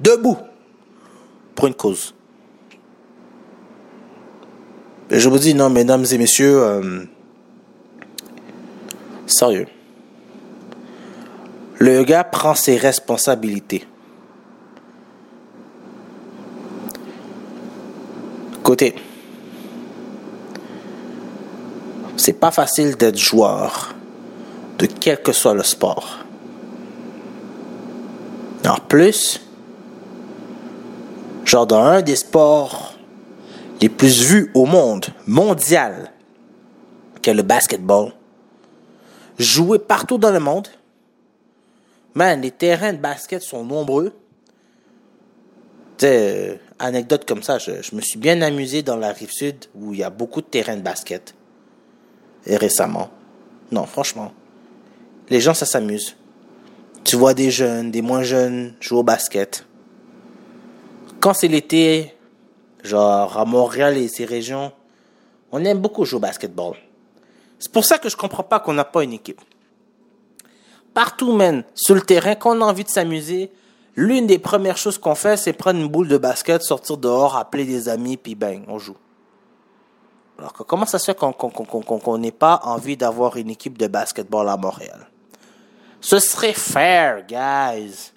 [0.00, 0.38] Debout.
[1.54, 2.14] Pour une cause.
[5.10, 7.04] Et je vous dis, non, mesdames et messieurs, euh,
[9.26, 9.66] sérieux.
[11.78, 13.86] Le gars prend ses responsabilités.
[18.62, 18.96] Côté.
[22.16, 23.94] C'est pas facile d'être joueur
[24.78, 26.18] de quel que soit le sport.
[28.66, 29.40] En plus,
[31.44, 32.94] genre dans un des sports
[33.80, 36.10] les plus vus au monde, mondial,
[37.22, 38.12] que le basketball,
[39.38, 40.68] joué partout dans le monde.
[42.14, 44.12] Man, les terrains de basket sont nombreux.
[45.98, 49.66] Tu sais, euh, anecdote comme ça, je me suis bien amusé dans la rive sud
[49.74, 51.34] où il y a beaucoup de terrains de basket.
[52.46, 53.10] Et récemment.
[53.72, 54.32] Non, franchement.
[55.28, 56.16] Les gens, ça s'amuse.
[57.04, 59.66] Tu vois des jeunes, des moins jeunes jouer au basket.
[61.20, 62.14] Quand c'est l'été,
[62.82, 64.72] genre à Montréal et ces régions,
[65.52, 66.76] on aime beaucoup jouer au basketball.
[67.58, 69.40] C'est pour ça que je comprends pas qu'on n'a pas une équipe.
[70.94, 73.50] Partout, man, sur le terrain, quand on a envie de s'amuser,
[73.96, 77.64] l'une des premières choses qu'on fait, c'est prendre une boule de basket, sortir dehors, appeler
[77.64, 78.96] des amis, puis bang, on joue.
[80.38, 84.56] Alors comment ça se fait qu'on n'ait pas envie d'avoir une équipe de basketball à
[84.56, 85.08] Montréal?
[86.00, 88.12] Ce serait fair, guys.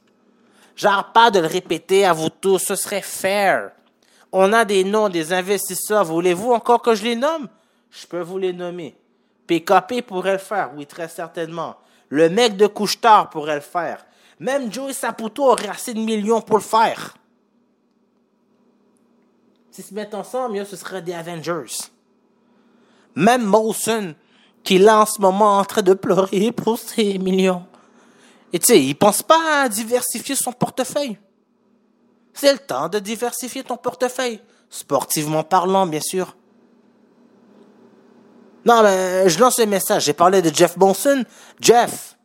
[0.76, 3.72] J'arrête pas de le répéter à vous tous, ce serait fair.
[4.32, 6.06] On a des noms des investisseurs.
[6.06, 7.48] Voulez-vous encore que je les nomme?
[7.90, 8.96] Je peux vous les nommer.
[9.48, 11.76] PKP pourrait le faire, oui, très certainement.
[12.10, 14.06] Le mec de Couchetard pourrait le faire.
[14.40, 17.16] Même Joey Saputo aurait assez de millions pour le faire.
[19.72, 21.90] S'ils se mettent ensemble, ce serait des Avengers.
[23.16, 24.16] Même Molson,
[24.64, 27.66] qui est là en ce moment en train de pleurer pour ses millions.
[28.52, 31.18] Et tu sais, il pense pas à diversifier son portefeuille.
[32.34, 34.40] C'est le temps de diversifier ton portefeuille.
[34.70, 36.36] Sportivement parlant, bien sûr.
[38.66, 40.06] Non, mais je lance un message.
[40.06, 41.24] J'ai parlé de Jeff Bonson.
[41.60, 42.18] Jeff,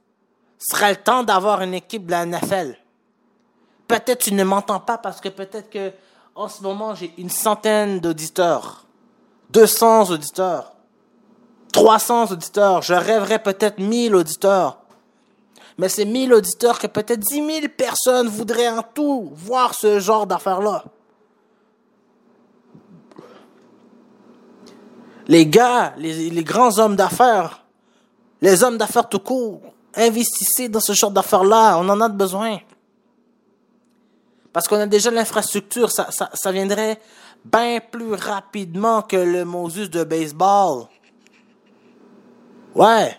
[0.59, 2.77] serait le temps d'avoir une équipe de la NFL.
[3.87, 5.93] Peut-être tu ne m'entends pas parce que peut-être que
[6.35, 8.87] en ce moment j'ai une centaine d'auditeurs,
[9.51, 10.74] 200 auditeurs,
[11.75, 12.83] 300 auditeurs.
[12.83, 14.79] Je rêverais peut-être 1000 auditeurs.
[15.77, 20.25] Mais c'est 1000 auditeurs que peut-être 10 000 personnes voudraient en tout voir ce genre
[20.25, 20.85] d'affaires-là.
[25.27, 27.65] Les gars, les, grands hommes d'affaires,
[28.41, 29.61] les hommes d'affaires tout court,
[29.97, 31.77] investissez dans ce genre d'affaires-là.
[31.79, 32.59] On en a besoin.
[34.53, 35.91] Parce qu'on a déjà l'infrastructure.
[35.91, 37.01] Ça viendrait
[37.45, 40.87] bien plus rapidement que le Moses de baseball.
[42.75, 43.17] Ouais.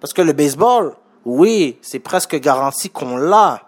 [0.00, 3.62] Parce que le baseball, oui, c'est presque garanti qu'on l'a.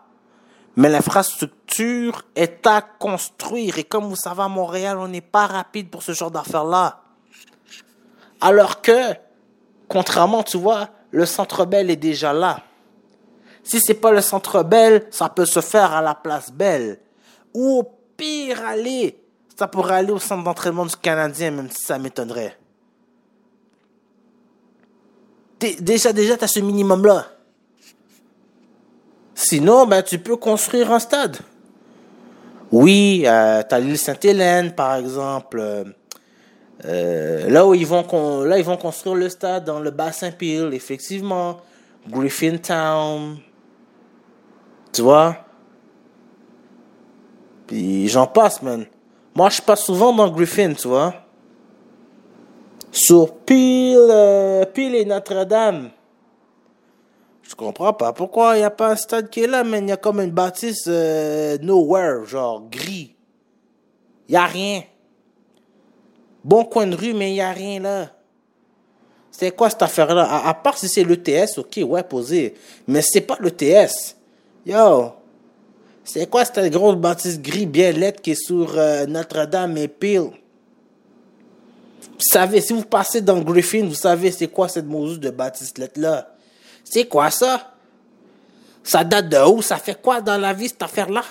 [0.76, 3.78] Mais l'infrastructure est à construire.
[3.78, 7.00] Et comme vous savez, à Montréal, on n'est pas rapide pour ce genre d'affaires-là.
[8.40, 9.14] Alors que,
[9.88, 12.60] contrairement, tu vois, le Centre Bell est déjà là.
[13.62, 16.98] Si c'est pas le Centre Bell, ça peut se faire à la Place Belle.
[17.54, 19.22] Ou au pire, aller,
[19.56, 22.58] ça pourrait aller au centre d'entraînement du Canadien, même si ça m'étonnerait.
[25.80, 27.26] Déjà, déjà, t'as ce minimum-là.
[29.34, 31.38] Sinon, ben, tu peux construire un stade.
[32.70, 35.62] Oui, euh, t'as l'île Sainte-Hélène, par exemple.
[36.84, 40.72] euh, là où ils vont, là, ils vont construire le stade dans le bassin Peel,
[40.72, 41.58] effectivement.
[42.08, 43.38] Griffintown.
[44.92, 45.36] Tu vois?
[47.66, 48.86] Puis j'en passe, man.
[49.34, 51.14] Moi, je passe souvent dans Griffin, tu vois.
[52.92, 55.90] Sur Peel, euh, Peel et Notre-Dame.
[57.42, 59.88] Je comprends pas pourquoi il n'y a pas un stade qui est là, mais il
[59.88, 63.16] y a comme une bâtisse euh, nowhere, genre gris.
[64.28, 64.82] Il n'y a rien.
[66.44, 68.10] Bon coin de rue, mais il n'y a rien là.
[69.30, 70.46] C'est quoi cette affaire-là?
[70.46, 72.54] À, part si c'est l'ETS, ok, ouais, posé.
[72.86, 74.16] Mais c'est pas l'ETS.
[74.66, 75.12] Yo.
[76.04, 80.30] C'est quoi cette grosse bâtisse gris bien lettre qui est sur euh, Notre-Dame et Peel?
[82.18, 86.28] Savez, si vous passez dans Griffin, vous savez c'est quoi cette mousse de lettre-là?
[86.84, 87.72] C'est quoi ça?
[88.84, 89.62] Ça date de où?
[89.62, 91.22] Ça fait quoi dans la vie cette affaire-là?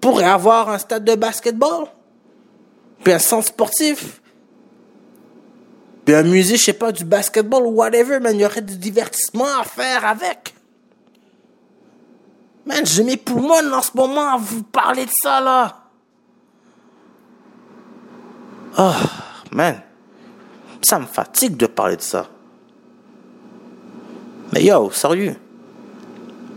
[0.00, 1.86] Pourrait avoir un stade de basketball?
[3.02, 4.20] Puis un centre sportif?
[6.04, 8.76] Puis un musée, je sais pas, du basketball ou whatever, mais il y aurait du
[8.76, 10.54] divertissement à faire avec.
[12.66, 15.81] Man, j'ai mes poumons en ce moment à vous parler de ça, là.
[18.78, 18.92] Oh,
[19.50, 19.80] man.
[20.82, 22.26] Ça me fatigue de parler de ça.
[24.52, 25.36] Mais yo, sérieux.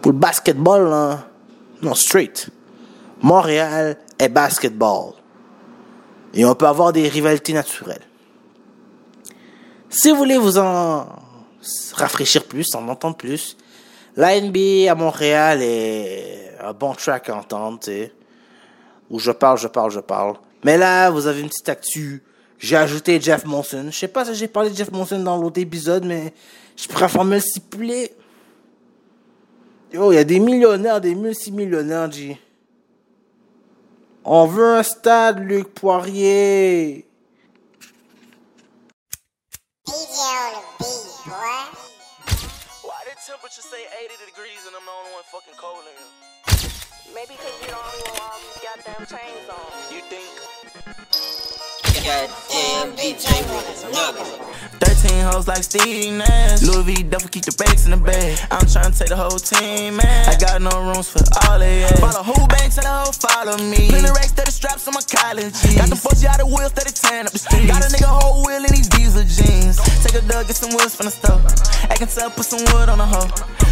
[0.02, 1.20] Pour le basketball,
[1.82, 2.50] non, straight.
[3.22, 5.14] Montréal est basketball.
[6.34, 8.06] Et on peut avoir des rivalités naturelles.
[9.90, 11.08] Si vous voulez vous en
[11.94, 13.56] rafraîchir plus, en entendre plus,
[14.16, 18.14] la NBA à Montréal est un bon track à entendre, tu sais.
[19.10, 20.36] Où je parle, je parle, je parle.
[20.66, 22.24] Mais là, vous avez une petite actu.
[22.58, 23.90] J'ai ajouté Jeff Monson.
[23.92, 26.34] Je sais pas si j'ai parlé de Jeff Monson dans l'autre épisode, mais
[26.76, 28.12] je préfère me le stipuler.
[29.94, 32.42] Yo, il y a des millionnaires, des multimillionnaires, G.
[34.24, 37.08] On veut un stade, Luc Poirier.
[39.86, 39.94] Why
[43.06, 46.75] the temperature say 80 degrees and I'm the fucking cold in?
[47.14, 49.94] Maybe because you only one with all these goddamn chains on.
[49.94, 51.25] You think?
[52.06, 54.38] Goddamn DJ with nuggets.
[54.78, 56.62] 13 hoes like Steve Nash.
[56.62, 58.38] Louis V duffel keep the bags in the bag.
[58.52, 60.30] I'm trying to take the whole team, man.
[60.30, 62.00] I got no rooms for all they ass.
[62.00, 63.90] Follow who banks and the hoe follow me.
[63.90, 65.82] Plenty racks that straps on my college jeans.
[65.82, 67.66] Got the 40 out of wheels that tearing up the street.
[67.66, 69.82] Got a nigga whole wheel in these diesel jeans.
[70.06, 71.42] Take a dug, get some woods from the stove.
[71.90, 73.30] Acting tough, put some wood on the hoe.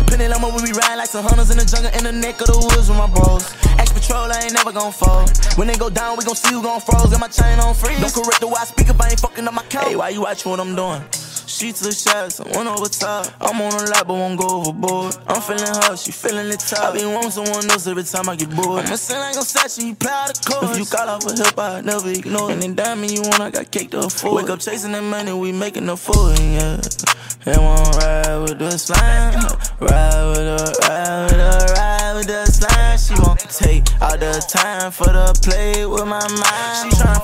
[0.09, 2.47] Plenty limo, we be riding like some hunters in the jungle in the neck of
[2.47, 3.49] the woods with my bros.
[3.81, 5.29] Axe patrol, I ain't never gon' fold.
[5.57, 7.09] When they go down, we gon' see who gon' froze.
[7.09, 7.97] Got my chain on freeze.
[8.23, 9.87] Correct the way I speak if I ain't fucking up my count.
[9.87, 11.03] Hey, why you watching what I'm doing?
[11.45, 13.27] She took shots, I went over top.
[13.41, 15.15] I'm on a lap, but won't go overboard.
[15.27, 16.95] I'm feeling her, she feeling the top.
[16.95, 18.85] I be wanting someone else every time I get bored.
[18.85, 20.71] I'ma sing like I'm Sachi, you play the chorus.
[20.71, 22.53] If you call off a help, I never ignore it.
[22.53, 24.43] And then diamond you want, I got cake to afford.
[24.43, 26.79] Wake up chasing that money, we making a fool, yeah.
[27.43, 29.35] They won't ride with the slime.
[29.79, 32.97] Ride with the, ride with the, ride with the slime.
[32.97, 36.93] She won't take all the time for the play with my mind.
[36.93, 37.19] She tryna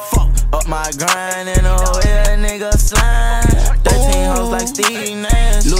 [0.59, 3.43] fuck my grind in a way a nigga slime.
[3.83, 5.38] 13 hoes like Steve Nash.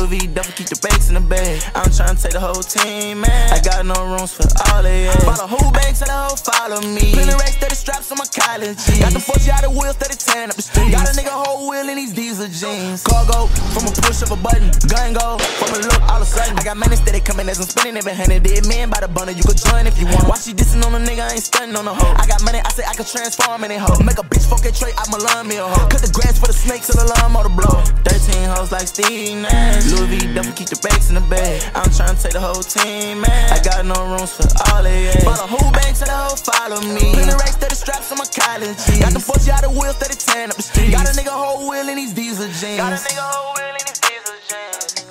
[0.09, 1.61] V duffel keep the bags in the bag.
[1.77, 3.53] I'm tryna take the whole team, man.
[3.53, 5.21] I got no rooms for all they ass.
[5.21, 7.13] Follow who banks and the hoe follow me.
[7.13, 9.05] Plenty racks that straps on my college jeans.
[9.05, 10.89] Got the 40 out of wheels that tearing up the street.
[10.89, 13.05] Got a nigga whole wheel in these diesel jeans.
[13.05, 14.73] Cargo from a push of a button.
[14.89, 16.57] Gun go from a look all of a sudden.
[16.57, 18.41] I got money steady coming as I'm spinning every hundred.
[18.41, 19.37] Dead man by the bundle.
[19.37, 20.25] You could join if you want.
[20.25, 21.21] Why she dissing on a nigga?
[21.21, 22.17] I ain't stunning on a hoe.
[22.17, 22.65] I got money.
[22.65, 24.01] I say I could transform in a hoe.
[24.01, 24.97] Make a bitch fuck a trait.
[24.97, 25.85] I'm a lime me a hoe.
[25.85, 27.05] Cut the grass for the snakes and the
[27.37, 27.77] or the blow.
[28.09, 29.98] 13 hoes like Steve Nash.
[29.99, 31.59] Louis duffel keep the bags in the bag.
[31.75, 33.51] I'm trying to take the whole team, man.
[33.51, 35.27] I got no rooms for all they ass.
[35.27, 37.11] Follow who banks and the hoe follow me.
[37.11, 39.03] Plenty racks that straps on my college jeans.
[39.03, 40.95] Got the 40 out of wheels that tearing up the street.
[40.95, 42.79] Got a nigga whole wheel in these diesel jeans.
[42.79, 45.03] Got a nigga whole wheel in these diesel jeans.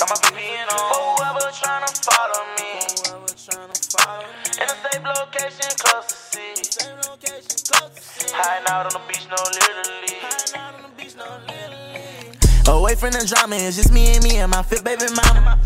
[0.00, 0.80] Got my VPN on.
[0.80, 2.72] For whoever tryna follow me.
[4.56, 6.56] In a safe location, close to sea.
[8.32, 10.12] Hiding out on the beach, no literally.
[12.68, 15.58] Away from the drama, it's just me and me and my fit baby mama.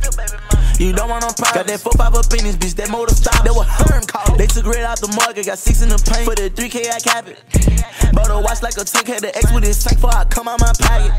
[0.79, 1.53] You don't want no problems.
[1.53, 3.45] Got that 4 5 up in this bitch, that motor stop.
[3.45, 4.37] That was Herm call.
[4.37, 6.25] They took red out the market, got six in the paint.
[6.25, 7.41] For the 3K, I cap it.
[8.13, 10.49] But a watch like a tank, had the X with his tank before I come
[10.49, 11.13] out my pocket.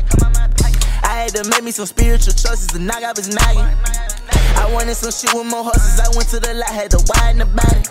[1.02, 3.66] I had to make me some spiritual choices to knock off his noggin.
[4.56, 6.00] I wanted some shit with more horses.
[6.00, 7.82] I went to the lot, had to widen the body.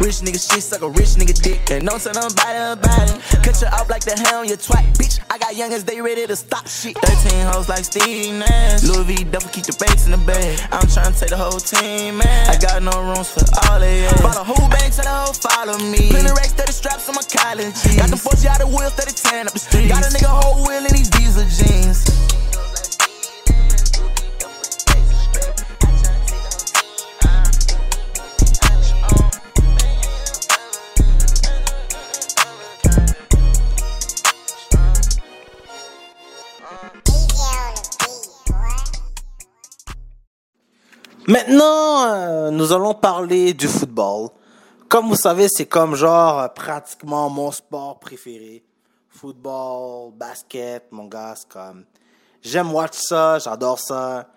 [0.00, 1.70] Rich nigga shit, suck a rich nigga dick.
[1.70, 3.16] And don't tell nobody about it.
[3.40, 5.20] Cut you off like the hell on your twat, bitch.
[5.30, 6.96] I got youngins, they ready to stop shit.
[6.98, 8.84] 13 hoes like Steve Nash.
[8.84, 10.60] Louis V, double keep the bass in the bag.
[10.70, 12.50] I'm tryna take the whole team, man.
[12.50, 14.08] I got no rooms for all of you.
[14.20, 16.12] Follow whole bank, tell the whole follow me.
[16.12, 17.74] Plenty racks, 30 straps on my college.
[17.96, 19.88] Got the 40 out of wheels, 30 tan up the street.
[19.88, 22.04] Got a nigga whole wheel in these diesel jeans.
[41.28, 44.28] Maintenant, euh, nous allons parler du football.
[44.88, 48.62] Comme vous savez, c'est comme genre euh, pratiquement mon sport préféré.
[49.08, 51.84] Football, basket, mon gars, comme...
[52.42, 54.28] J'aime watch ça, j'adore ça.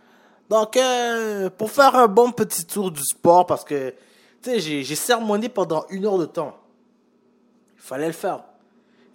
[0.50, 3.94] Donc, euh, pour faire un bon petit tour du sport, parce que,
[4.42, 6.58] tu sais, j'ai sermonné pendant une heure de temps.
[7.76, 8.46] Il fallait le faire.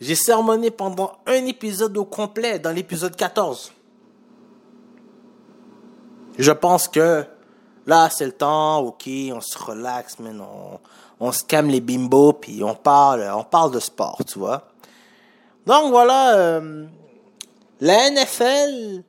[0.00, 3.72] J'ai sermonné pendant un épisode au complet, dans l'épisode 14.
[6.38, 7.26] Je pense que
[7.86, 10.78] là, c'est le temps, ok, on se relaxe, man, on,
[11.20, 14.68] on se calme les bimbos, puis on parle, on parle de sport, tu vois.
[15.66, 16.86] Donc voilà, euh,
[17.80, 19.02] la NFL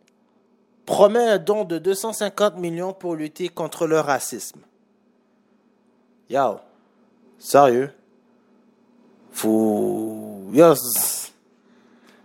[0.85, 4.61] promet un don de 250 millions pour lutter contre le racisme.
[6.29, 6.59] Yo,
[7.39, 7.91] sérieux?
[9.31, 10.41] Faut...
[10.53, 10.73] Yo,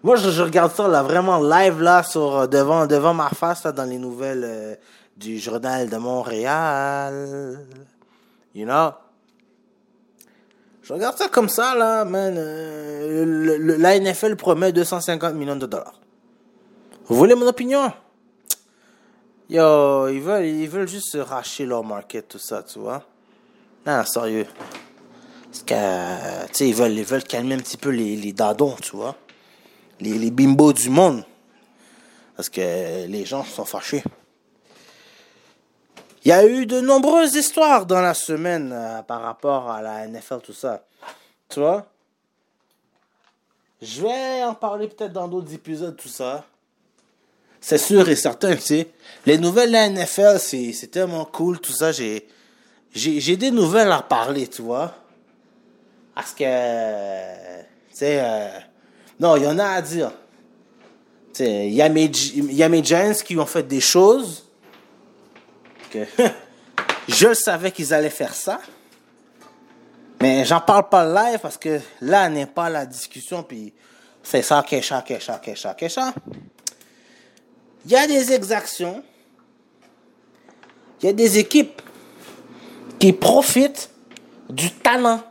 [0.03, 3.85] moi, je, regarde ça là, vraiment live là, sur, devant, devant ma face là, dans
[3.85, 4.75] les nouvelles euh,
[5.21, 7.67] du journal de Montréal.
[8.55, 8.93] You know?
[10.83, 12.35] Je regarde ça comme ça là, man.
[12.37, 16.01] euh, la NFL promet 250 millions de dollars.
[17.05, 17.93] Vous voulez mon opinion?
[19.51, 23.05] Yo, ils veulent, ils veulent juste se racheter leur market, tout ça, tu vois?
[23.87, 24.47] Non, sérieux.
[25.51, 29.17] Parce que, tu sais, ils veulent, calmer un petit peu les, les dadons, tu vois?
[30.01, 31.25] Les, les bimbos du monde.
[32.37, 34.03] Parce que les gens sont fâchés.
[36.25, 40.07] Il y a eu de nombreuses histoires dans la semaine euh, par rapport à la
[40.07, 40.85] NFL, tout ça.
[41.49, 41.87] Tu vois?
[43.81, 46.45] Je vais en parler peut-être dans d'autres épisodes, tout ça.
[47.59, 48.91] C'est sûr et certain, tu sais.
[49.25, 51.91] Les nouvelles de la NFL, c'est tellement cool, tout ça.
[51.93, 54.95] J'ai des nouvelles à parler, tu vois.
[56.15, 58.49] Parce que, tu sais, euh,
[59.19, 60.11] non, il y en a à dire.
[61.33, 61.89] Tu sais, il y a
[62.69, 64.50] mes Giants qui ont fait des choses
[67.09, 68.61] je savais qu'ils allaient faire ça.
[70.21, 73.73] Mais j'en parle pas live parce que là n'est pas la discussion, puis
[74.23, 76.13] c'est ça, Kesha, Kesha, Kesha, Kesha.
[77.87, 79.03] Il y a des exactions.
[81.01, 81.81] Il y a des équipes
[82.99, 83.91] qui profitent
[84.51, 85.23] du talent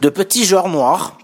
[0.00, 1.16] de petits joueurs noirs.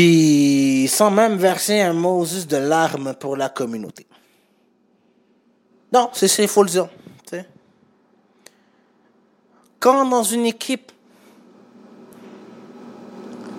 [0.00, 4.06] Puis sans même verser un Moses de larmes pour la communauté.
[5.92, 6.88] Non, c'est c'est faut le dire.
[9.78, 10.90] Quand dans une équipe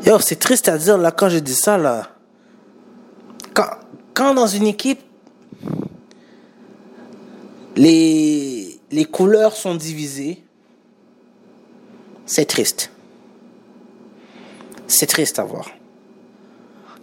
[0.04, 2.08] Yo, c'est triste à dire là quand je dis ça là.
[3.54, 3.70] Quand,
[4.16, 5.02] quand dans une équipe,
[7.76, 10.44] les, les couleurs sont divisées,
[12.26, 12.90] c'est triste.
[14.88, 15.70] C'est triste à voir.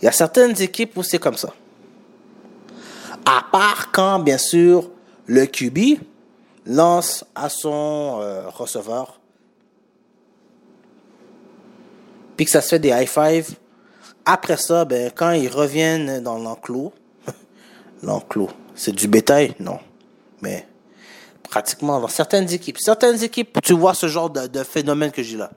[0.01, 1.53] Il y a certaines équipes où c'est comme ça.
[3.25, 4.91] À part quand, bien sûr,
[5.27, 6.01] le QB
[6.67, 9.19] lance à son euh, receveur
[12.39, 13.57] puis que ça se fait des high five.
[14.25, 16.93] Après ça, ben, quand ils reviennent dans l'enclos,
[18.03, 19.55] l'enclos, c'est du bétail?
[19.59, 19.81] Non.
[20.41, 20.69] Mais
[21.43, 25.51] pratiquement dans certaines équipes, certaines équipes, tu vois ce genre de, phénomène que j'ai là.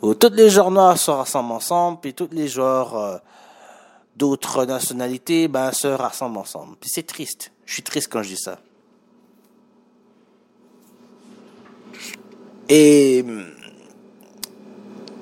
[0.00, 3.18] Où tous les joueurs noirs se rassemblent ensemble, puis tous les joueurs euh,
[4.20, 6.76] d'autres nationalités ben, se rassemblent ensemble.
[6.82, 7.52] C'est triste.
[7.64, 8.58] Je suis triste quand je dis ça.
[12.68, 13.46] Et hum,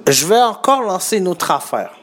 [0.09, 1.95] je vais encore lancer une autre affaire.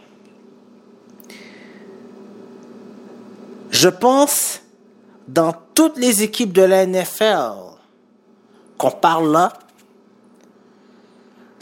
[3.72, 4.62] Je pense
[5.28, 7.76] dans toutes les équipes de la NFL
[8.78, 9.52] qu'on parle là,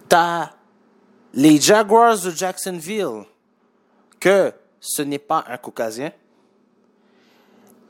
[0.08, 0.52] t'as
[1.34, 3.24] les Jaguars de Jacksonville,
[4.84, 6.12] ce n'est pas un caucasien.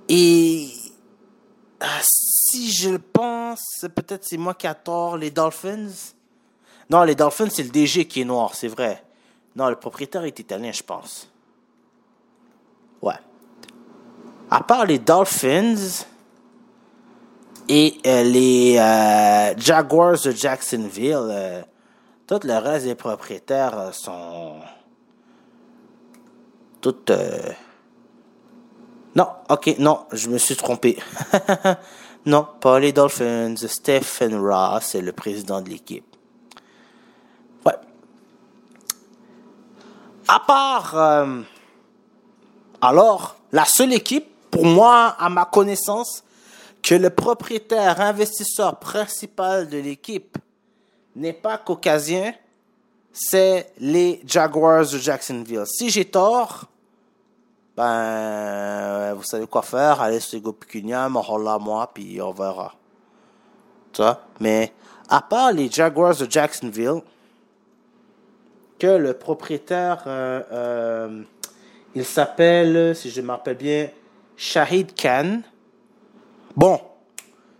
[0.08, 0.70] Et
[1.80, 5.90] ah, si je le pense, peut-être c'est moi qui a tort, les Dolphins.
[6.90, 9.04] Non, les Dolphins, c'est le DG qui est noir, c'est vrai.
[9.56, 11.30] Non, le propriétaire est italien, je pense.
[13.02, 13.20] Ouais.
[14.50, 16.06] à part les Dolphins
[17.68, 21.62] et euh, les euh, Jaguars de Jacksonville, euh,
[22.28, 24.56] tout le reste des propriétaires sont
[27.10, 27.52] euh,
[29.16, 30.98] Non, ok, non, je me suis trompé.
[32.26, 33.56] non, pas les Dolphins.
[33.56, 36.06] Stephen Ross est le président de l'équipe.
[37.66, 37.76] Ouais.
[40.28, 40.98] À part.
[40.98, 41.42] euh,
[42.82, 46.24] alors, la seule équipe, pour moi, à ma connaissance,
[46.82, 50.38] que le propriétaire investisseur principal de l'équipe
[51.16, 52.34] n'est pas caucasien,
[53.14, 55.64] c'est les Jaguars de Jacksonville.
[55.66, 56.66] Si j'ai tort,
[57.76, 62.74] ben, vous savez quoi faire, allez sur Gopicunia, me moi, puis on verra.
[63.92, 64.22] Tu vois?
[64.40, 64.74] Mais,
[65.10, 67.02] à part les Jaguars de Jacksonville,
[68.78, 71.24] que le propriétaire, euh, euh,
[71.96, 73.90] il s'appelle, si je me rappelle bien,
[74.36, 75.42] Shahid Khan.
[76.56, 76.80] Bon,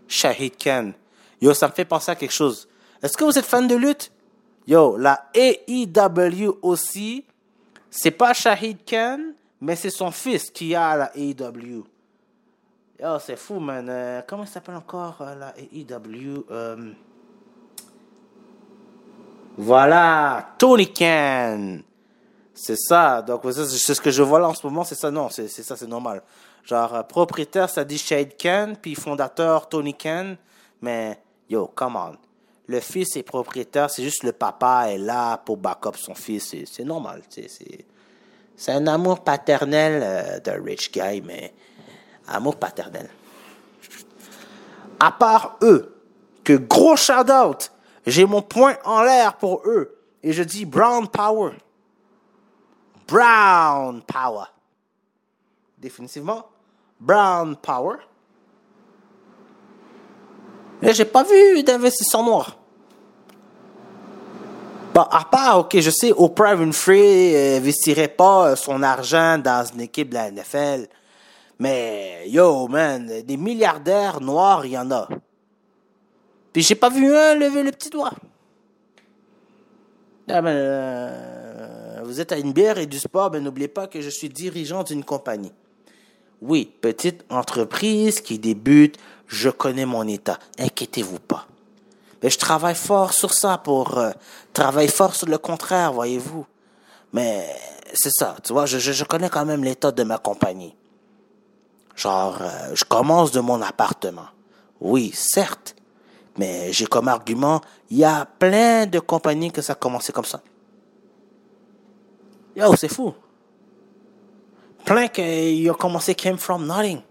[0.06, 0.92] Shahid Khan.
[1.40, 2.68] Yo, ça me fait penser à quelque chose.
[3.02, 4.12] Est-ce que vous êtes fan de lutte?
[4.66, 7.24] Yo, la AEW aussi,
[7.90, 9.18] c'est pas Shahid Khan,
[9.60, 11.84] mais c'est son fils qui a la AEW.
[13.00, 13.86] Yo, c'est fou, man.
[13.88, 16.44] Euh, comment s'appelle encore euh, la AEW?
[16.50, 16.92] Euh,
[19.56, 21.78] Voilà, Tony Khan.
[22.52, 23.22] C'est ça.
[23.22, 25.10] Donc, c'est ce que je vois là en ce moment, c'est ça.
[25.10, 26.22] Non, c'est ça, c'est normal.
[26.64, 30.36] Genre, propriétaire, ça dit Shade Khan, puis fondateur, Tony Khan.
[30.80, 32.16] Mais, yo, come on.
[32.66, 36.54] Le fils est propriétaire, c'est juste le papa est là pour backup son fils.
[36.64, 37.48] C'est- normal, c'est...
[38.56, 41.52] C'est un amour paternel euh, d'un rich guy, mais
[42.28, 43.08] amour paternel.
[45.00, 45.94] À part eux,
[46.44, 47.72] que gros shout-out,
[48.06, 49.98] j'ai mon point en l'air pour eux.
[50.22, 51.52] Et je dis Brown Power.
[53.06, 54.46] Brown Power.
[55.78, 56.46] Définitivement,
[56.98, 57.96] Brown Power.
[60.80, 62.56] Mais j'ai pas vu d'investisseurs noirs.
[64.94, 69.66] Bon, à part, ok, je sais, Oprah Winfrey euh, investirait pas euh, son argent dans
[69.74, 70.86] une équipe de la NFL.
[71.58, 75.08] Mais, yo, man, des milliardaires noirs, il y en a.
[76.52, 78.12] Puis j'ai pas vu un lever le petit doigt.
[80.28, 84.00] Ah ben, euh, vous êtes à une bière et du sport, ben n'oubliez pas que
[84.00, 85.52] je suis dirigeant d'une compagnie.
[86.40, 88.96] Oui, petite entreprise qui débute,
[89.26, 90.38] je connais mon état.
[90.56, 91.48] Inquiétez-vous pas.
[92.24, 94.10] Mais je travaille fort sur ça pour euh,
[94.54, 96.46] travailler fort sur le contraire, voyez-vous.
[97.12, 97.46] Mais
[97.92, 100.74] c'est ça, tu vois, je, je, je connais quand même l'état de ma compagnie.
[101.94, 104.28] Genre, euh, je commence de mon appartement.
[104.80, 105.76] Oui, certes.
[106.38, 107.60] Mais j'ai comme argument,
[107.90, 110.40] il y a plein de compagnies que ça a commencé comme ça.
[112.56, 113.12] Yo, c'est fou.
[114.86, 117.02] Plein qui ont commencé came from nothing.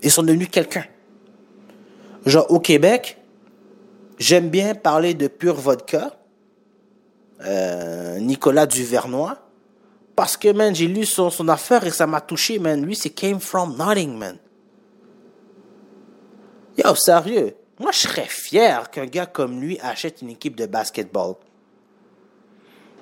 [0.00, 0.84] Ils sont devenus quelqu'un.
[2.24, 3.18] Genre, au Québec,
[4.18, 6.16] j'aime bien parler de pure vodka.
[7.44, 9.38] Euh, Nicolas Duvernois.
[10.16, 12.84] Parce que, man, j'ai lu son, affaire et ça m'a touché, man.
[12.84, 14.38] Lui, c'est came from nothing, man.
[16.78, 17.54] Yo, sérieux.
[17.78, 21.34] Moi, je serais fier qu'un gars comme lui achète une équipe de basketball.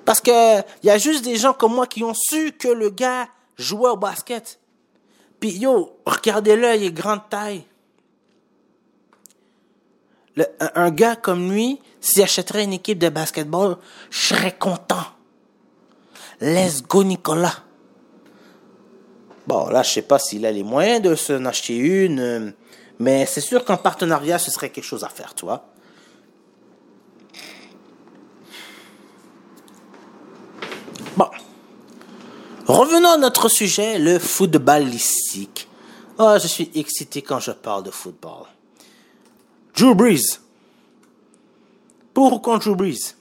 [0.05, 2.89] Parce que il y a juste des gens comme moi qui ont su que le
[2.89, 4.59] gars jouait au basket.
[5.39, 7.63] Puis yo, regardez-le, il est grande taille.
[10.59, 13.77] Un, gars comme lui, s'il achèterait une équipe de basketball,
[14.09, 15.05] je serais content.
[16.41, 17.63] Let's go, Nicolas.
[19.45, 22.53] Bon, là, je sais pas s'il a les moyens de s'en acheter une,
[22.97, 25.65] mais c'est sûr qu'en partenariat, ce serait quelque chose à faire, tu vois.
[31.15, 31.29] Bon.
[32.65, 35.67] Revenons à notre sujet, le footballistique.
[36.17, 38.45] Oh, je suis excité quand je parle de football.
[39.75, 40.39] Drew Brees.
[42.13, 43.15] Pour ou contre Drew Brees?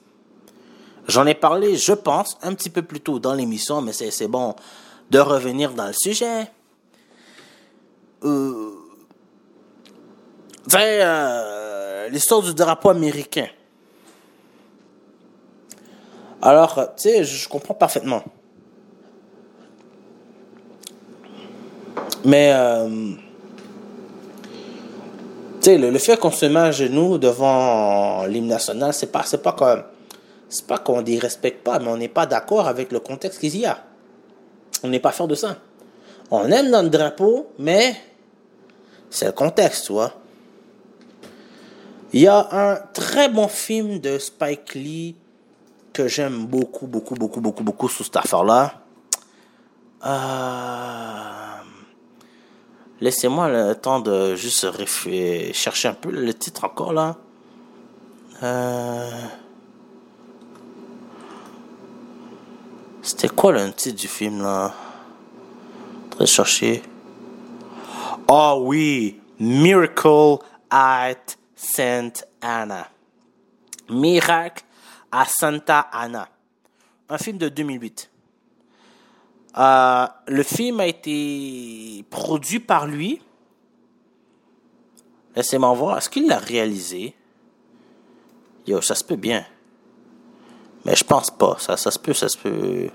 [1.09, 4.55] J'en ai parlé, je pense, un petit peu plus tôt dans l'émission, mais c'est bon
[5.11, 6.47] de revenir dans le sujet.
[8.25, 8.71] Euh,
[10.75, 13.49] euh, l'histoire du drapeau américain.
[16.41, 18.23] Alors, euh, tu sais, je comprends parfaitement.
[22.25, 23.15] Mais, euh,
[25.63, 29.43] sais, le, le fait qu'on se met à genoux devant l'hymne national, c'est pas, c'est
[29.43, 29.83] pas comme,
[30.49, 33.57] c'est pas qu'on ne respecte pas, mais on n'est pas d'accord avec le contexte qu'il
[33.57, 33.79] y a.
[34.83, 35.57] On n'est pas fier de ça.
[36.31, 37.97] On aime notre drapeau, mais
[39.11, 40.13] c'est le contexte, tu vois.
[42.13, 45.17] Il y a un très bon film de Spike Lee
[45.93, 48.75] que j'aime beaucoup, beaucoup, beaucoup, beaucoup, beaucoup sous cette affaire-là.
[50.05, 51.42] Euh,
[53.03, 54.65] Laissez-moi le temps de juste
[55.53, 57.17] chercher un peu le titre encore là.
[58.45, 59.11] Euh...
[63.03, 64.73] C'était quoi le titre du film là?
[66.11, 66.81] Très chercher.
[68.29, 70.39] Oh oui, Miracle
[70.71, 71.17] at
[71.57, 72.87] Saint Anna.
[73.91, 74.63] Miracle
[75.11, 76.29] à Santa Ana.
[77.09, 78.12] Un film de 2008.
[79.59, 83.21] Euh, le film a été produit par lui.
[85.37, 85.99] Laissez-moi voir.
[85.99, 87.15] Est-ce qu'il l'a réalisé?
[88.67, 89.45] Yo, ça se peut bien.
[90.85, 91.57] Mais je pense pas.
[91.59, 92.89] Ça, ça se peut, ça se peut.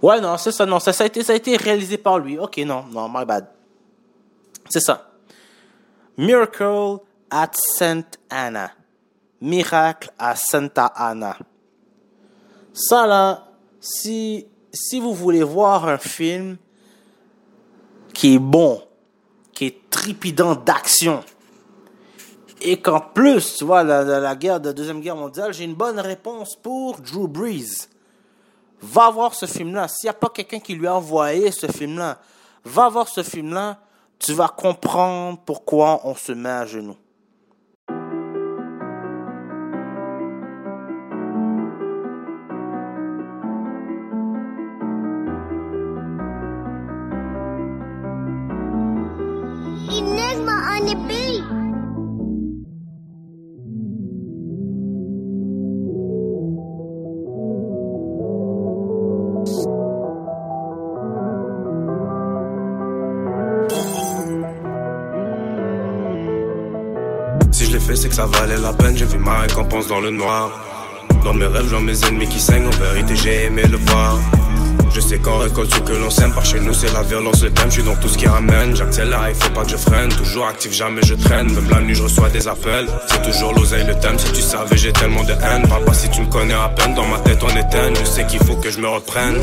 [0.00, 0.66] Ouais, non, c'est ça.
[0.66, 2.38] Non, ça, ça, a été, ça a été réalisé par lui.
[2.38, 3.48] Ok, non, non, my bad.
[4.68, 5.10] C'est ça.
[6.16, 6.98] Miracle
[7.30, 8.70] at Saint Anna.
[9.40, 11.36] Miracle à Santa Ana.
[12.72, 13.48] Ça là,
[13.80, 16.56] si, si vous voulez voir un film
[18.12, 18.82] qui est bon,
[19.52, 21.22] qui est tripidant d'action,
[22.60, 26.00] et qu'en plus, tu vois, la, guerre de la Deuxième Guerre mondiale, j'ai une bonne
[26.00, 27.88] réponse pour Drew Brees.
[28.80, 29.88] Va voir ce film-là.
[29.88, 32.18] S'il n'y a pas quelqu'un qui lui a envoyé ce film-là,
[32.64, 33.78] va voir ce film-là.
[34.18, 36.96] Tu vas comprendre pourquoi on se met à genoux.
[68.18, 68.96] Ça valait la peine.
[68.96, 70.50] J'ai vu ma récompense dans le noir.
[71.22, 72.66] Dans mes rêves, je vois mes ennemis qui saignent.
[72.66, 74.18] En vérité, j'ai aimé le voir.
[74.98, 76.32] Je sais qu'on récolte ce que l'on sème.
[76.32, 77.66] Par chez nous, c'est la violence, le thème.
[77.68, 78.74] Je suis dans tout ce qui ramène.
[78.74, 80.08] J'accélère, il faut pas que je freine.
[80.08, 81.52] Toujours actif, jamais je traîne.
[81.52, 82.88] Même la nuit, je reçois des appels.
[83.06, 84.18] C'est toujours l'oseille, le thème.
[84.18, 85.68] Si tu savais, j'ai tellement de haine.
[85.68, 87.94] Papa, si tu me connais à peine, dans ma tête, on éteint.
[87.96, 89.36] Je sais qu'il faut que je me reprenne.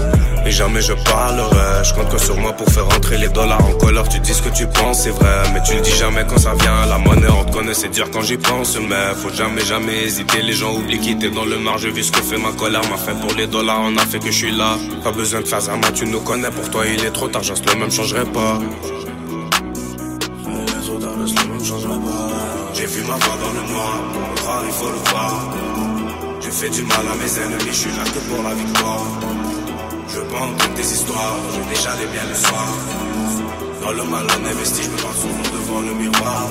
[0.46, 1.86] Et jamais je parlerai.
[1.86, 4.10] Je compte que sur moi pour faire rentrer les dollars en couleur.
[4.10, 5.52] Tu dis ce que tu penses, c'est vrai.
[5.54, 7.30] Mais tu le dis jamais quand ça vient la monnaie.
[7.30, 8.78] On te connaît, c'est dur quand j'y pense.
[8.78, 10.42] Mais faut jamais, jamais hésiter.
[10.42, 11.78] Les gens oublient qui t'es dans le mar.
[11.78, 12.82] J'ai vu ce que fait ma colère.
[12.92, 14.78] Ma fin pour les dollars, on a fait que je suis là.
[15.02, 16.50] Pas besoin moi, tu nous connais.
[16.50, 17.44] Pour toi, il est trop tard.
[17.44, 18.60] J'en le même, changerai pas.
[22.74, 23.94] J'ai vu ma voix dans le noir.
[24.14, 25.34] Pour me croire, il faut le voir.
[26.42, 27.68] J'ai fait du mal à mes ennemis.
[27.68, 29.06] Je suis là que pour la victoire.
[30.16, 32.68] Je pas entendre tes histoires, j'ai déjà les biens le soir.
[33.82, 36.48] Dans le mal on investit, je me parle souvent devant le miroir.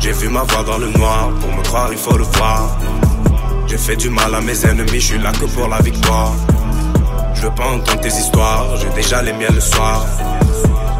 [0.00, 2.76] J'ai vu ma voix dans le noir, pour me croire il faut le voir.
[3.68, 6.32] J'ai fait du mal à mes ennemis, je suis là que pour la victoire.
[7.36, 10.04] Je veux pas entendre tes histoires, j'ai déjà les miens le soir.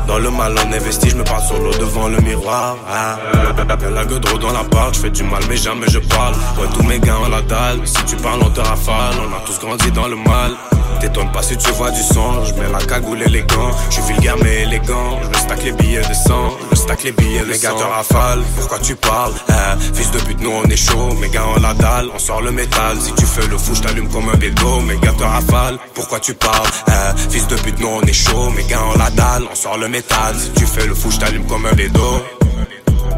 [0.06, 2.76] Dans le mal on investit, je me parle solo devant le miroir.
[2.88, 3.18] Ah.
[3.34, 6.34] Y'a la dans la part, je fais du mal mais jamais je parle.
[6.58, 9.14] Ouais, tous mes gars ont la dalle, si tu parles on te rafale.
[9.20, 10.52] On a tous grandi dans le mal.
[11.00, 13.46] T'étonnes pas si tu vois du sang, je mets la cagoule et les.
[13.90, 17.04] Je suis vulgaire mais élégant, je me stack les billets de sang, je me stack
[17.04, 17.76] les billets de sang.
[17.76, 19.78] te rafale, pourquoi tu parles hein?
[19.94, 22.50] Fils de pute, nous on est chaud, mes gars ont la dalle, on sort le
[22.50, 22.98] métal.
[23.00, 26.34] Si tu fais le fou, je t'allume comme un bédo, gars te rafale, pourquoi tu
[26.34, 27.14] parles hein?
[27.30, 29.88] Fils de pute, nous on est chaud, mes gars ont la dalle, on sort le
[29.88, 30.34] métal.
[30.36, 32.24] Si tu fais le fou, je t'allume comme un bédo.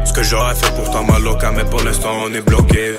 [0.05, 2.95] Ce que j'aurais fait pour toi, ma loca, mais pour l'instant on est bloqué.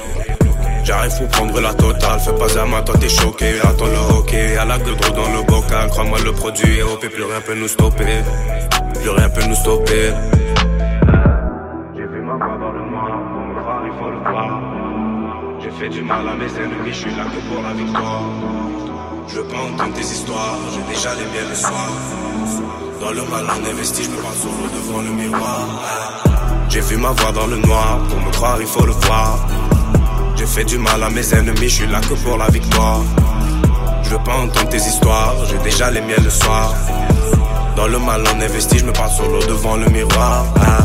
[0.84, 3.60] J'arrive pour prendre la totale, fais pas main, toi t'es choqué.
[3.62, 5.88] Attends le hockey, à la gueule dans le bocal.
[5.90, 8.22] Crois-moi, le produit est OP, plus rien peut nous stopper.
[9.00, 10.12] Plus rien peut nous stopper.
[11.94, 14.80] J'ai vu ma voix dans le noir, pour me croire, il faut le voir.
[15.62, 18.22] J'ai fait du mal à mes ennemis, je suis là que pour la victoire.
[19.28, 21.88] Je veux pas entendre tes histoires, j'ai déjà les miens le soir.
[23.00, 25.68] Dans le mal on investit, je me parle solo devant le miroir.
[26.68, 29.46] J'ai vu ma voix dans le noir, pour me croire il faut le voir.
[30.40, 33.02] J'ai fait du mal à mes ennemis, je suis là que pour la victoire.
[34.04, 36.74] Je veux pas entendre tes histoires, j'ai déjà les miens le soir.
[37.76, 40.46] Dans le mal on investit, je me parle solo devant le miroir.
[40.56, 40.80] Ah.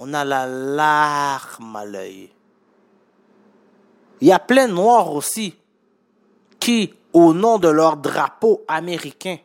[0.00, 2.30] On a la larme à l'œil.
[4.22, 5.54] Il y a plein de noirs aussi
[6.58, 9.36] qui, au nom de leur drapeau américain,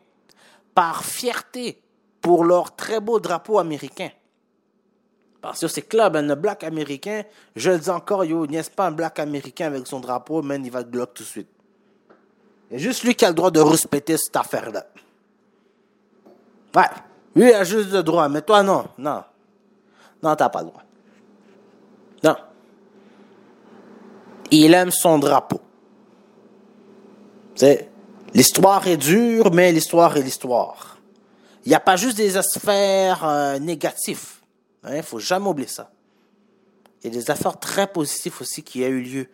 [0.74, 1.82] par fierté
[2.22, 4.10] pour leur très beau drapeau américain,
[5.42, 7.24] parce que c'est club, un black américain,
[7.56, 10.72] je le dis encore, yo, n'est-ce pas un black américain avec son drapeau, man, il
[10.72, 11.50] va te bloquer tout de suite.
[12.72, 14.88] Il y a juste lui qui a le droit de respecter cette affaire-là.
[16.76, 16.84] Ouais.
[17.36, 18.86] Lui, a juste le droit, mais toi, non.
[18.98, 19.24] Non.
[20.26, 20.84] Non, t'as pas le droit.
[22.24, 22.36] Non.
[24.50, 25.62] Il aime son drapeau.
[27.54, 27.92] C'est
[28.34, 30.98] l'histoire est dure, mais l'histoire est l'histoire.
[31.64, 34.42] Il n'y a pas juste des affaires euh, négatives.
[34.88, 35.92] Il ne faut jamais oublier ça.
[37.04, 39.28] Il y a des affaires très positives aussi qui a eu lieu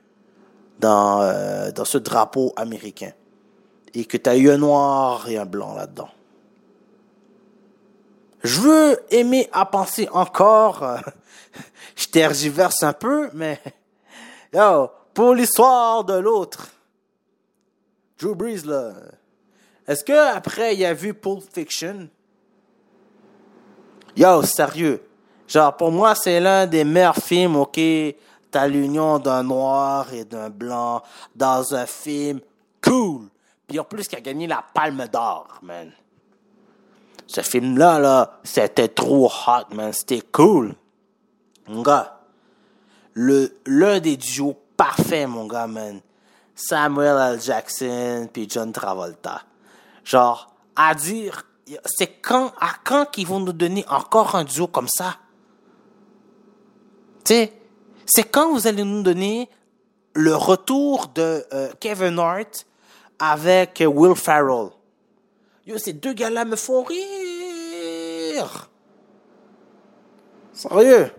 [0.79, 3.13] dans, euh, dans ce drapeau américain.
[3.93, 6.09] Et que tu as eu un noir et un blanc là-dedans.
[8.43, 10.83] Je veux aimer à penser encore.
[11.95, 13.61] je tergiverse un peu, mais
[14.53, 16.67] yo, pour l'histoire de l'autre.
[18.19, 18.93] Drew Brees là.
[19.87, 22.07] Est-ce que après il a vu Pulp Fiction?
[24.15, 25.03] Yo, sérieux.
[25.47, 27.79] Genre pour moi c'est l'un des meilleurs films, ok.
[28.51, 31.01] T'as l'union d'un noir et d'un blanc
[31.35, 32.41] dans un film
[32.83, 33.29] cool.
[33.67, 35.91] Puis en plus qui a gagné la Palme d'Or, man.
[37.31, 39.93] Ce film-là, là, c'était trop hot, man.
[39.93, 40.75] C'était cool.
[41.69, 42.19] Mon gars,
[43.15, 46.01] l'un des duos parfaits, mon gars, man.
[46.53, 47.41] Samuel L.
[47.41, 49.43] Jackson puis John Travolta.
[50.03, 51.45] Genre, à dire,
[51.85, 55.15] c'est quand, à quand qu'ils vont nous donner encore un duo comme ça?
[57.23, 57.47] Tu
[58.05, 59.49] c'est quand vous allez nous donner
[60.15, 62.65] le retour de euh, Kevin Hart
[63.19, 64.71] avec Will Ferrell?
[65.77, 68.69] Ces deux gars-là me font rire.
[70.53, 71.11] Sérieux.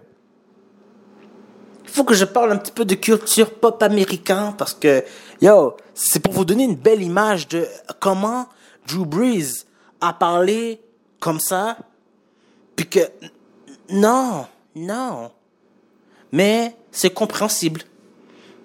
[1.85, 5.05] Il faut que je parle un petit peu de culture pop américain parce que,
[5.41, 7.67] yo, c'est pour vous donner une belle image de
[8.01, 8.49] comment
[8.87, 9.67] Drew Brees
[10.01, 10.81] a parlé
[11.21, 11.77] comme ça.
[12.77, 13.01] Puis que,
[13.91, 15.31] non, non.
[16.33, 17.83] Mais c'est compréhensible.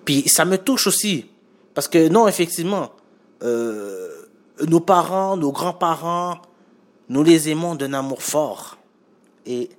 [0.05, 1.29] Puis ça me touche aussi.
[1.73, 2.91] Parce que, non, effectivement,
[3.43, 4.16] euh,
[4.65, 6.37] nos parents, nos grands-parents,
[7.09, 8.77] nous les aimons d'un amour fort.
[9.45, 9.69] Et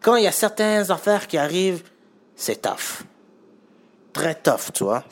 [0.00, 1.82] quand il y a certaines affaires qui arrivent,
[2.36, 3.04] c'est tough.
[4.12, 5.04] Très tough, tu vois.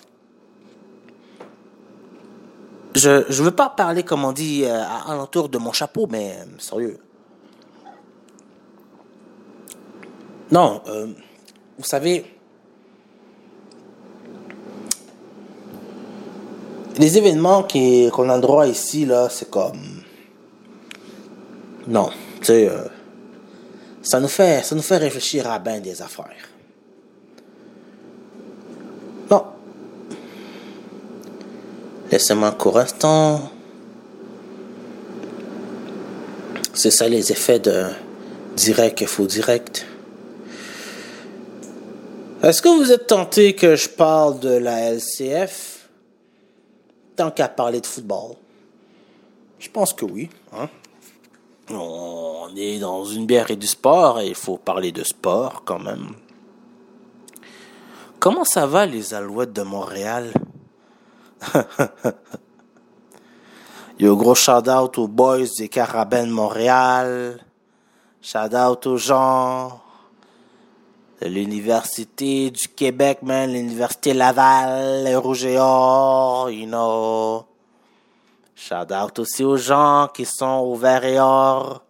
[2.94, 6.36] Je je veux pas parler, comme on dit, euh, à l'entour de mon chapeau, mais
[6.40, 6.98] euh, sérieux.
[10.50, 11.06] Non, euh,
[11.78, 12.39] vous savez,
[17.00, 17.66] les événements
[18.12, 19.80] qu'on a droit ici, là, c'est comme...
[21.88, 22.10] Non,
[22.42, 22.84] tu euh,
[24.02, 26.48] ça, nous fait, ça nous fait réfléchir à bien des affaires.
[29.30, 29.42] Bon.
[32.12, 33.50] Laissez-moi un instant.
[36.74, 37.86] C'est ça les effets de
[38.56, 39.86] direct et faux direct.
[42.42, 45.69] Est-ce que vous êtes tenté que je parle de la LCF
[47.20, 48.34] tant qu'à parler de football?
[49.58, 50.30] Je pense que oui.
[50.54, 50.70] Hein?
[51.68, 55.78] On est dans une bière et du sport et il faut parler de sport quand
[55.78, 56.14] même.
[58.18, 60.32] Comment ça va les Alouettes de Montréal?
[63.98, 67.44] Yo, gros shout-out aux boys des Carabins de Montréal.
[68.22, 69.82] Shout-out aux gens
[71.28, 73.52] l'Université du Québec, man.
[73.52, 77.44] L'Université Laval, les Rouges et Or, you know.
[78.54, 81.82] Shout-out aussi aux gens qui sont au Vert et Or.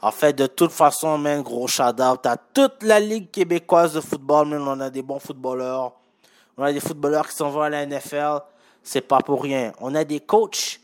[0.00, 4.48] En fait, de toute façon, man, gros shout-out à toute la Ligue québécoise de football,
[4.48, 4.62] man.
[4.66, 5.92] On a des bons footballeurs.
[6.56, 8.40] On a des footballeurs qui s'en vont à la NFL.
[8.82, 9.72] C'est pas pour rien.
[9.80, 10.80] On a des coachs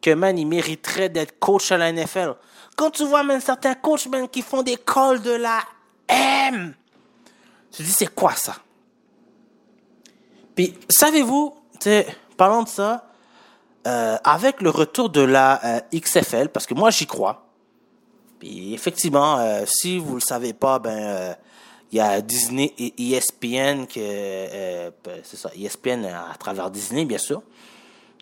[0.00, 2.34] que, man, ils mériteraient d'être coach à la NFL.
[2.76, 5.60] Quand tu vois, man, certains coachs, man, qui font des calls de la
[6.08, 6.74] M,
[7.78, 8.56] te dis, c'est quoi ça?
[10.54, 11.54] Puis, savez-vous,
[12.36, 13.08] parlant de ça,
[13.86, 17.46] euh, avec le retour de la euh, XFL, parce que moi, j'y crois.
[18.38, 21.36] Puis, effectivement, euh, si vous le savez pas, ben,
[21.92, 24.90] il y a Disney et ESPN que,
[25.22, 27.42] c'est ça, ESPN à travers Disney, bien sûr.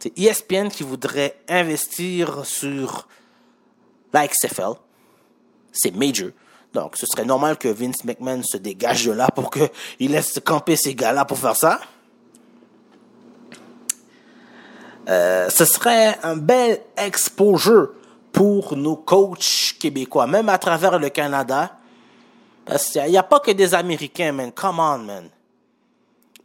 [0.00, 3.06] C'est ESPN qui voudrait investir sur
[4.12, 4.72] la XFL.
[5.72, 6.30] C'est major.
[6.72, 10.76] Donc, ce serait normal que Vince McMahon se dégage de là pour qu'il laisse camper
[10.76, 11.80] ces gars-là pour faire ça.
[15.08, 17.90] Euh, ce serait un bel exposure
[18.32, 21.76] pour nos coachs québécois, même à travers le Canada.
[22.64, 24.52] Parce qu'il n'y a, pas que des Américains, man.
[24.52, 25.28] Come on, man.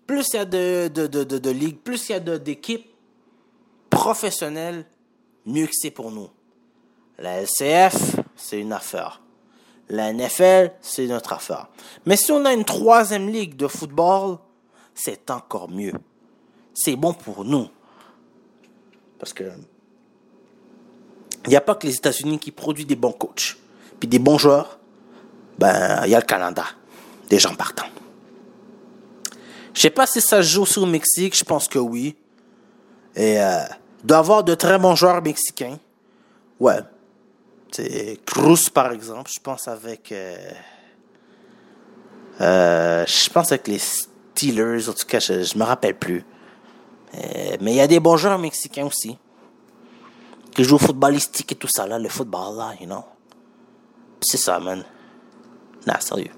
[0.06, 2.90] Plus il y a de, de, de, de, de ligues, plus il y a d'équipes
[3.90, 4.86] professionnelles,
[5.46, 6.30] mieux que c'est pour nous.
[7.20, 9.22] La LCF, c'est une affaire.
[9.90, 11.68] La NFL, c'est notre affaire.
[12.06, 14.38] Mais si on a une troisième ligue de football,
[14.94, 15.94] c'est encore mieux.
[16.74, 17.68] C'est bon pour nous.
[19.18, 19.52] Parce que
[21.46, 23.58] il n'y a pas que les États-Unis qui produisent des bons coachs.
[24.00, 24.80] Puis des bons joueurs,
[25.58, 26.66] ben, il y a le Canada.
[27.30, 27.88] Des gens partants.
[29.74, 32.18] Je sais pas si ça se joue aussi au Mexique, je pense que oui.
[33.16, 33.64] Et euh,
[34.04, 35.78] d'avoir de très bons joueurs mexicains.
[36.60, 36.80] Ouais.
[38.26, 40.36] Cruz par exemple, je pense avec euh,
[42.42, 46.24] euh, je pense avec les Steelers, en tout cas, je, je me rappelle plus.
[47.16, 49.18] Euh, mais il y a des bons joueurs mexicains aussi.
[50.52, 53.04] Qui jouent au footballistique et tout ça, là, le football, là, you know.
[54.22, 54.84] C'est ça, man.
[55.86, 56.32] Nah, sérieux.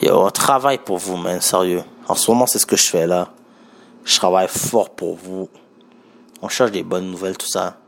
[0.00, 1.82] Yo, on travaille pour vous, man, sérieux.
[2.08, 3.32] En ce moment, c'est ce que je fais, là.
[4.04, 5.48] Je travaille fort pour vous.
[6.44, 7.78] On cherche des bonnes nouvelles, tout ça.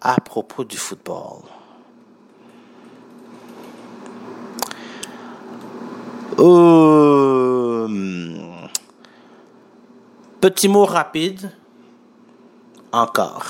[0.00, 1.42] À propos du football.
[6.38, 7.86] Euh,
[10.40, 11.52] Petit mot rapide.
[12.90, 13.44] Encore.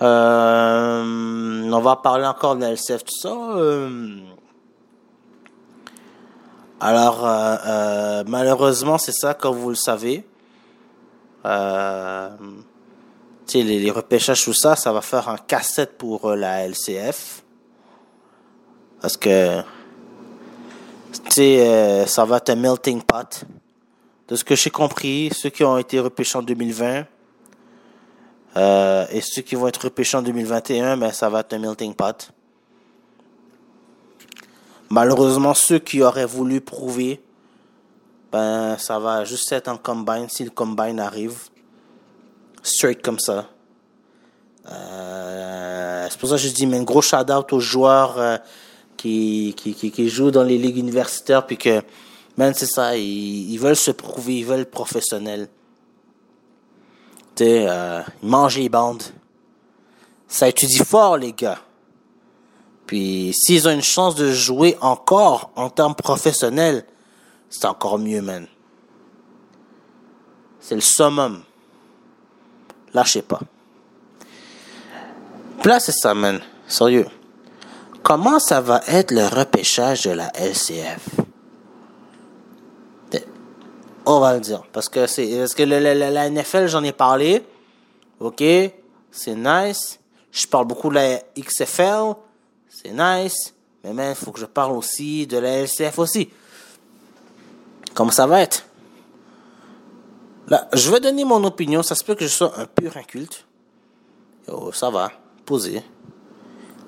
[0.00, 3.34] Euh, on va parler encore de tout ça.
[3.34, 4.16] Euh,
[6.80, 7.26] alors,
[8.26, 10.24] malheureusement, c'est ça, comme vous le savez.
[11.44, 12.28] Euh,
[13.54, 17.42] les, les repêchages, tout ça, ça va faire un cassette pour euh, la LCF.
[19.00, 19.62] Parce que,
[21.38, 23.44] euh, ça va être un melting pot.
[24.28, 27.04] De ce que j'ai compris, ceux qui ont été repêchés en 2020
[28.56, 31.94] euh, et ceux qui vont être repêchés en 2021, ben, ça va être un melting
[31.94, 32.32] pot.
[34.88, 37.20] Malheureusement, ceux qui auraient voulu prouver,
[38.32, 41.38] ben, ça va juste être en combine si le combine arrive.
[42.62, 43.46] Straight comme ça.
[44.70, 48.38] Euh, c'est pour ça que je dis, mais un gros shout out aux joueurs euh,
[48.96, 51.82] qui, qui, qui, qui jouent dans les ligues universitaires, puis que,
[52.38, 55.48] man, c'est ça, ils, ils veulent se prouver, ils veulent professionnels.
[57.34, 59.02] Tu sais, euh, ils mangent les bandes.
[60.26, 61.58] Ça étudie fort, les gars.
[62.86, 66.86] Puis s'ils ont une chance de jouer encore en termes professionnels,
[67.52, 68.46] c'est encore mieux, man.
[70.58, 71.42] C'est le summum.
[72.94, 73.40] Lâchez pas.
[75.60, 76.40] Puis là, c'est ça, man.
[76.66, 77.06] Sérieux.
[78.02, 81.08] Comment ça va être le repêchage de la LCF?
[84.06, 84.62] On va le dire.
[84.72, 87.44] Parce que c'est, parce que la NFL, j'en ai parlé.
[88.18, 88.42] OK?
[89.10, 90.00] C'est nice.
[90.32, 92.14] Je parle beaucoup de la XFL.
[92.68, 93.54] C'est nice.
[93.84, 96.30] Mais il faut que je parle aussi de la LCF aussi.
[97.94, 98.66] Comment ça va être?
[100.48, 101.82] Là, je vais donner mon opinion.
[101.82, 103.46] Ça se peut que je sois un pur inculte.
[104.48, 105.12] Oh, ça va.
[105.44, 105.82] Posé.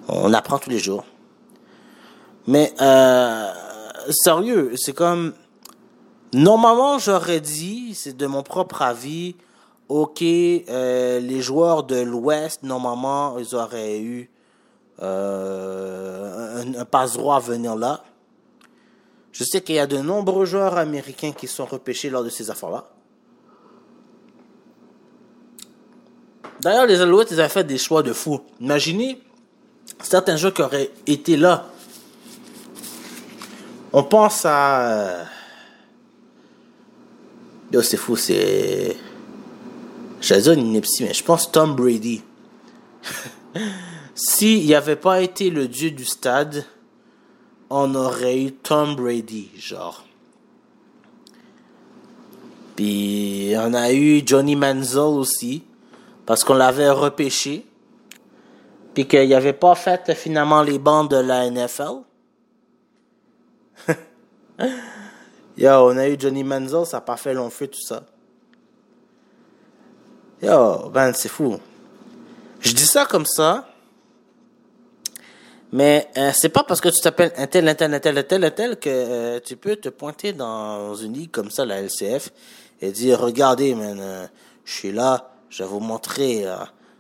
[0.09, 1.05] On apprend tous les jours.
[2.47, 3.51] Mais, euh,
[4.11, 5.33] sérieux, c'est comme,
[6.33, 9.35] normalement, j'aurais dit, c'est de mon propre avis,
[9.89, 14.31] ok, euh, les joueurs de l'Ouest, normalement, ils auraient eu
[15.03, 18.05] euh, un, un passe-droit à venir là.
[19.35, 22.51] Je sais qu'il y a de nombreux joueurs américains qui sont repêchés lors de ces
[22.53, 22.89] affaires-là.
[26.61, 28.41] D'ailleurs, les Alouettes, ils avaient fait des choix de fou.
[28.61, 29.21] Imaginez
[30.01, 31.67] certains joueurs qui auraient été là.
[33.93, 34.83] On pense à...
[34.83, 35.25] euh,
[37.73, 38.97] Yo, c'est fou, c'est...
[40.21, 42.23] J'allais une mais je pense Tom Brady.
[44.15, 46.65] S'il n'y avait pas été le dieu du stade,
[47.71, 50.05] on aurait eu Tom Brady, genre.
[52.77, 55.65] Puis on a eu Johnny Manziel aussi,
[56.27, 57.67] parce qu'on l'avait repêché.
[58.95, 62.03] Puis qu'il n'avait pas fait finalement les bancs de la NFL.
[65.57, 68.05] Yo, on a eu Johnny Manziel, ça n'a pas fait long feu, tout ça.
[70.43, 71.59] Yo, ben, c'est fou.
[72.61, 73.69] Je dis ça comme ça,
[75.75, 78.23] mais euh, c'est pas parce que tu t'appelles un tel, un tel, un tel, un
[78.23, 81.83] tel, un tel que euh, tu peux te pointer dans une ligue comme ça, la
[81.83, 82.31] LCF,
[82.81, 84.25] et dire, regardez, man, euh,
[84.65, 86.55] je suis là, je vais vous montrer, euh,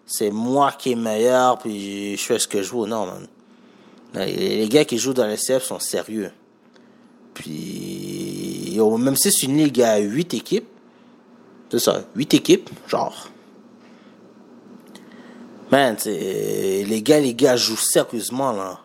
[0.06, 2.88] c'est moi qui est meilleur, puis je fais ce que je veux.
[2.88, 3.28] Non, man.
[4.14, 6.32] Les, gars qui jouent dans la LCF sont sérieux.
[7.32, 10.66] Puis, même si c'est une ligue à 8 équipes,
[11.70, 13.28] c'est ça, 8 équipes, genre.
[15.74, 18.78] Man, les gars, les gars jouent sérieusement, là.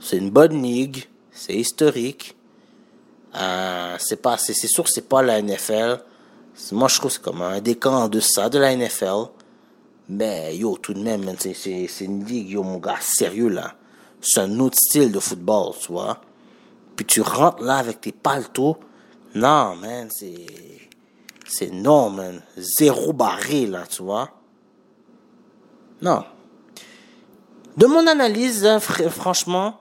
[0.00, 2.34] C'est une bonne ligue, c'est historique.
[3.34, 5.98] Euh, c'est pas, c'est, sûr que c'est pas la NFL.
[6.72, 9.26] Moi, je trouve que c'est comme un décan en deçà de la NFL.
[10.08, 13.74] Mais, yo, tout de même, c'est, une ligue, yo, mon gars, sérieux, là.
[14.22, 16.22] C'est un autre style de football, tu vois.
[16.96, 18.78] Puis tu rentres là avec tes paltos,
[19.34, 20.46] Non, man, c'est.
[21.46, 22.40] C'est non, man.
[22.56, 24.30] Zéro barré, là, tu vois.
[26.02, 26.24] Non.
[27.76, 29.78] De mon analyse, hein, fr- franchement,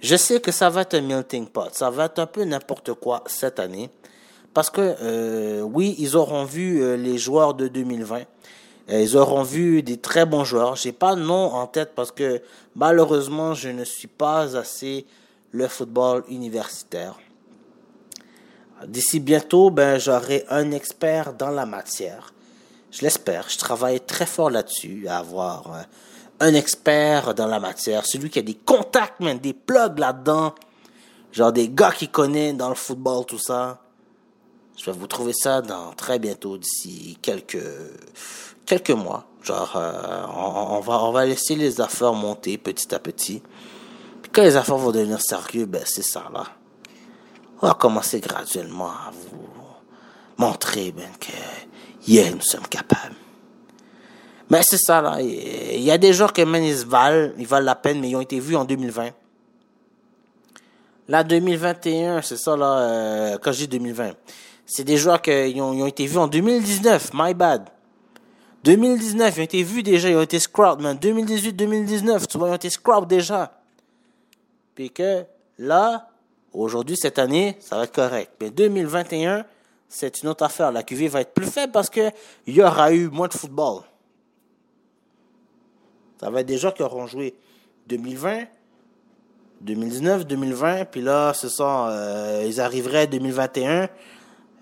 [0.00, 1.68] je sais que ça va être un melting pot.
[1.72, 3.88] Ça va être un peu n'importe quoi cette année.
[4.52, 8.22] Parce que, euh, oui, ils auront vu euh, les joueurs de 2020.
[8.90, 10.76] Euh, Ils auront vu des très bons joueurs.
[10.76, 12.42] J'ai pas nom en tête parce que
[12.74, 15.06] malheureusement, je ne suis pas assez
[15.52, 17.18] le football universitaire.
[18.86, 22.31] D'ici bientôt, ben, j'aurai un expert dans la matière.
[22.92, 23.48] Je l'espère.
[23.48, 25.82] Je travaille très fort là-dessus, à avoir euh,
[26.40, 30.54] un expert dans la matière, celui qui a des contacts, man, des plugs là-dedans,
[31.32, 33.80] genre des gars qui connaissent dans le football, tout ça.
[34.76, 37.64] Je vais vous trouver ça dans très bientôt, d'ici quelques
[38.66, 39.24] quelques mois.
[39.42, 43.42] Genre, euh, on, on va on va laisser les affaires monter petit à petit.
[44.22, 46.44] Puis quand les affaires vont devenir sérieux, ben c'est ça là.
[47.60, 49.48] On va commencer graduellement à vous
[50.36, 51.32] montrer ben que
[52.06, 53.14] yeah, nous sommes capables.
[54.50, 55.18] Mais c'est ça là.
[55.20, 58.16] Il y a des gens que man, ils valent, ils valent la peine, mais ils
[58.16, 59.10] ont été vus en 2020.
[61.08, 64.12] Là, 2021, c'est ça là, euh, quand je dis 2020.
[64.66, 67.68] C'est des joueurs qui ont, été vus en 2019, my bad.
[68.64, 70.96] 2019, ils ont été vus déjà, ils ont été scrub, man.
[70.96, 73.52] 2018, 2019, tu vois, ils ont été scrub déjà.
[74.74, 75.24] Puis que
[75.58, 76.08] là,
[76.52, 78.32] aujourd'hui, cette année, ça va être correct.
[78.40, 79.44] Mais 2021,
[79.92, 80.72] c'est une autre affaire.
[80.72, 82.10] La QV va être plus faible parce que
[82.46, 83.82] il y aura eu moins de football.
[86.18, 87.34] Ça va être des gens qui auront joué
[87.88, 88.44] 2020,
[89.60, 93.88] 2019, 2020, puis là, ce sont, euh, ils arriveraient 2021.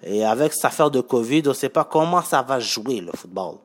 [0.02, 3.12] Et avec cette affaire de Covid, on ne sait pas comment ça va jouer le
[3.14, 3.56] football.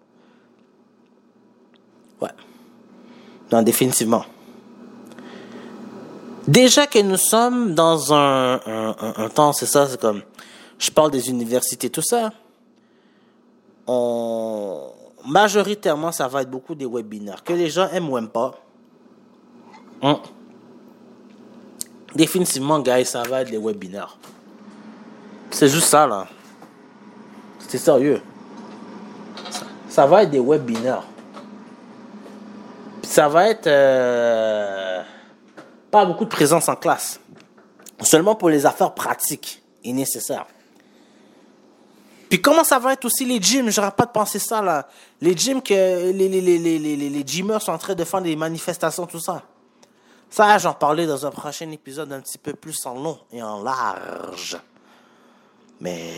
[2.21, 2.29] Ouais.
[3.51, 4.25] Non, définitivement.
[6.47, 8.59] Déjà que nous sommes dans un
[9.33, 10.21] temps, c'est ça, c'est comme,
[10.77, 12.31] je parle des universités, tout ça.
[15.25, 17.43] Majoritairement, ça va être beaucoup des webinaires.
[17.43, 18.53] Que les gens aiment ou aiment pas.
[20.01, 20.17] Hum.
[22.15, 24.17] Définitivement, guys, ça va être des webinaires.
[25.49, 26.27] C'est juste ça, là.
[27.67, 28.21] C'est sérieux.
[29.89, 31.03] Ça, va être des webinaires.
[33.03, 35.01] Ça va être euh,
[35.89, 37.19] pas beaucoup de présence en classe.
[38.01, 40.45] Seulement pour les affaires pratiques et nécessaires.
[42.41, 43.69] Comment ça va être aussi les gyms?
[43.69, 44.87] J'aurais pas de penser ça là.
[45.21, 48.35] Les gyms que les, les, les, les, les, gymmers sont en train de faire des
[48.35, 49.43] manifestations, tout ça.
[50.29, 53.61] Ça, j'en parlais dans un prochain épisode un petit peu plus en long et en
[53.61, 54.57] large.
[55.79, 56.13] Mais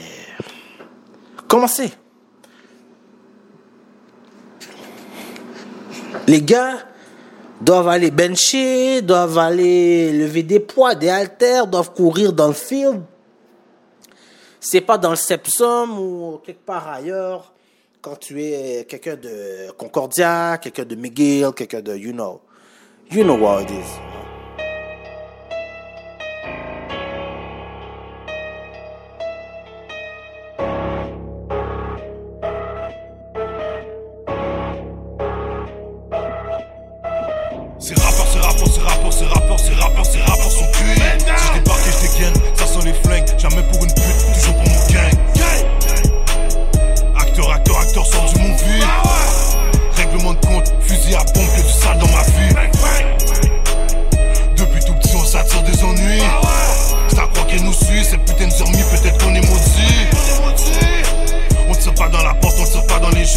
[1.48, 1.92] commencez.
[6.26, 6.78] Les gars
[7.62, 13.04] doivent aller bencher, doivent aller lever des poids, des haltères, doivent courir dans le field.
[14.60, 17.54] C'est pas dans le Sepsum ou quelque part ailleurs
[18.02, 22.42] quand tu es quelqu'un de Concordia, quelqu'un de McGill, quelqu'un de you know.
[23.12, 24.07] You know what it is.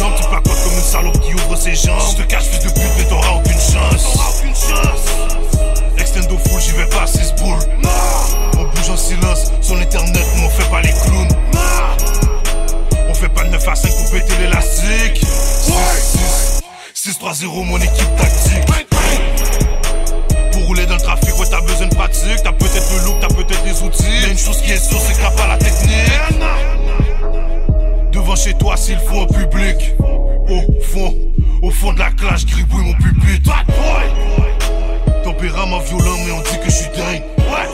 [0.01, 0.13] Jambes.
[0.17, 2.01] Tu pas quoi comme une salope qui ouvre ses jambes.
[2.11, 4.17] Je te cache, fils de pute, mais t'auras aucune chance.
[5.97, 7.59] Extendo full, j'y vais pas 6 boules.
[8.57, 11.27] On bouge en silence, sur l'internet, nous on fait pas les clowns.
[13.09, 15.23] On fait pas de 9 à 5 pour péter l'élastique.
[16.95, 18.65] 6-3-0, mon équipe tactique.
[20.51, 22.43] Pour rouler dans le trafic, ouais, t'as besoin de pratique.
[22.43, 24.03] T'as peut-être le look, t'as peut-être les outils.
[24.23, 25.91] Mais une chose qui est sûre, c'est que t'as pas la technique.
[28.31, 29.93] Devant chez toi, s'il faut en public.
[30.47, 31.13] Au fond,
[31.61, 33.49] au fond de la classe, gribouille mon pupitre.
[33.49, 35.21] Bad boy.
[35.25, 37.23] Tempérament violent, mais on dit que je suis dingue.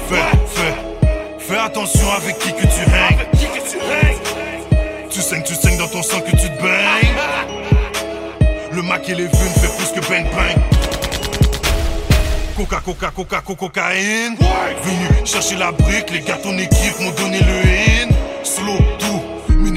[0.09, 0.15] Fais,
[0.47, 0.73] fais,
[1.37, 3.19] fais attention avec qui que tu hangs.
[5.11, 7.13] Tu saignes, tu saignes dans ton sang que tu te baignes.
[8.71, 10.57] Le Mac et les vues ne fait plus que bang bang.
[12.55, 14.35] Coca, coca, coca, coca, cocaïne.
[14.83, 18.09] Venu chercher la brique, les gars ton équipe m'ont donné le in.
[18.43, 18.77] Slow,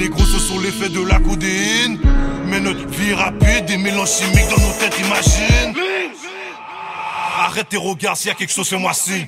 [0.01, 1.99] négros, sont l'effet de la codéine.
[2.47, 5.75] Mais notre vie rapide, des mélanges chimiques dans nos têtes, imagine.
[7.39, 9.27] Arrête tes regards, s'il y a quelque chose, fais-moi signe.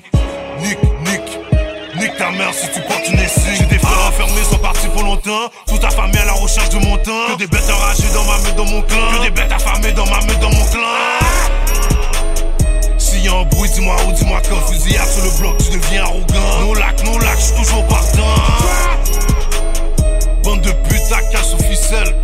[0.62, 1.22] Nick, nick,
[1.96, 3.56] nick nique ta mère si tu portes une essie.
[3.58, 5.50] J'ai des frères enfermés, sont partis pour longtemps.
[5.68, 7.34] Toute ta famille à la recherche de mon temps.
[7.34, 8.98] Que des bêtes enragées dans ma main, dans mon clan.
[9.18, 10.82] Que des bêtes affamées dans ma main, dans mon clan.
[12.98, 14.72] S'il y a un bruit, dis-moi où, dis-moi quand.
[14.72, 16.60] Fusillade sur le bloc, tu deviens arrogant.
[16.62, 19.33] No lac, no lac, j'suis toujours partant.
[20.44, 22.16] Bande de putes à cache sous ficelle.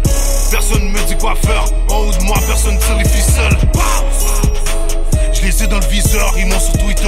[0.51, 1.63] Personne me dit quoi faire.
[1.89, 3.57] En haut de moi, personne tire les ficelles.
[5.31, 7.07] Je les ai dans le viseur, ils m'ont sur Twitter.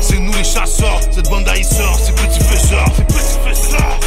[0.00, 3.98] C'est nous les chasseurs, cette bande d'haïsseurs, ces petits faiseurs, ces petits faiseurs.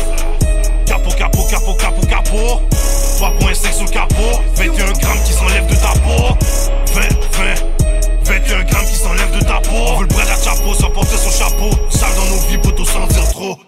[0.86, 2.62] Capot, capot, capot, capot, capot.
[3.20, 4.42] 3.5 sur le capot.
[4.56, 6.36] 21 grammes qui s'enlèvent de ta peau.
[6.94, 7.02] 20,
[7.34, 7.80] 20.
[8.24, 9.76] 21 grammes qui s'enlèvent de ta peau.
[9.76, 11.70] On veut le bras chapeau sans porter son chapeau.
[11.90, 13.60] Sale dans nos vies, poteau sans dire trop.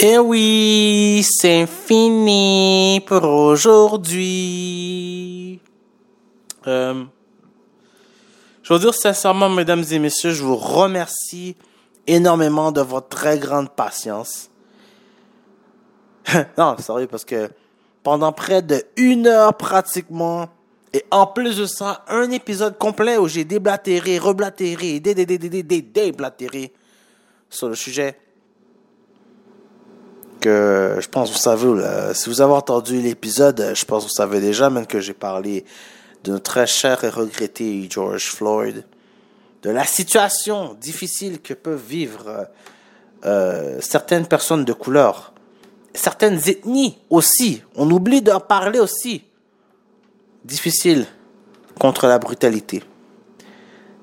[0.00, 4.00] Eh oui, c'est fini pour aujourd'hui.
[6.68, 7.04] Euh,
[8.62, 11.56] je veux dire sincèrement, mesdames et messieurs, je vous remercie
[12.06, 14.50] énormément de votre très grande patience.
[16.56, 17.50] non, sérieux, parce que
[18.04, 20.46] pendant près de une heure pratiquement,
[20.92, 25.38] et en plus de ça, un épisode complet où j'ai déblatéré, reblatéré, dé, dé, dé,
[25.38, 26.72] dé, dé, dé, déblatéré
[27.50, 28.16] sur le sujet
[30.40, 34.14] que je pense que vous savez, si vous avez entendu l'épisode, je pense que vous
[34.14, 35.64] savez déjà, même que j'ai parlé
[36.24, 38.84] de notre très cher et regretté George Floyd,
[39.62, 42.48] de la situation difficile que peuvent vivre
[43.24, 45.32] euh, certaines personnes de couleur,
[45.94, 47.62] certaines ethnies aussi.
[47.74, 49.24] On oublie d'en parler aussi.
[50.44, 51.06] Difficile
[51.78, 52.82] contre la brutalité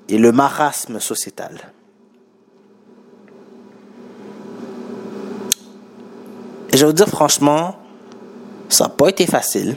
[0.08, 1.72] et le marasme sociétal.
[6.76, 7.74] Et je vais vous dire franchement,
[8.68, 9.76] ça n'a pas été facile.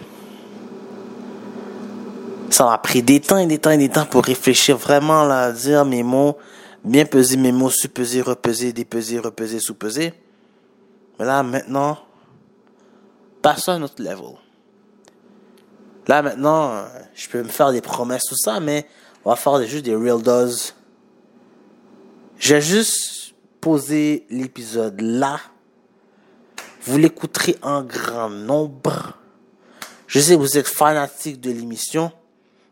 [2.50, 5.54] Ça m'a pris des temps et des temps et des temps pour réfléchir vraiment, là,
[5.54, 6.38] dire mes mots,
[6.84, 10.14] bien peser mes mots, suppeser, repeser, dépeser, repeser, sous-peser.
[11.18, 12.00] Mais là, maintenant,
[13.42, 14.36] passe à un autre level.
[16.06, 16.84] Là, maintenant, euh,
[17.16, 18.86] je peux me faire des promesses, tout ça, mais
[19.24, 20.74] on va faire juste des real does.
[22.38, 25.40] J'ai juste posé l'épisode là.
[26.84, 29.18] Vous l'écouterez en grand nombre.
[30.08, 32.12] Je sais que vous êtes fanatique de l'émission.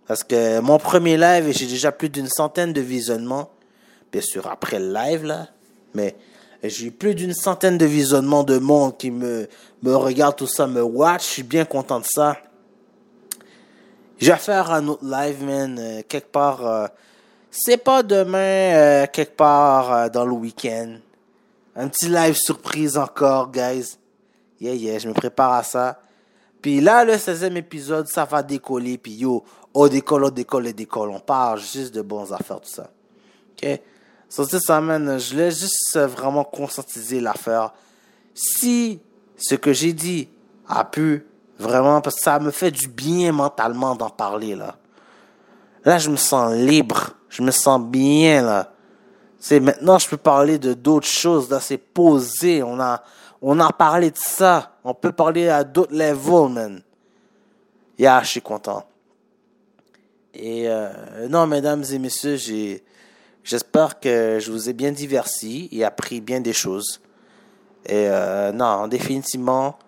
[0.08, 3.50] Parce que mon premier live, j'ai déjà plus d'une centaine de visionnements.
[4.12, 5.48] Bien sûr, après le live, là.
[5.94, 6.16] Mais
[6.64, 9.50] j'ai plus d'une centaine de visionnements de monde qui me,
[9.84, 11.24] me tout ça, me watch.
[11.24, 12.38] Je suis bien content de ça.
[14.20, 16.66] Je vais faire un autre live, man, euh, quelque part.
[16.66, 16.88] euh,
[17.52, 20.98] c'est pas demain, euh, quelque part dans le week-end.
[21.80, 24.00] Un petit live surprise encore, guys.
[24.60, 26.02] Yeah, yeah, je me prépare à ça.
[26.60, 28.98] Puis là, le 16e épisode, ça va décoller.
[28.98, 29.44] Puis yo,
[29.76, 31.10] on décolle, on décolle, on décolle.
[31.12, 32.90] On parle juste de bonnes affaires, tout ça.
[33.52, 33.80] OK?
[34.28, 35.20] So, ça, man.
[35.20, 37.72] Je voulais juste vraiment conscientiser l'affaire.
[38.34, 39.00] Si
[39.38, 40.30] ce que j'ai dit
[40.68, 41.28] a pu
[41.60, 44.78] vraiment, parce que ça me fait du bien mentalement d'en parler, là.
[45.86, 47.12] Là, je me sens libre.
[47.30, 48.74] Je me sens bien, là.
[49.40, 51.50] C'est maintenant, je peux parler de d'autres choses.
[51.50, 52.64] Là, c'est posé.
[52.64, 53.04] On a,
[53.42, 54.78] on a parlé de ça.
[54.84, 56.82] On peut parler à d'autres levels, man.
[57.98, 58.84] Yeah, je suis content.
[60.34, 62.84] Et euh, non, mesdames et messieurs, j'ai,
[63.44, 67.02] j'espère que je vous ai bien diverti et appris bien des choses.
[67.86, 69.80] Et euh, non, définitivement,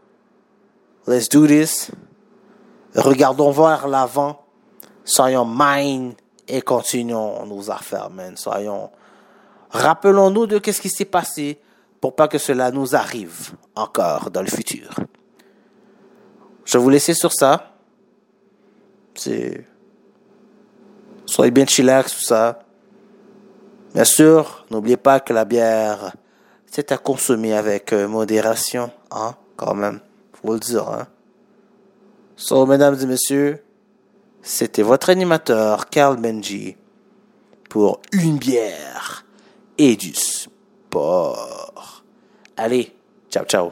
[1.06, 1.92] let's do this.
[2.96, 4.44] Regardons vers l'avant.
[5.04, 6.14] Soyons mind
[6.48, 8.36] et continuons nos affaires, man.
[8.38, 8.90] Soyons,
[9.70, 11.60] rappelons-nous de qu'est-ce qui s'est passé
[12.02, 14.90] pour pas que cela nous arrive encore dans le futur.
[16.66, 17.74] Je vais vous laisser sur ça.
[19.16, 19.66] C'est,
[21.26, 22.60] soyez bien chillax, tout ça.
[23.94, 26.14] Bien sûr, n'oubliez pas que la bière,
[26.68, 30.00] c'est à consommer avec euh, modération, hein, quand même.
[30.34, 31.08] Faut le dire, hein.
[32.36, 33.64] So, mesdames et messieurs,
[34.42, 36.78] c'était votre animateur, Carl Benji,
[37.68, 39.19] pour une bière
[39.80, 42.04] et du sport.
[42.58, 42.92] Allez,
[43.32, 43.72] ciao, ciao.